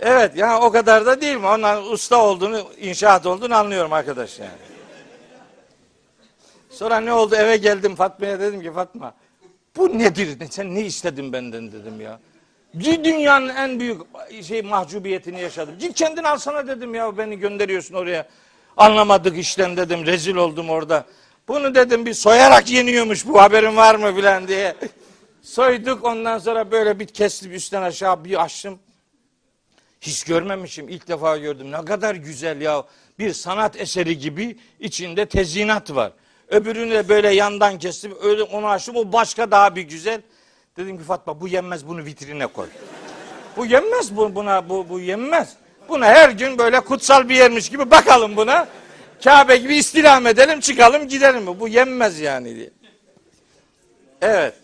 Evet 0.00 0.36
yani 0.36 0.64
o 0.64 0.72
kadar 0.72 1.06
da 1.06 1.20
değil 1.20 1.36
mi? 1.36 1.46
Ondan 1.46 1.92
usta 1.92 2.24
olduğunu, 2.24 2.66
inşaat 2.80 3.26
olduğunu 3.26 3.54
anlıyorum 3.54 3.92
arkadaş 3.92 4.38
yani. 4.38 4.50
Sonra 6.70 7.00
ne 7.00 7.12
oldu? 7.12 7.34
Eve 7.34 7.56
geldim 7.56 7.96
Fatma'ya 7.96 8.40
dedim 8.40 8.62
ki 8.62 8.72
Fatma 8.72 9.14
bu 9.76 9.98
nedir? 9.98 10.38
Sen 10.50 10.74
ne 10.74 10.80
istedin 10.80 11.32
benden 11.32 11.72
dedim 11.72 12.00
ya. 12.00 12.20
Git 12.78 13.04
dünyanın 13.04 13.48
en 13.48 13.80
büyük 13.80 14.00
şey 14.42 14.62
mahcubiyetini 14.62 15.40
yaşadım. 15.40 15.74
Git 15.78 15.94
kendin 15.94 16.24
alsana 16.24 16.66
dedim 16.66 16.94
ya 16.94 17.18
beni 17.18 17.38
gönderiyorsun 17.38 17.94
oraya. 17.94 18.28
Anlamadık 18.76 19.38
işten 19.38 19.76
dedim. 19.76 20.06
Rezil 20.06 20.36
oldum 20.36 20.70
orada. 20.70 21.04
Bunu 21.48 21.74
dedim 21.74 22.06
bir 22.06 22.14
soyarak 22.14 22.70
yeniyormuş 22.70 23.26
bu 23.26 23.40
haberin 23.40 23.76
var 23.76 23.94
mı 23.94 24.14
filan 24.14 24.48
diye. 24.48 24.74
Soyduk 25.42 26.04
ondan 26.04 26.38
sonra 26.38 26.70
böyle 26.70 26.98
bir 26.98 27.06
kestim 27.06 27.52
üstten 27.52 27.82
aşağı 27.82 28.24
bir 28.24 28.42
açtım. 28.44 28.78
Hiç 30.00 30.24
görmemişim. 30.24 30.88
ilk 30.88 31.08
defa 31.08 31.36
gördüm. 31.36 31.72
Ne 31.72 31.84
kadar 31.84 32.14
güzel 32.14 32.60
ya. 32.60 32.84
Bir 33.18 33.32
sanat 33.32 33.80
eseri 33.80 34.18
gibi 34.18 34.56
içinde 34.80 35.26
tezinat 35.26 35.94
var. 35.94 36.12
Öbürünü 36.48 36.90
de 36.90 37.08
böyle 37.08 37.34
yandan 37.34 37.78
kestim. 37.78 38.14
Öyle 38.22 38.42
onu 38.42 38.68
açtım. 38.68 38.96
O 38.96 39.12
başka 39.12 39.50
daha 39.50 39.76
bir 39.76 39.82
güzel. 39.82 40.20
Dedim 40.76 40.98
ki 40.98 41.04
Fatma 41.04 41.40
bu 41.40 41.48
yenmez 41.48 41.88
bunu 41.88 42.04
vitrine 42.04 42.46
koy. 42.46 42.68
Bu 43.56 43.66
yenmez 43.66 44.16
bu, 44.16 44.34
buna 44.34 44.68
bu, 44.68 44.88
bu 44.88 45.00
yenmez. 45.00 45.56
Buna 45.88 46.06
her 46.06 46.30
gün 46.30 46.58
böyle 46.58 46.80
kutsal 46.80 47.28
bir 47.28 47.34
yermiş 47.34 47.70
gibi 47.70 47.90
bakalım 47.90 48.36
buna. 48.36 48.68
Kabe 49.24 49.56
gibi 49.56 49.76
istilam 49.76 50.26
edelim 50.26 50.60
çıkalım 50.60 51.08
gidelim. 51.08 51.60
Bu 51.60 51.68
yenmez 51.68 52.20
yani 52.20 52.56
diye. 52.56 52.70
Evet. 54.22 54.54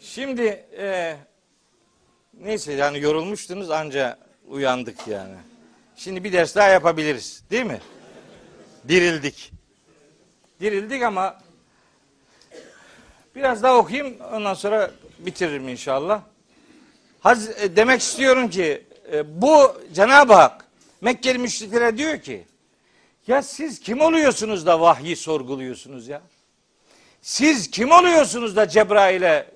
Şimdi 0.00 0.66
e, 0.78 1.16
neyse 2.42 2.72
yani 2.72 3.00
yorulmuştunuz 3.00 3.70
anca 3.70 4.18
uyandık 4.48 5.08
yani. 5.08 5.34
Şimdi 5.96 6.24
bir 6.24 6.32
ders 6.32 6.56
daha 6.56 6.68
yapabiliriz 6.68 7.42
değil 7.50 7.64
mi? 7.64 7.80
Dirildik. 8.88 9.52
Dirildik 10.60 11.02
ama 11.02 11.40
biraz 13.34 13.62
daha 13.62 13.76
okuyayım 13.76 14.16
ondan 14.32 14.54
sonra 14.54 14.90
bitiririm 15.18 15.68
inşallah. 15.68 16.22
Haz, 17.20 17.48
e, 17.48 17.76
demek 17.76 18.00
istiyorum 18.00 18.50
ki 18.50 18.84
e, 19.12 19.42
bu 19.42 19.82
Cenab-ı 19.92 20.32
Hak 20.32 20.64
Mekkeli 21.00 21.38
müşriklere 21.38 21.98
diyor 21.98 22.20
ki 22.20 22.44
ya 23.26 23.42
siz 23.42 23.80
kim 23.80 24.00
oluyorsunuz 24.00 24.66
da 24.66 24.80
vahyi 24.80 25.16
sorguluyorsunuz 25.16 26.08
ya? 26.08 26.22
Siz 27.22 27.70
kim 27.70 27.90
oluyorsunuz 27.90 28.56
da 28.56 28.68
Cebrail'e 28.68 29.50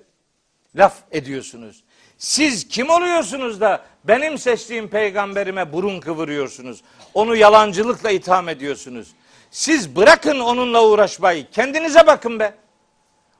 laf 0.75 0.97
ediyorsunuz? 1.11 1.82
Siz 2.23 2.67
kim 2.67 2.89
oluyorsunuz 2.89 3.61
da 3.61 3.81
benim 4.03 4.37
seçtiğim 4.37 4.87
peygamberime 4.87 5.73
burun 5.73 5.99
kıvırıyorsunuz? 5.99 6.81
Onu 7.13 7.35
yalancılıkla 7.35 8.11
itham 8.11 8.49
ediyorsunuz. 8.49 9.07
Siz 9.51 9.95
bırakın 9.95 10.39
onunla 10.39 10.85
uğraşmayı. 10.85 11.49
Kendinize 11.51 12.07
bakın 12.07 12.39
be. 12.39 12.53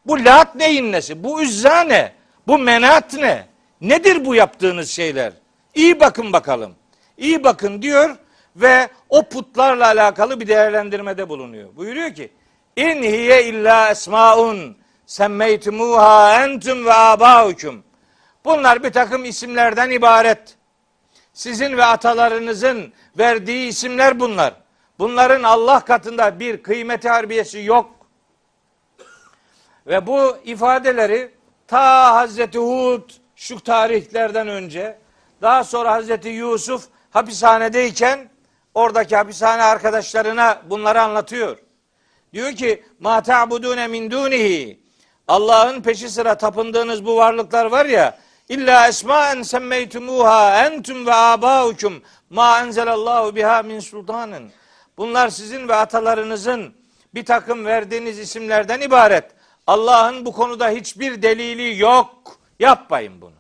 Bu 0.06 0.26
lat 0.26 0.56
neyin 0.56 0.92
nesi? 0.92 1.24
Bu 1.24 1.42
üzza 1.42 1.82
ne? 1.82 2.14
Bu 2.48 2.58
menat 2.58 3.14
ne? 3.14 3.48
Nedir 3.82 4.26
bu 4.26 4.36
yaptığınız 4.36 4.92
şeyler? 4.92 5.34
İyi 5.76 6.00
bakın 6.00 6.34
bakalım. 6.34 6.76
İyi 7.18 7.44
bakın 7.44 7.82
diyor 7.82 8.16
ve 8.56 8.90
o 9.10 9.30
putlarla 9.30 9.86
alakalı 9.86 10.40
bir 10.40 10.48
değerlendirmede 10.48 11.30
bulunuyor. 11.30 11.76
Buyuruyor 11.76 12.14
ki 12.14 12.32
İn 12.76 13.04
hiye 13.04 13.46
illa 13.46 13.90
esmaun 13.90 14.78
semmeytumuha 15.06 16.44
entum 16.44 16.86
ve 16.86 16.94
abaukum. 16.94 17.84
Bunlar 18.46 18.84
bir 18.84 18.92
takım 18.92 19.26
isimlerden 19.26 19.90
ibaret. 19.90 20.56
Sizin 21.34 21.78
ve 21.78 21.86
atalarınızın 21.86 22.94
verdiği 23.18 23.68
isimler 23.68 24.20
bunlar. 24.20 24.54
Bunların 25.00 25.44
Allah 25.44 25.80
katında 25.80 26.40
bir 26.40 26.64
kıymeti 26.64 27.10
harbiyesi 27.10 27.64
yok. 27.64 27.92
Ve 29.88 30.08
bu 30.08 30.38
ifadeleri 30.44 31.32
ta 31.68 32.16
Hazreti 32.16 32.58
Hud 32.58 33.10
şu 33.36 33.60
tarihlerden 33.60 34.48
önce 34.48 34.98
daha 35.42 35.64
sonra 35.64 35.92
Hazreti 35.92 36.30
Yusuf 36.30 36.86
hapishanedeyken 37.12 38.30
oradaki 38.74 39.16
hapishane 39.16 39.64
arkadaşlarına 39.64 40.62
bunları 40.70 41.02
anlatıyor. 41.02 41.58
Diyor 42.34 42.52
ki 42.52 42.84
ma 43.00 43.24
ta'budune 43.24 43.88
min 43.88 44.12
dunihi 44.12 44.80
Allah'ın 45.28 45.82
peşi 45.82 46.10
sıra 46.10 46.38
tapındığınız 46.38 47.06
bu 47.06 47.18
varlıklar 47.18 47.66
var 47.66 47.86
ya 47.86 48.18
illa 48.50 48.88
esmaen 48.88 49.42
semmeytumuha 49.42 50.66
entum 50.66 51.06
ve 51.06 51.14
abaukum 51.14 52.02
ma 52.30 52.62
enzelallahu 52.62 53.36
biha 53.36 53.64
min 53.64 53.80
sultanın. 53.80 54.52
Bunlar 54.98 55.30
sizin 55.30 55.68
ve 55.68 55.76
atalarınızın 55.76 56.74
bir 57.16 57.26
takım 57.26 57.66
verdiğiniz 57.66 58.20
isimlerden 58.20 58.82
ibaret. 58.82 59.32
Allah'ın 59.68 60.26
bu 60.26 60.32
konuda 60.32 60.70
hiçbir 60.70 61.22
delili 61.22 61.80
yok. 61.82 62.40
Yapmayın 62.60 63.22
bunu. 63.22 63.36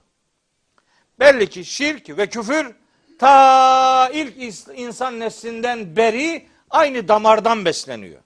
Belli 1.19 1.49
ki 1.49 1.65
şirk 1.65 2.17
ve 2.17 2.27
küfür 2.27 2.75
ta 3.19 4.09
ilk 4.09 4.33
insan 4.75 5.19
neslinden 5.19 5.95
beri 5.95 6.47
aynı 6.69 7.07
damardan 7.07 7.65
besleniyor. 7.65 8.21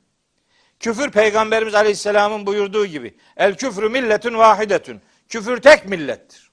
Küfür 0.79 1.11
Peygamberimiz 1.11 1.75
Aleyhisselam'ın 1.75 2.45
buyurduğu 2.45 2.85
gibi 2.85 3.17
el 3.37 3.57
küfrü 3.57 3.89
milletün 3.89 4.37
vahidetün. 4.37 5.01
Küfür 5.29 5.61
tek 5.61 5.85
millettir. 5.85 6.46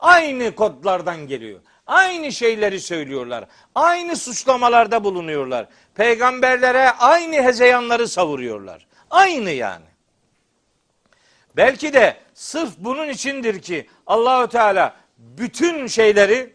Aynı 0.00 0.54
kodlardan 0.54 1.26
geliyor. 1.26 1.60
Aynı 1.86 2.32
şeyleri 2.32 2.80
söylüyorlar. 2.80 3.44
Aynı 3.74 4.16
suçlamalarda 4.16 5.04
bulunuyorlar. 5.04 5.68
Peygamberlere 5.94 6.90
aynı 6.90 7.42
hezeyanları 7.42 8.08
savuruyorlar. 8.08 8.86
Aynı 9.10 9.50
yani. 9.50 9.84
Belki 11.56 11.92
de 11.92 12.16
sırf 12.34 12.70
bunun 12.78 13.08
içindir 13.08 13.62
ki 13.62 13.86
Allahü 14.06 14.48
Teala 14.48 14.96
bütün 15.18 15.86
şeyleri, 15.86 16.54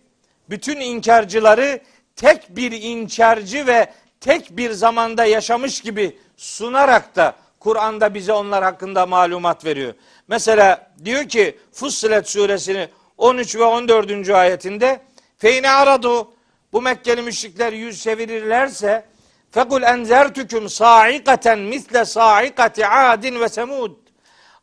bütün 0.49 0.79
inkarcıları 0.79 1.79
tek 2.15 2.55
bir 2.55 2.71
inkarcı 2.71 3.67
ve 3.67 3.93
tek 4.19 4.57
bir 4.57 4.71
zamanda 4.71 5.25
yaşamış 5.25 5.81
gibi 5.81 6.17
sunarak 6.37 7.15
da 7.15 7.35
Kur'an'da 7.59 8.13
bize 8.13 8.33
onlar 8.33 8.63
hakkında 8.63 9.05
malumat 9.05 9.65
veriyor. 9.65 9.93
Mesela 10.27 10.91
diyor 11.05 11.29
ki 11.29 11.59
Fussilet 11.71 12.29
suresini 12.29 12.87
13 13.21 13.55
ve 13.55 13.63
14. 13.63 14.29
ayetinde 14.29 15.01
Feyne 15.37 15.69
aradu 15.69 16.33
bu 16.73 16.81
Mekkeli 16.81 17.21
müşrikler 17.21 17.73
yüz 17.73 18.03
çevirirlerse 18.03 19.05
fekul 19.51 19.81
enzertüküm 19.81 20.69
saikaten 20.69 21.59
misle 21.59 22.05
saikati 22.05 22.87
adin 22.87 23.39
ve 23.39 23.49
semud 23.49 23.91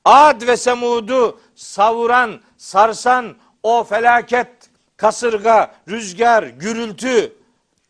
Ad 0.05 0.47
ve 0.47 0.57
Semud'u 0.57 1.41
savuran, 1.55 2.41
sarsan 2.57 3.37
o 3.63 3.85
felaket, 3.85 4.49
kasırga, 4.97 5.75
rüzgar, 5.89 6.43
gürültü 6.43 7.33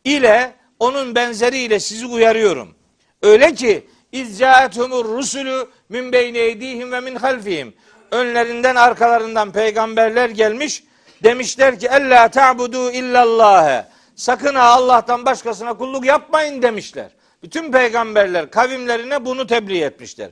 ile 0.05 0.55
onun 0.79 1.15
benzeriyle 1.15 1.81
sizi 1.81 2.07
uyarıyorum. 2.07 2.75
Öyle 3.23 3.55
ki 3.55 3.87
İzcaethumur 4.13 5.05
rusulü 5.05 5.69
min 5.89 6.13
beyni 6.13 6.39
eydihim 6.39 6.93
ve 6.93 7.01
min 7.01 7.15
halfihim. 7.15 7.75
Önlerinden 8.11 8.77
arkalarından 8.77 9.53
peygamberler 9.53 10.29
gelmiş. 10.31 10.85
Demişler 11.23 11.79
ki 11.79 11.87
ella 11.87 12.29
ta'budu 12.29 12.91
illallâhe. 12.91 13.87
Sakın 14.17 14.55
ha 14.55 14.63
Allah'tan 14.63 15.27
başkasına 15.27 15.75
kulluk 15.75 16.05
yapmayın 16.05 16.63
demişler. 16.63 17.11
Bütün 17.43 17.73
peygamberler 17.73 18.51
kavimlerine 18.51 19.25
bunu 19.25 19.47
tebliğ 19.47 19.83
etmişler. 19.83 20.31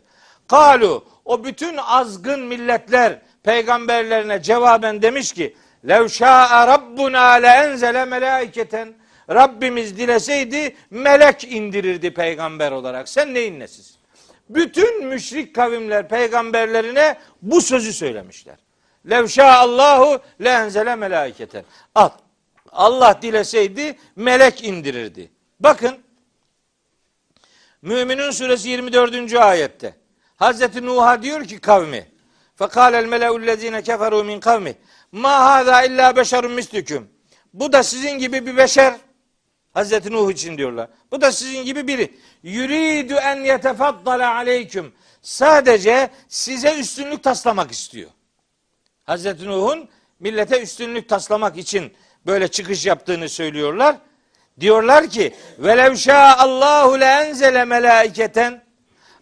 Kalu 0.48 1.05
o 1.24 1.44
bütün 1.44 1.77
azgın 1.77 2.40
milletler 2.40 3.19
peygamberlerine 3.43 4.43
cevaben 4.43 5.03
demiş 5.03 5.32
ki 5.32 5.57
lev 5.89 6.09
şa'a 6.09 6.66
rabbuna 6.66 7.31
le 7.32 7.47
enzele 7.47 8.05
melaiketen 8.05 8.94
Rabbimiz 9.31 9.98
dileseydi 9.98 10.77
melek 10.90 11.44
indirirdi 11.44 12.15
peygamber 12.15 12.73
olarak. 12.73 13.09
Sen 13.09 13.35
neyin 13.35 13.61
nesiz? 13.61 13.95
Bütün 14.48 15.06
müşrik 15.06 15.55
kavimler 15.55 16.09
peygamberlerine 16.09 17.18
bu 17.43 17.60
sözü 17.60 17.93
söylemişler. 17.93 18.56
Lev 19.10 19.43
Allahu 19.43 20.23
le 20.44 20.48
enzele 20.48 20.97
melaiketen. 20.97 21.64
Al. 21.94 22.10
Allah 22.73 23.18
dileseydi 23.23 23.98
melek 24.16 24.64
indirirdi. 24.64 25.31
Bakın 25.60 25.98
Müminun 27.82 28.31
suresi 28.31 28.68
24. 28.68 29.35
ayette. 29.35 29.94
Hazreti 30.36 30.86
Nuh'a 30.86 31.23
diyor 31.23 31.44
ki 31.44 31.59
kavmi 31.59 32.06
Fekâlel 32.56 33.06
meleullezine 33.06 33.82
keferu 33.82 34.24
min 34.24 34.40
kavmi 34.40 34.74
Ma 35.12 35.44
hâzâ 35.44 35.85
illa 35.85 36.16
beşerun 36.16 36.52
mislüküm 36.52 37.09
Bu 37.55 37.73
da 37.73 37.82
sizin 37.82 38.10
gibi 38.10 38.47
bir 38.47 38.56
beşer 38.56 38.94
Hazreti 39.77 40.12
Nuh 40.12 40.31
için 40.31 40.59
diyorlar. 40.59 40.89
Bu 41.11 41.20
da 41.20 41.32
sizin 41.32 41.65
gibi 41.65 41.86
biri. 41.86 42.15
Yuridu 42.43 43.15
en 43.15 43.36
yetefaddala 43.36 44.35
aleyküm. 44.35 44.93
Sadece 45.23 46.11
size 46.28 46.78
üstünlük 46.81 47.23
taslamak 47.23 47.73
istiyor. 47.73 48.11
Hazreti 49.05 49.47
Nuh'un 49.47 49.89
millete 50.20 50.62
üstünlük 50.62 51.09
taslamak 51.09 51.57
için 51.57 51.93
böyle 52.27 52.48
çıkış 52.48 52.86
yaptığını 52.86 53.28
söylüyorlar. 53.28 53.97
Diyorlar 54.61 55.11
ki 55.11 55.35
velev 55.59 55.97
Allahu 56.15 57.01
le 57.01 57.05
enzele 57.05 57.65
melaiketen 57.65 58.65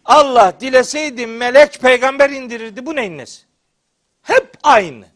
Allah 0.05 0.53
dileseydi 0.61 1.27
melek 1.27 1.81
peygamber 1.81 2.31
indirirdi. 2.31 2.87
Bu 2.87 2.97
neyin 2.97 3.19
nesi? 3.19 3.43
Hep 4.23 4.53
aynı. 4.63 5.07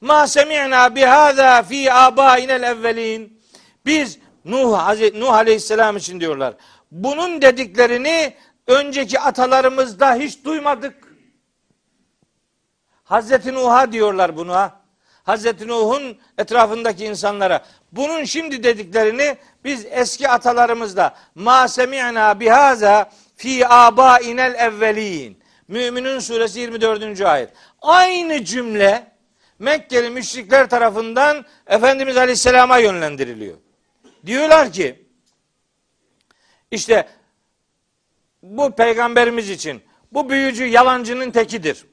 Ma 0.00 0.26
semi'na 0.26 0.94
bihâzâ 0.94 1.62
fî 1.62 1.92
âbâinel 1.92 2.62
evvelin. 2.62 3.40
Biz 3.86 4.18
Nuh, 4.48 4.92
Nuh 5.14 5.32
Aleyhisselam 5.32 5.96
için 5.96 6.20
diyorlar. 6.20 6.54
Bunun 6.90 7.42
dediklerini 7.42 8.34
önceki 8.66 9.20
atalarımızda 9.20 10.14
hiç 10.14 10.44
duymadık. 10.44 10.94
Hazreti 13.04 13.54
Nuh'a 13.54 13.92
diyorlar 13.92 14.36
bunu 14.36 14.54
ha. 14.54 14.80
Hazreti 15.22 15.68
Nuh'un 15.68 16.18
etrafındaki 16.38 17.04
insanlara 17.04 17.64
bunun 17.92 18.24
şimdi 18.24 18.62
dediklerini 18.62 19.36
biz 19.64 19.86
eski 19.90 20.28
atalarımızda 20.28 21.14
ma 21.34 21.68
semi'na 21.68 22.40
bihaza 22.40 23.10
fi 23.36 23.68
abainel 23.68 24.54
evvelin. 24.54 25.38
Müminun 25.68 26.18
suresi 26.18 26.60
24. 26.60 27.20
ayet. 27.20 27.50
Aynı 27.82 28.44
cümle 28.44 29.18
Mekkeli 29.58 30.10
müşrikler 30.10 30.70
tarafından 30.70 31.44
Efendimiz 31.66 32.16
Aleyhisselam'a 32.16 32.78
yönlendiriliyor. 32.78 33.56
Diyorlar 34.28 34.72
ki 34.72 35.06
işte 36.70 37.08
bu 38.42 38.76
peygamberimiz 38.76 39.50
için 39.50 39.82
bu 40.12 40.30
büyücü 40.30 40.64
yalancının 40.64 41.30
tekidir. 41.30 41.84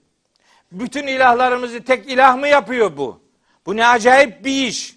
Bütün 0.72 1.08
ilahlarımızı 1.08 1.84
tek 1.84 2.10
ilah 2.12 2.38
mı 2.38 2.48
yapıyor 2.48 2.98
bu? 2.98 3.22
Bu 3.66 3.76
ne 3.76 3.88
acayip 3.88 4.46
bir 4.46 4.68
iş. 4.68 4.96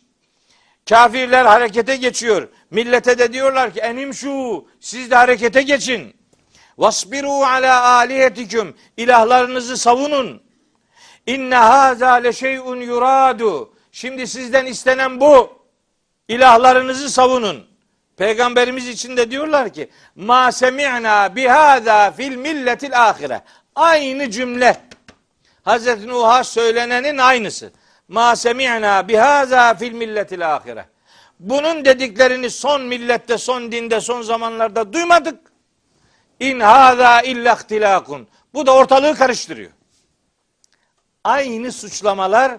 Kafirler 0.89 1.45
harekete 1.45 1.97
geçiyor. 1.97 2.49
Millete 2.71 3.19
de 3.19 3.33
diyorlar 3.33 3.75
ki 3.75 3.81
enim 3.81 4.15
şu 4.15 4.67
siz 4.81 5.11
de 5.11 5.15
harekete 5.15 5.63
geçin. 5.63 6.17
Vasbiru 6.79 7.31
ala 7.31 7.83
alihetiküm 7.83 8.75
ilahlarınızı 8.97 9.77
savunun. 9.77 10.43
İnne 11.27 11.57
haza 11.57 12.13
le 12.13 12.33
şeyun 12.33 12.81
yuradu. 12.81 13.75
Şimdi 13.93 14.27
sizden 14.27 14.67
istenen 14.67 15.21
bu. 15.21 15.58
İlahlarınızı 16.29 17.11
savunun. 17.11 17.67
Peygamberimiz 18.17 18.89
için 18.89 19.17
de 19.17 19.31
diyorlar 19.31 19.73
ki 19.73 19.91
ma 20.15 20.53
semi'na 20.53 21.37
bihada 21.37 22.11
fil 22.11 22.37
milletil 22.37 23.09
ahire. 23.09 23.41
Aynı 23.75 24.31
cümle. 24.31 24.77
Hazreti 25.63 26.09
Nuh'a 26.09 26.45
söylenenin 26.45 27.19
aynısı. 27.19 27.73
Ma 28.09 28.37
semi'na 28.37 29.09
bihaza 29.09 29.75
fil 29.75 29.93
milletil 29.93 30.55
ahire. 30.55 30.85
Bunun 31.41 31.85
dediklerini 31.85 32.51
son 32.51 32.83
millette, 32.83 33.39
son 33.39 33.73
dinde, 33.73 34.01
son 34.01 34.23
zamanlarda 34.23 34.93
duymadık. 34.93 35.41
İn 36.41 36.61
haza 36.61 37.21
illa 37.21 37.55
ihtilakun. 37.55 38.29
Bu 38.55 38.67
da 38.67 38.75
ortalığı 38.75 39.15
karıştırıyor. 39.15 39.71
Aynı 41.25 41.73
suçlamalar 41.73 42.59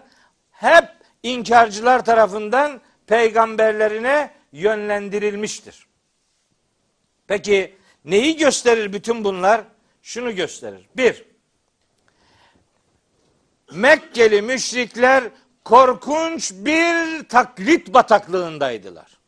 hep 0.52 0.86
inkarcılar 1.24 2.06
tarafından 2.06 2.82
peygamberlerine 3.10 4.31
yönlendirilmiştir. 4.52 5.88
Peki 7.27 7.76
neyi 8.06 8.38
gösterir 8.38 8.94
bütün 8.94 9.23
bunlar? 9.23 9.61
Şunu 10.02 10.36
gösterir. 10.36 10.86
Bir, 10.98 11.26
Mekkeli 13.72 14.41
müşrikler 14.41 15.23
korkunç 15.64 16.52
bir 16.52 17.23
taklit 17.30 17.94
bataklığındaydılar. 17.94 19.19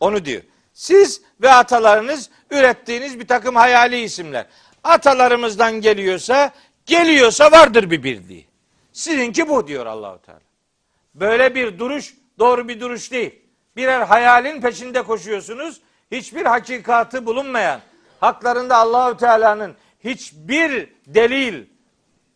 Onu 0.00 0.24
diyor. 0.24 0.42
Siz 0.72 1.22
ve 1.42 1.50
atalarınız 1.50 2.30
ürettiğiniz 2.50 3.20
bir 3.20 3.26
takım 3.26 3.56
hayali 3.56 4.00
isimler. 4.00 4.46
Atalarımızdan 4.84 5.80
geliyorsa, 5.80 6.54
geliyorsa 6.86 7.52
vardır 7.52 7.90
bir 7.90 8.02
bildiği. 8.02 8.46
Sizinki 8.92 9.48
bu 9.48 9.66
diyor 9.66 9.86
Allahu 9.86 10.22
Teala. 10.22 10.40
Böyle 11.14 11.54
bir 11.54 11.78
duruş 11.78 12.14
doğru 12.38 12.68
bir 12.68 12.80
duruş 12.80 13.12
değil. 13.12 13.42
Birer 13.76 14.00
hayalin 14.00 14.60
peşinde 14.60 15.02
koşuyorsunuz. 15.02 15.80
Hiçbir 16.10 16.46
hakikatı 16.46 17.26
bulunmayan, 17.26 17.80
haklarında 18.20 18.76
Allahü 18.76 19.16
Teala'nın 19.16 19.74
hiçbir 20.04 20.88
delil, 21.06 21.66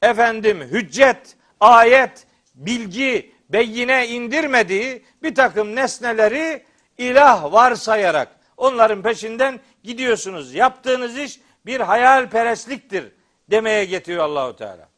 efendim 0.02 0.60
hüccet, 0.60 1.36
ayet, 1.60 2.26
bilgi, 2.54 3.34
beyine 3.48 4.08
indirmediği 4.08 5.04
bir 5.22 5.34
takım 5.34 5.76
nesneleri 5.76 6.64
ilah 6.98 7.52
varsayarak 7.52 8.28
onların 8.56 9.02
peşinden 9.02 9.60
gidiyorsunuz. 9.82 10.54
Yaptığınız 10.54 11.18
iş 11.18 11.40
bir 11.66 11.80
hayalperestliktir 11.80 13.12
demeye 13.50 13.84
getiriyor 13.84 14.24
Allahu 14.24 14.56
Teala. 14.56 14.88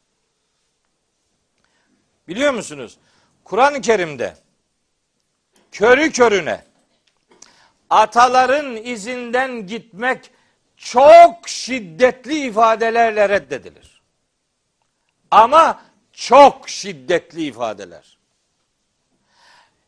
Biliyor 2.27 2.53
musunuz? 2.53 2.97
Kur'an-ı 3.43 3.81
Kerim'de 3.81 4.35
körü 5.71 6.11
körüne 6.11 6.63
ataların 7.89 8.75
izinden 8.75 9.67
gitmek 9.67 10.31
çok 10.77 11.49
şiddetli 11.49 12.47
ifadelerle 12.47 13.29
reddedilir. 13.29 14.01
Ama 15.31 15.81
Çok 16.13 16.69
şiddetli 16.69 17.43
ifadeler. 17.43 18.17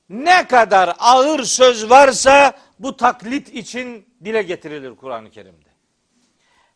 Ne 0.10 0.48
kadar 0.48 0.96
ağır 1.00 1.44
söz 1.44 1.90
varsa 1.90 2.54
bu 2.80 2.98
taklit 2.98 3.50
için 3.50 4.08
dile 4.24 4.42
getirilir 4.42 4.96
Kur'an-ı 4.96 5.32
Kerim'de. 5.32 5.70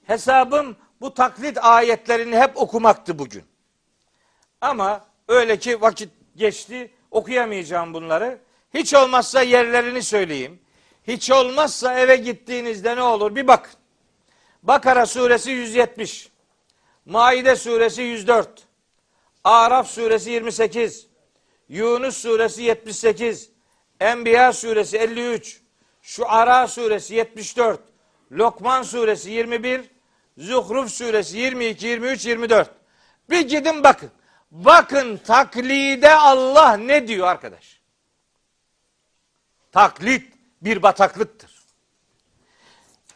Hesabım 0.04 0.78
bu 1.02 1.14
taklit 1.14 1.58
ayetlerini 1.58 2.38
hep 2.38 2.58
okumaktı 2.58 3.20
bugün. 3.20 3.44
Ama 4.62 5.06
öyle 5.28 5.60
ki 5.60 5.82
vakit 5.82 6.10
geçti 6.36 6.92
okuyamayacağım 7.12 7.94
bunları. 7.94 8.40
Hiç 8.74 8.94
olmazsa 8.94 9.42
yerlerini 9.42 10.04
söyleyeyim. 10.04 10.60
Hiç 11.08 11.32
olmazsa 11.32 12.00
eve 12.00 12.16
gittiğinizde 12.16 12.96
ne 12.96 13.02
olur 13.02 13.36
bir 13.36 13.48
bakın. 13.48 13.74
Bakara 14.64 15.06
suresi 15.06 15.52
170. 15.52 16.30
Maide 17.06 17.56
suresi 17.56 18.02
104. 18.02 18.68
Araf 19.44 19.90
suresi 19.90 20.32
28. 20.32 21.08
Yunus 21.70 22.18
suresi 22.18 22.64
78. 22.64 23.50
Enbiya 24.00 24.54
suresi 24.54 24.98
53. 24.98 25.62
Şuara 26.02 26.68
suresi 26.68 27.16
74. 27.16 27.80
Lokman 28.32 28.84
suresi 28.84 29.32
21. 29.32 29.82
Zuhruf 30.38 30.92
suresi 30.92 31.38
22, 31.38 31.88
23, 31.88 32.26
24. 32.26 32.72
Bir 33.30 33.42
gidin 33.42 33.84
bakın. 33.84 34.12
Bakın 34.52 35.18
taklide 35.18 36.14
Allah 36.14 36.78
ne 36.78 37.08
diyor 37.08 37.28
arkadaş? 37.28 37.77
Taklit 39.72 40.34
bir 40.62 40.84
bataklıktır. 40.84 41.58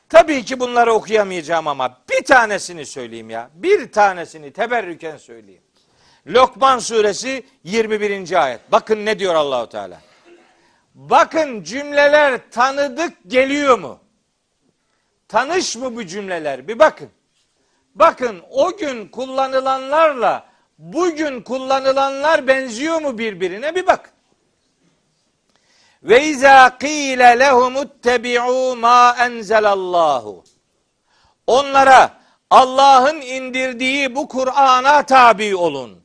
Tabii 0.09 0.45
ki 0.45 0.59
bunları 0.59 0.93
okuyamayacağım 0.93 1.67
ama 1.67 1.97
bir 2.09 2.25
tanesini 2.25 2.85
söyleyeyim 2.85 3.29
ya. 3.29 3.49
Bir 3.53 3.91
tanesini 3.91 4.53
teberrüken 4.53 5.17
söyleyeyim. 5.17 5.61
Lokman 6.27 6.79
suresi 6.79 7.43
21. 7.63 8.43
ayet. 8.43 8.71
Bakın 8.71 9.05
ne 9.05 9.19
diyor 9.19 9.35
Allahu 9.35 9.69
Teala. 9.69 10.01
Bakın 10.95 11.63
cümleler 11.63 12.41
tanıdık 12.51 13.13
geliyor 13.27 13.79
mu? 13.79 13.99
Tanış 15.27 15.75
mı 15.75 15.95
bu 15.95 16.05
cümleler? 16.05 16.67
Bir 16.67 16.79
bakın. 16.79 17.09
Bakın 17.95 18.41
o 18.49 18.77
gün 18.77 19.07
kullanılanlarla 19.07 20.49
bugün 20.77 21.41
kullanılanlar 21.41 22.47
benziyor 22.47 23.01
mu 23.01 23.17
birbirine? 23.17 23.75
Bir 23.75 23.87
bak. 23.87 24.13
Ve 26.03 26.25
izâ 26.25 26.77
qîle 26.77 27.39
lehumuttebi'û 27.39 28.75
mâ 28.75 29.15
enzelallahu. 29.19 30.43
Onlara 31.47 32.21
Allah'ın 32.49 33.21
indirdiği 33.21 34.15
bu 34.15 34.27
Kur'an'a 34.27 35.05
tabi 35.05 35.55
olun. 35.55 36.03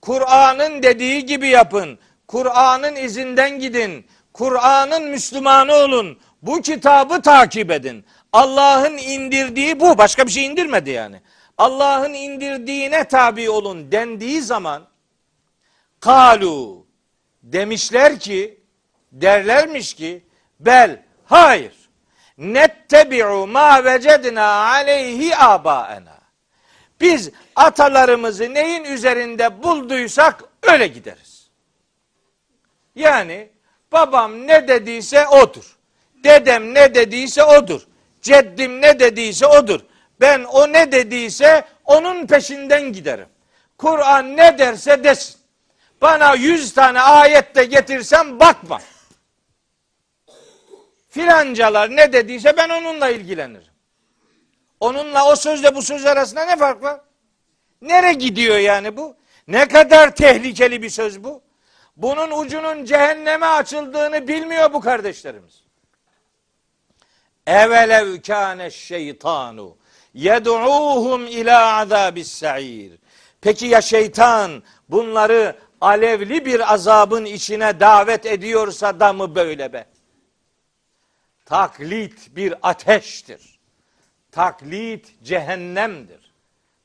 Kur'an'ın 0.00 0.82
dediği 0.82 1.26
gibi 1.26 1.48
yapın. 1.48 1.98
Kur'an'ın 2.28 2.96
izinden 2.96 3.58
gidin. 3.58 4.06
Kur'an'ın 4.32 5.02
Müslümanı 5.02 5.74
olun. 5.74 6.18
Bu 6.42 6.62
kitabı 6.62 7.22
takip 7.22 7.70
edin. 7.70 8.04
Allah'ın 8.32 8.96
indirdiği 8.98 9.80
bu. 9.80 9.98
Başka 9.98 10.26
bir 10.26 10.30
şey 10.30 10.46
indirmedi 10.46 10.90
yani. 10.90 11.20
Allah'ın 11.58 12.12
indirdiğine 12.12 13.04
tabi 13.04 13.50
olun 13.50 13.92
dendiği 13.92 14.42
zaman 14.42 14.82
kalu 16.00 16.86
demişler 17.42 18.18
ki 18.18 18.61
derlermiş 19.12 19.94
ki 19.94 20.24
bel 20.60 21.02
hayır 21.24 21.72
nettebi'u 22.38 23.46
ma 23.46 23.84
vecedna 23.84 24.70
aleyhi 24.70 25.36
abaena 25.36 26.22
biz 27.02 27.30
atalarımızı 27.56 28.54
neyin 28.54 28.84
üzerinde 28.84 29.62
bulduysak 29.62 30.44
öyle 30.62 30.86
gideriz. 30.86 31.50
Yani 32.94 33.48
babam 33.92 34.46
ne 34.46 34.68
dediyse 34.68 35.28
odur. 35.28 35.76
Dedem 36.24 36.74
ne 36.74 36.94
dediyse 36.94 37.44
odur. 37.44 37.80
Ceddim 38.22 38.82
ne 38.82 39.00
dediyse 39.00 39.46
odur. 39.46 39.80
Ben 40.20 40.44
o 40.44 40.72
ne 40.72 40.92
dediyse 40.92 41.64
onun 41.84 42.26
peşinden 42.26 42.92
giderim. 42.92 43.28
Kur'an 43.78 44.36
ne 44.36 44.58
derse 44.58 45.04
desin. 45.04 45.36
Bana 46.02 46.34
yüz 46.34 46.74
tane 46.74 47.00
ayette 47.00 47.64
getirsem 47.64 48.40
bakma. 48.40 48.80
Filancalar 51.12 51.96
ne 51.96 52.12
dediyse 52.12 52.56
ben 52.56 52.68
onunla 52.68 53.08
ilgilenirim. 53.08 53.72
Onunla 54.80 55.32
o 55.32 55.36
sözle 55.36 55.74
bu 55.74 55.82
söz 55.82 56.06
arasında 56.06 56.44
ne 56.44 56.56
fark 56.56 56.82
var? 56.82 57.00
Nere 57.82 58.12
gidiyor 58.12 58.58
yani 58.58 58.96
bu? 58.96 59.16
Ne 59.48 59.68
kadar 59.68 60.14
tehlikeli 60.14 60.82
bir 60.82 60.90
söz 60.90 61.24
bu? 61.24 61.42
Bunun 61.96 62.30
ucunun 62.40 62.84
cehenneme 62.84 63.46
açıldığını 63.46 64.28
bilmiyor 64.28 64.72
bu 64.72 64.80
kardeşlerimiz. 64.80 65.64
Evelev 67.46 68.22
kâne 68.22 68.70
şeytanu 68.70 69.76
yed'uhum 70.14 71.26
ila 71.26 71.76
azabis 71.76 72.32
sa'ir. 72.32 72.92
Peki 73.40 73.66
ya 73.66 73.82
şeytan 73.82 74.62
bunları 74.88 75.56
alevli 75.80 76.44
bir 76.46 76.72
azabın 76.74 77.24
içine 77.24 77.80
davet 77.80 78.26
ediyorsa 78.26 79.00
da 79.00 79.12
mı 79.12 79.34
böyle 79.34 79.72
be? 79.72 79.91
Taklit 81.44 82.36
bir 82.36 82.54
ateştir. 82.62 83.58
Taklit 84.30 85.24
cehennemdir. 85.24 86.32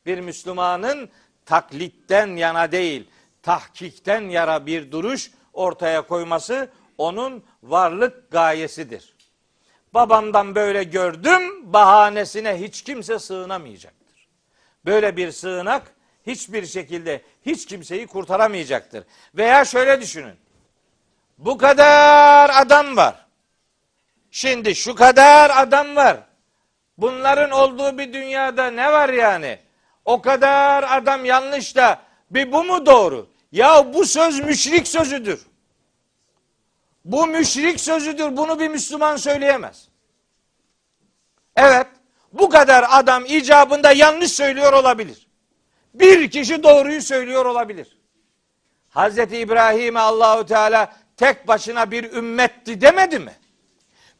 Bir 0.05 0.19
Müslümanın 0.19 1.09
taklitten 1.45 2.27
yana 2.27 2.71
değil, 2.71 3.09
tahkikten 3.43 4.21
yara 4.21 4.65
bir 4.65 4.91
duruş 4.91 5.31
ortaya 5.53 6.01
koyması 6.01 6.69
onun 6.97 7.43
varlık 7.63 8.31
gayesidir. 8.31 9.15
Babamdan 9.93 10.55
böyle 10.55 10.83
gördüm 10.83 11.73
bahanesine 11.73 12.61
hiç 12.61 12.81
kimse 12.81 13.19
sığınamayacaktır. 13.19 14.27
Böyle 14.85 15.17
bir 15.17 15.31
sığınak 15.31 15.93
hiçbir 16.27 16.65
şekilde 16.65 17.21
hiç 17.45 17.65
kimseyi 17.65 18.07
kurtaramayacaktır. 18.07 19.03
Veya 19.35 19.65
şöyle 19.65 20.01
düşünün. 20.01 20.35
Bu 21.37 21.57
kadar 21.57 22.49
adam 22.61 22.97
var. 22.97 23.26
Şimdi 24.31 24.75
şu 24.75 24.95
kadar 24.95 25.51
adam 25.55 25.95
var. 25.95 26.17
Bunların 26.97 27.51
olduğu 27.51 27.97
bir 27.97 28.13
dünyada 28.13 28.71
ne 28.71 28.91
var 28.91 29.09
yani? 29.09 29.59
O 30.05 30.21
kadar 30.21 30.97
adam 30.97 31.25
yanlış 31.25 31.75
da 31.75 32.01
bir 32.31 32.51
bu 32.51 32.63
mu 32.63 32.85
doğru? 32.85 33.29
Ya 33.51 33.93
bu 33.93 34.05
söz 34.05 34.39
müşrik 34.39 34.87
sözüdür. 34.87 35.45
Bu 37.05 37.27
müşrik 37.27 37.79
sözüdür. 37.79 38.37
Bunu 38.37 38.59
bir 38.59 38.67
Müslüman 38.67 39.15
söyleyemez. 39.17 39.87
Evet. 41.55 41.87
Bu 42.33 42.49
kadar 42.49 42.85
adam 42.89 43.25
icabında 43.25 43.91
yanlış 43.91 44.31
söylüyor 44.31 44.73
olabilir. 44.73 45.27
Bir 45.93 46.31
kişi 46.31 46.63
doğruyu 46.63 47.01
söylüyor 47.01 47.45
olabilir. 47.45 47.97
Hazreti 48.89 49.37
İbrahim'e 49.37 49.99
Allahu 49.99 50.45
Teala 50.45 50.95
tek 51.17 51.47
başına 51.47 51.91
bir 51.91 52.13
ümmetti 52.13 52.81
demedi 52.81 53.19
mi? 53.19 53.33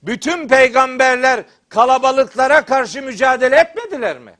Bütün 0.04 0.48
peygamberler 0.48 1.44
kalabalıklara 1.70 2.66
karşı 2.66 3.02
mücadele 3.02 3.56
etmediler 3.56 4.20
mi? 4.20 4.38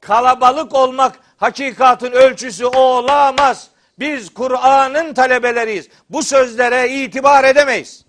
Kalabalık 0.00 0.74
olmak 0.74 1.18
hakikatın 1.36 2.12
ölçüsü 2.12 2.66
olamaz. 2.66 3.70
Biz 3.98 4.34
Kur'an'ın 4.34 5.14
talebeleriyiz. 5.14 5.88
Bu 6.10 6.22
sözlere 6.22 6.90
itibar 6.90 7.44
edemeyiz. 7.44 8.04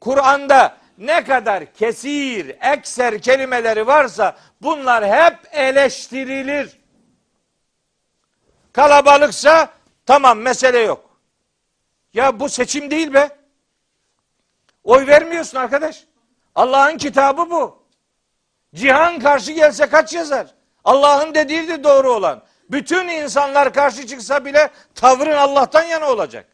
Kur'an'da 0.00 0.76
ne 0.98 1.24
kadar 1.24 1.72
kesir, 1.72 2.56
ekser 2.72 3.22
kelimeleri 3.22 3.86
varsa 3.86 4.36
bunlar 4.62 5.06
hep 5.06 5.38
eleştirilir. 5.52 6.80
Kalabalıksa 8.72 9.68
tamam 10.06 10.38
mesele 10.38 10.78
yok. 10.78 11.10
Ya 12.14 12.40
bu 12.40 12.48
seçim 12.48 12.90
değil 12.90 13.14
be. 13.14 13.41
Oy 14.84 15.06
vermiyorsun 15.06 15.58
arkadaş. 15.58 16.04
Allah'ın 16.54 16.96
kitabı 16.98 17.50
bu. 17.50 17.82
Cihan 18.74 19.18
karşı 19.18 19.52
gelse 19.52 19.86
kaç 19.86 20.14
yazar? 20.14 20.46
Allah'ın 20.84 21.34
dediği 21.34 21.84
doğru 21.84 22.12
olan. 22.12 22.42
Bütün 22.70 23.08
insanlar 23.08 23.74
karşı 23.74 24.06
çıksa 24.06 24.44
bile 24.44 24.70
tavrın 24.94 25.36
Allah'tan 25.36 25.82
yana 25.82 26.10
olacak. 26.10 26.46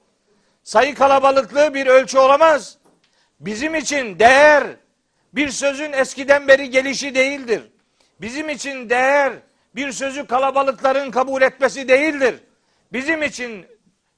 Sayı 0.63 0.95
kalabalıklığı 0.95 1.75
bir 1.75 1.87
ölçü 1.87 2.19
olamaz. 2.19 2.79
Bizim 3.41 3.75
için 3.75 4.19
değer 4.19 4.65
bir 5.33 5.49
sözün 5.49 5.93
eskiden 5.93 6.49
beri 6.49 6.71
gelişi 6.71 7.15
değildir. 7.15 7.71
Bizim 8.21 8.49
için 8.49 8.91
değer 8.91 9.33
bir 9.75 9.93
sözü 9.93 10.27
kalabalıkların 10.27 11.11
kabul 11.11 11.43
etmesi 11.43 11.89
değildir. 11.89 12.35
Bizim 12.93 13.23
için 13.23 13.67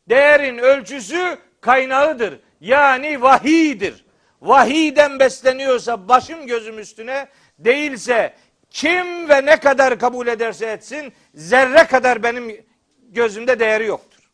değerin 0.09 0.59
ölçüsü 0.59 1.39
kaynağıdır. 1.61 2.41
Yani 2.61 3.23
vahidir. 3.23 4.05
Vahiden 4.43 5.19
besleniyorsa 5.19 6.09
başım 6.09 6.47
gözüm 6.47 6.79
üstüne 6.79 7.29
değilse 7.59 8.35
Kim 8.71 9.29
ve 9.29 9.47
ne 9.47 9.61
kadar 9.61 9.99
kabul 9.99 10.27
ederse 10.27 10.67
etsin 10.67 11.13
zerre 11.35 11.87
kadar 11.87 12.23
benim 12.23 12.67
gözümde 13.03 13.61
değeri 13.61 13.87
yoktur. 13.87 14.31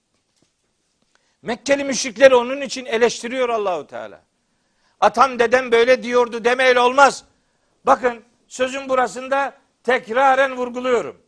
Mekkeli 1.42 1.84
müşrikleri 1.84 2.34
onun 2.34 2.60
için 2.60 2.84
eleştiriyor 2.84 3.48
Allahu 3.48 3.86
Teala. 3.86 4.22
Atam 5.00 5.38
dedem 5.38 5.72
böyle 5.72 6.02
diyordu 6.02 6.44
demeyle 6.44 6.80
olmaz. 6.80 7.24
Bakın 7.86 8.24
sözün 8.48 8.88
burasında 8.88 9.54
tekraren 9.82 10.56
vurguluyorum. 10.56 11.22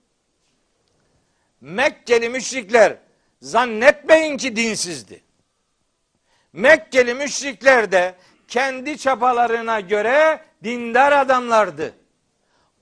Mekkeli 1.60 2.28
müşrikler 2.28 2.96
zannetmeyin 3.42 4.36
ki 4.36 4.56
dinsizdi. 4.56 5.27
Mekkeli 6.52 7.14
müşrikler 7.14 7.92
de 7.92 8.14
kendi 8.48 8.98
çapalarına 8.98 9.80
göre 9.80 10.40
dindar 10.64 11.12
adamlardı. 11.12 11.94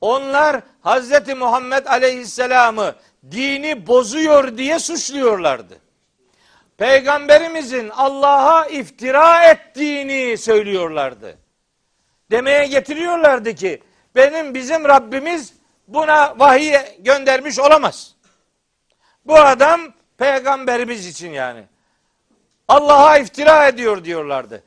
Onlar 0.00 0.60
Hazreti 0.80 1.34
Muhammed 1.34 1.86
Aleyhisselam'ı 1.86 2.94
dini 3.30 3.86
bozuyor 3.86 4.56
diye 4.58 4.78
suçluyorlardı. 4.78 5.78
Peygamberimizin 6.78 7.88
Allah'a 7.88 8.66
iftira 8.66 9.50
ettiğini 9.50 10.38
söylüyorlardı. 10.38 11.38
Demeye 12.30 12.66
getiriyorlardı 12.66 13.54
ki 13.54 13.82
benim 14.14 14.54
bizim 14.54 14.84
Rabbimiz 14.84 15.52
buna 15.88 16.38
vahiy 16.38 16.76
göndermiş 16.98 17.58
olamaz. 17.58 18.14
Bu 19.24 19.36
adam 19.36 19.80
peygamberimiz 20.18 21.06
için 21.06 21.30
yani. 21.30 21.64
Allah'a 22.68 23.18
iftira 23.18 23.68
ediyor 23.68 24.04
diyorlardı. 24.04 24.64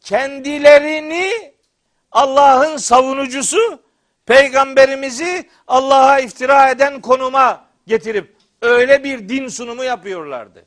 Kendilerini 0.00 1.54
Allah'ın 2.12 2.76
savunucusu 2.76 3.82
peygamberimizi 4.26 5.50
Allah'a 5.66 6.20
iftira 6.20 6.70
eden 6.70 7.00
konuma 7.00 7.66
getirip 7.86 8.36
öyle 8.62 9.04
bir 9.04 9.28
din 9.28 9.48
sunumu 9.48 9.84
yapıyorlardı. 9.84 10.66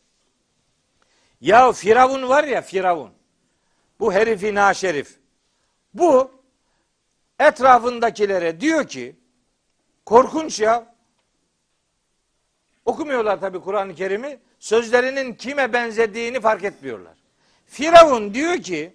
Ya 1.41 1.71
Firavun 1.71 2.29
var 2.29 2.43
ya 2.43 2.61
Firavun. 2.61 3.11
Bu 3.99 4.13
herifi 4.13 4.55
naşerif. 4.55 5.19
Bu 5.93 6.31
etrafındakilere 7.39 8.59
diyor 8.61 8.87
ki 8.87 9.15
korkunç 10.05 10.59
ya. 10.59 10.94
Okumuyorlar 12.85 13.39
tabi 13.39 13.59
Kur'an-ı 13.59 13.95
Kerim'i. 13.95 14.39
Sözlerinin 14.59 15.33
kime 15.33 15.73
benzediğini 15.73 16.39
fark 16.39 16.63
etmiyorlar. 16.63 17.13
Firavun 17.65 18.33
diyor 18.33 18.57
ki 18.57 18.93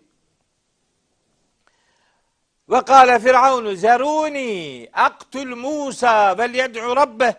ve 2.71 2.81
kâle 2.81 3.19
firavunu 3.19 3.77
zeruni 3.77 4.89
aktul 4.93 5.57
Musa 5.57 6.39
vel 6.39 6.55
yed'u 6.55 6.97
rabbeh 6.97 7.33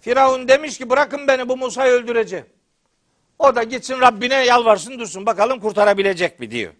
Firavun 0.00 0.48
demiş 0.48 0.78
ki 0.78 0.90
bırakın 0.90 1.28
beni 1.28 1.48
bu 1.48 1.56
Musa'yı 1.56 1.92
öldüreceğim. 1.92 2.46
O 3.38 3.54
da 3.54 3.62
gitsin 3.62 4.00
Rabbine 4.00 4.34
yalvarsın 4.34 4.98
dursun 4.98 5.26
bakalım 5.26 5.60
kurtarabilecek 5.60 6.40
mi 6.40 6.50
diyor. 6.50 6.72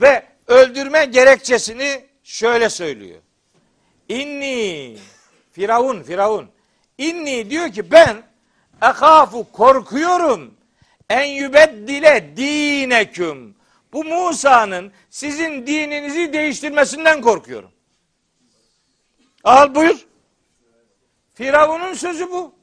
Ve 0.00 0.22
öldürme 0.46 1.04
gerekçesini 1.04 2.04
şöyle 2.22 2.68
söylüyor. 2.68 3.20
İnni 4.08 4.96
Firavun 5.52 6.02
Firavun 6.02 6.53
inni 6.98 7.50
diyor 7.50 7.72
ki 7.72 7.90
ben 7.90 8.22
ekafu 8.82 9.52
korkuyorum 9.52 10.54
en 11.10 11.24
yübeddile 11.24 12.36
dineküm. 12.36 13.56
Bu 13.92 14.04
Musa'nın 14.04 14.92
sizin 15.10 15.66
dininizi 15.66 16.32
değiştirmesinden 16.32 17.20
korkuyorum. 17.20 17.70
Al 19.44 19.74
buyur. 19.74 20.06
Firavun'un 21.34 21.94
sözü 21.94 22.30
bu. 22.30 22.54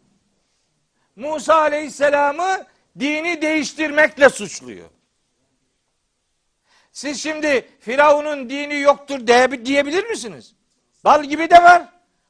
Musa 1.15 1.55
Aleyhisselam'ı 1.55 2.65
dini 2.99 3.41
değiştirmekle 3.41 4.29
suçluyor. 4.29 4.89
Siz 6.91 7.21
şimdi 7.23 7.69
Firavun'un 7.79 8.49
dini 8.49 8.79
yoktur 8.79 9.27
diyebilir 9.65 10.09
misiniz? 10.09 10.53
Bal 11.03 11.23
gibi 11.23 11.49
de 11.49 11.63
var. 11.63 11.83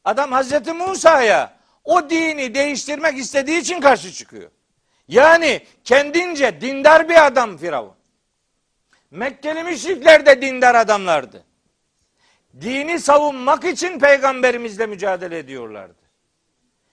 Adam 0.06 0.32
Hazreti 0.32 0.74
Musa'ya 0.74 1.61
o 1.84 2.10
dini 2.10 2.56
değiştirmek 2.56 3.18
istediği 3.18 3.60
için 3.60 3.82
karşı 3.82 4.12
çıkıyor. 4.12 4.52
Yani 5.08 5.62
kendince 5.84 6.62
dindar 6.62 7.10
bir 7.10 7.26
adam 7.26 7.58
Firavun. 7.58 7.96
Mekkeli 9.12 9.64
müşrikler 9.64 10.26
de 10.26 10.42
dindar 10.42 10.76
adamlardı. 10.76 11.44
Dini 12.62 13.00
savunmak 13.00 13.66
için 13.66 14.00
peygamberimizle 14.00 14.86
mücadele 14.86 15.38
ediyorlardı. 15.38 16.02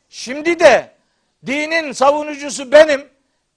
Şimdi 0.09 0.60
de 0.60 0.93
dinin 1.47 1.93
savunucusu 1.93 2.73
benim, 2.73 3.09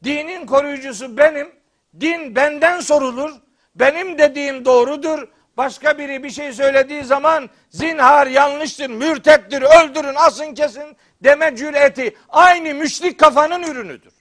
dinin 0.03 0.45
koruyucusu 0.45 1.17
benim, 1.17 1.51
din 1.99 2.35
benden 2.35 2.79
sorulur, 2.79 3.31
benim 3.75 4.17
dediğim 4.17 4.65
doğrudur. 4.65 5.27
Başka 5.57 5.97
biri 5.97 6.23
bir 6.23 6.29
şey 6.29 6.53
söylediği 6.53 7.03
zaman 7.03 7.49
zinhar 7.69 8.27
yanlıştır, 8.27 8.89
mürtettir, 8.89 9.61
öldürün, 9.61 10.15
asın 10.15 10.53
kesin 10.53 10.97
deme 11.23 11.56
cüreti 11.56 12.15
aynı 12.30 12.73
müşrik 12.73 13.19
kafanın 13.19 13.64
ürünüdür. 13.64 14.14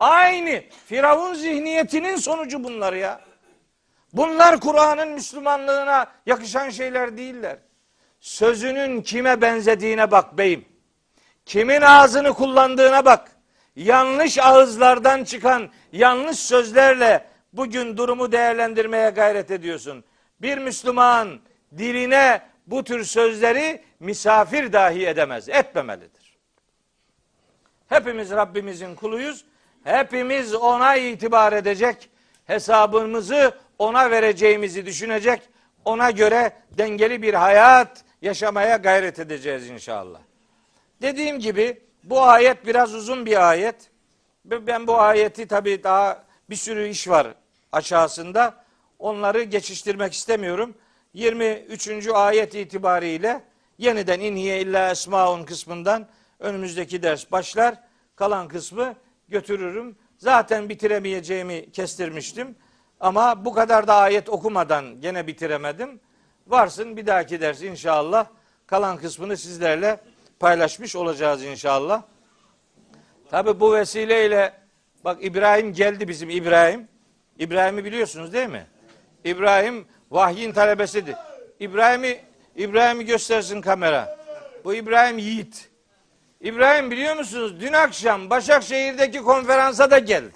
Aynı 0.00 0.62
Firavun 0.86 1.34
zihniyetinin 1.34 2.16
sonucu 2.16 2.64
bunlar 2.64 2.92
ya. 2.92 3.20
Bunlar 4.12 4.60
Kur'an'ın 4.60 5.08
Müslümanlığına 5.08 6.06
yakışan 6.26 6.70
şeyler 6.70 7.16
değiller. 7.16 7.58
Sözünün 8.20 9.02
kime 9.02 9.40
benzediğine 9.40 10.10
bak 10.10 10.38
beyim. 10.38 10.64
Kimin 11.46 11.80
ağzını 11.80 12.32
kullandığına 12.34 13.04
bak. 13.04 13.30
Yanlış 13.76 14.38
ağızlardan 14.38 15.24
çıkan 15.24 15.68
yanlış 15.92 16.38
sözlerle 16.38 17.26
bugün 17.52 17.96
durumu 17.96 18.32
değerlendirmeye 18.32 19.10
gayret 19.10 19.50
ediyorsun. 19.50 20.04
Bir 20.40 20.58
Müslüman 20.58 21.40
diline 21.78 22.42
bu 22.66 22.84
tür 22.84 23.04
sözleri 23.04 23.82
misafir 24.00 24.72
dahi 24.72 25.06
edemez, 25.06 25.48
etmemelidir. 25.48 26.38
Hepimiz 27.88 28.30
Rabbimizin 28.30 28.94
kuluyuz. 28.94 29.44
Hepimiz 29.84 30.54
ona 30.54 30.96
itibar 30.96 31.52
edecek, 31.52 32.10
hesabımızı 32.44 33.52
ona 33.78 34.10
vereceğimizi 34.10 34.86
düşünecek, 34.86 35.42
ona 35.84 36.10
göre 36.10 36.52
dengeli 36.70 37.22
bir 37.22 37.34
hayat 37.34 38.04
yaşamaya 38.22 38.76
gayret 38.76 39.18
edeceğiz 39.18 39.70
inşallah. 39.70 40.20
Dediğim 41.02 41.38
gibi 41.38 41.82
bu 42.04 42.22
ayet 42.22 42.66
biraz 42.66 42.94
uzun 42.94 43.26
bir 43.26 43.48
ayet. 43.50 43.90
Ben 44.44 44.86
bu 44.86 45.00
ayeti 45.00 45.46
tabi 45.46 45.82
daha 45.82 46.24
bir 46.50 46.56
sürü 46.56 46.88
iş 46.88 47.08
var 47.08 47.34
aşağısında. 47.72 48.64
Onları 48.98 49.42
geçiştirmek 49.42 50.12
istemiyorum. 50.12 50.74
23. 51.14 52.08
ayet 52.08 52.54
itibariyle 52.54 53.40
yeniden 53.78 54.20
inhiye 54.20 54.60
illa 54.60 54.90
esmaun 54.90 55.44
kısmından 55.44 56.08
önümüzdeki 56.38 57.02
ders 57.02 57.32
başlar. 57.32 57.74
Kalan 58.16 58.48
kısmı 58.48 58.94
götürürüm. 59.28 59.96
Zaten 60.18 60.68
bitiremeyeceğimi 60.68 61.72
kestirmiştim. 61.72 62.56
Ama 63.00 63.44
bu 63.44 63.54
kadar 63.54 63.86
da 63.86 63.94
ayet 63.94 64.28
okumadan 64.28 65.00
gene 65.00 65.26
bitiremedim. 65.26 66.00
Varsın 66.46 66.96
bir 66.96 67.06
dahaki 67.06 67.40
ders 67.40 67.62
inşallah 67.62 68.26
kalan 68.66 68.96
kısmını 68.96 69.36
sizlerle 69.36 70.00
paylaşmış 70.40 70.96
olacağız 70.96 71.44
inşallah. 71.44 72.02
Tabi 73.30 73.60
bu 73.60 73.74
vesileyle 73.74 74.52
bak 75.04 75.24
İbrahim 75.24 75.72
geldi 75.72 76.08
bizim 76.08 76.30
İbrahim. 76.30 76.88
İbrahim'i 77.38 77.84
biliyorsunuz 77.84 78.32
değil 78.32 78.48
mi? 78.48 78.66
İbrahim 79.24 79.86
vahyin 80.10 80.52
talebesidir. 80.52 81.16
İbrahim'i 81.60 82.27
İbrahim'i 82.58 83.04
göstersin 83.04 83.60
kamera. 83.60 84.18
Bu 84.64 84.74
İbrahim 84.74 85.18
Yiğit. 85.18 85.70
İbrahim 86.40 86.90
biliyor 86.90 87.16
musunuz? 87.16 87.60
Dün 87.60 87.72
akşam 87.72 88.30
Başakşehir'deki 88.30 89.18
konferansa 89.18 89.90
da 89.90 89.98
geldi. 89.98 90.32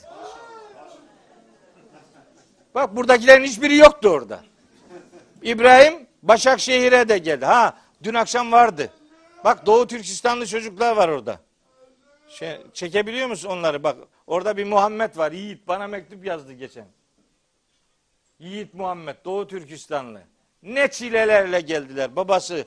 Bak 2.75 2.97
buradakilerin 2.97 3.45
hiçbiri 3.45 3.77
yoktu 3.77 4.09
orada. 4.09 4.41
İbrahim 5.43 6.07
Başakşehir'e 6.23 7.09
de 7.09 7.19
geldi. 7.19 7.45
Ha 7.45 7.77
dün 8.03 8.15
akşam 8.15 8.53
vardı. 8.53 8.91
Bak 9.45 9.67
Doğu 9.67 9.87
Türkistanlı 9.87 10.47
çocuklar 10.47 10.97
var 10.97 11.09
orada. 11.09 11.41
Şey, 12.29 12.61
çekebiliyor 12.73 13.29
musun 13.29 13.49
onları? 13.49 13.83
Bak 13.83 13.97
orada 14.27 14.57
bir 14.57 14.65
Muhammed 14.65 15.17
var. 15.17 15.33
Yiğit 15.33 15.69
bana 15.69 15.87
mektup 15.87 16.25
yazdı 16.25 16.53
geçen. 16.53 16.87
Yiğit 18.39 18.75
Muhammed 18.75 19.17
Doğu 19.25 19.47
Türkistanlı. 19.47 20.32
Ne 20.63 20.89
çilelerle 20.89 21.61
geldiler. 21.61 22.17
Babası 22.17 22.65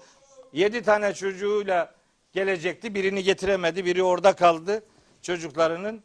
yedi 0.53 0.81
tane 0.81 1.13
çocuğuyla 1.13 1.93
gelecekti. 2.33 2.95
Birini 2.95 3.23
getiremedi. 3.23 3.85
Biri 3.85 4.03
orada 4.03 4.33
kaldı 4.33 4.83
çocuklarının. 5.21 6.03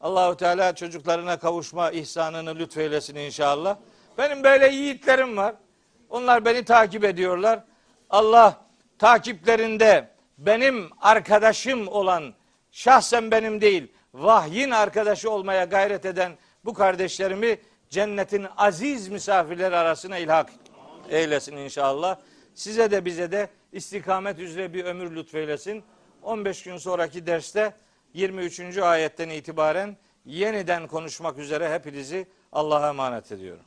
Allahu 0.00 0.36
Teala 0.36 0.74
çocuklarına 0.74 1.38
kavuşma 1.38 1.90
ihsanını 1.90 2.58
lütfeylesin 2.58 3.14
inşallah. 3.14 3.76
Benim 4.18 4.44
böyle 4.44 4.68
yiğitlerim 4.68 5.36
var. 5.36 5.54
Onlar 6.10 6.44
beni 6.44 6.64
takip 6.64 7.04
ediyorlar. 7.04 7.64
Allah 8.10 8.66
takiplerinde 8.98 10.08
benim 10.38 10.90
arkadaşım 11.00 11.88
olan 11.88 12.34
şahsen 12.72 13.30
benim 13.30 13.60
değil 13.60 13.92
vahyin 14.14 14.70
arkadaşı 14.70 15.30
olmaya 15.30 15.64
gayret 15.64 16.06
eden 16.06 16.32
bu 16.64 16.74
kardeşlerimi 16.74 17.58
cennetin 17.90 18.46
aziz 18.56 19.08
misafirleri 19.08 19.76
arasına 19.76 20.18
ilhak 20.18 20.50
eylesin 21.08 21.56
inşallah. 21.56 22.18
Size 22.54 22.90
de 22.90 23.04
bize 23.04 23.32
de 23.32 23.48
istikamet 23.72 24.38
üzere 24.38 24.74
bir 24.74 24.84
ömür 24.84 25.16
lütfeylesin. 25.16 25.84
15 26.22 26.62
gün 26.62 26.76
sonraki 26.76 27.26
derste 27.26 27.74
23. 28.14 28.78
ayetten 28.78 29.28
itibaren 29.28 29.96
yeniden 30.24 30.86
konuşmak 30.86 31.38
üzere 31.38 31.72
hepinizi 31.72 32.26
Allah'a 32.52 32.88
emanet 32.88 33.32
ediyorum. 33.32 33.56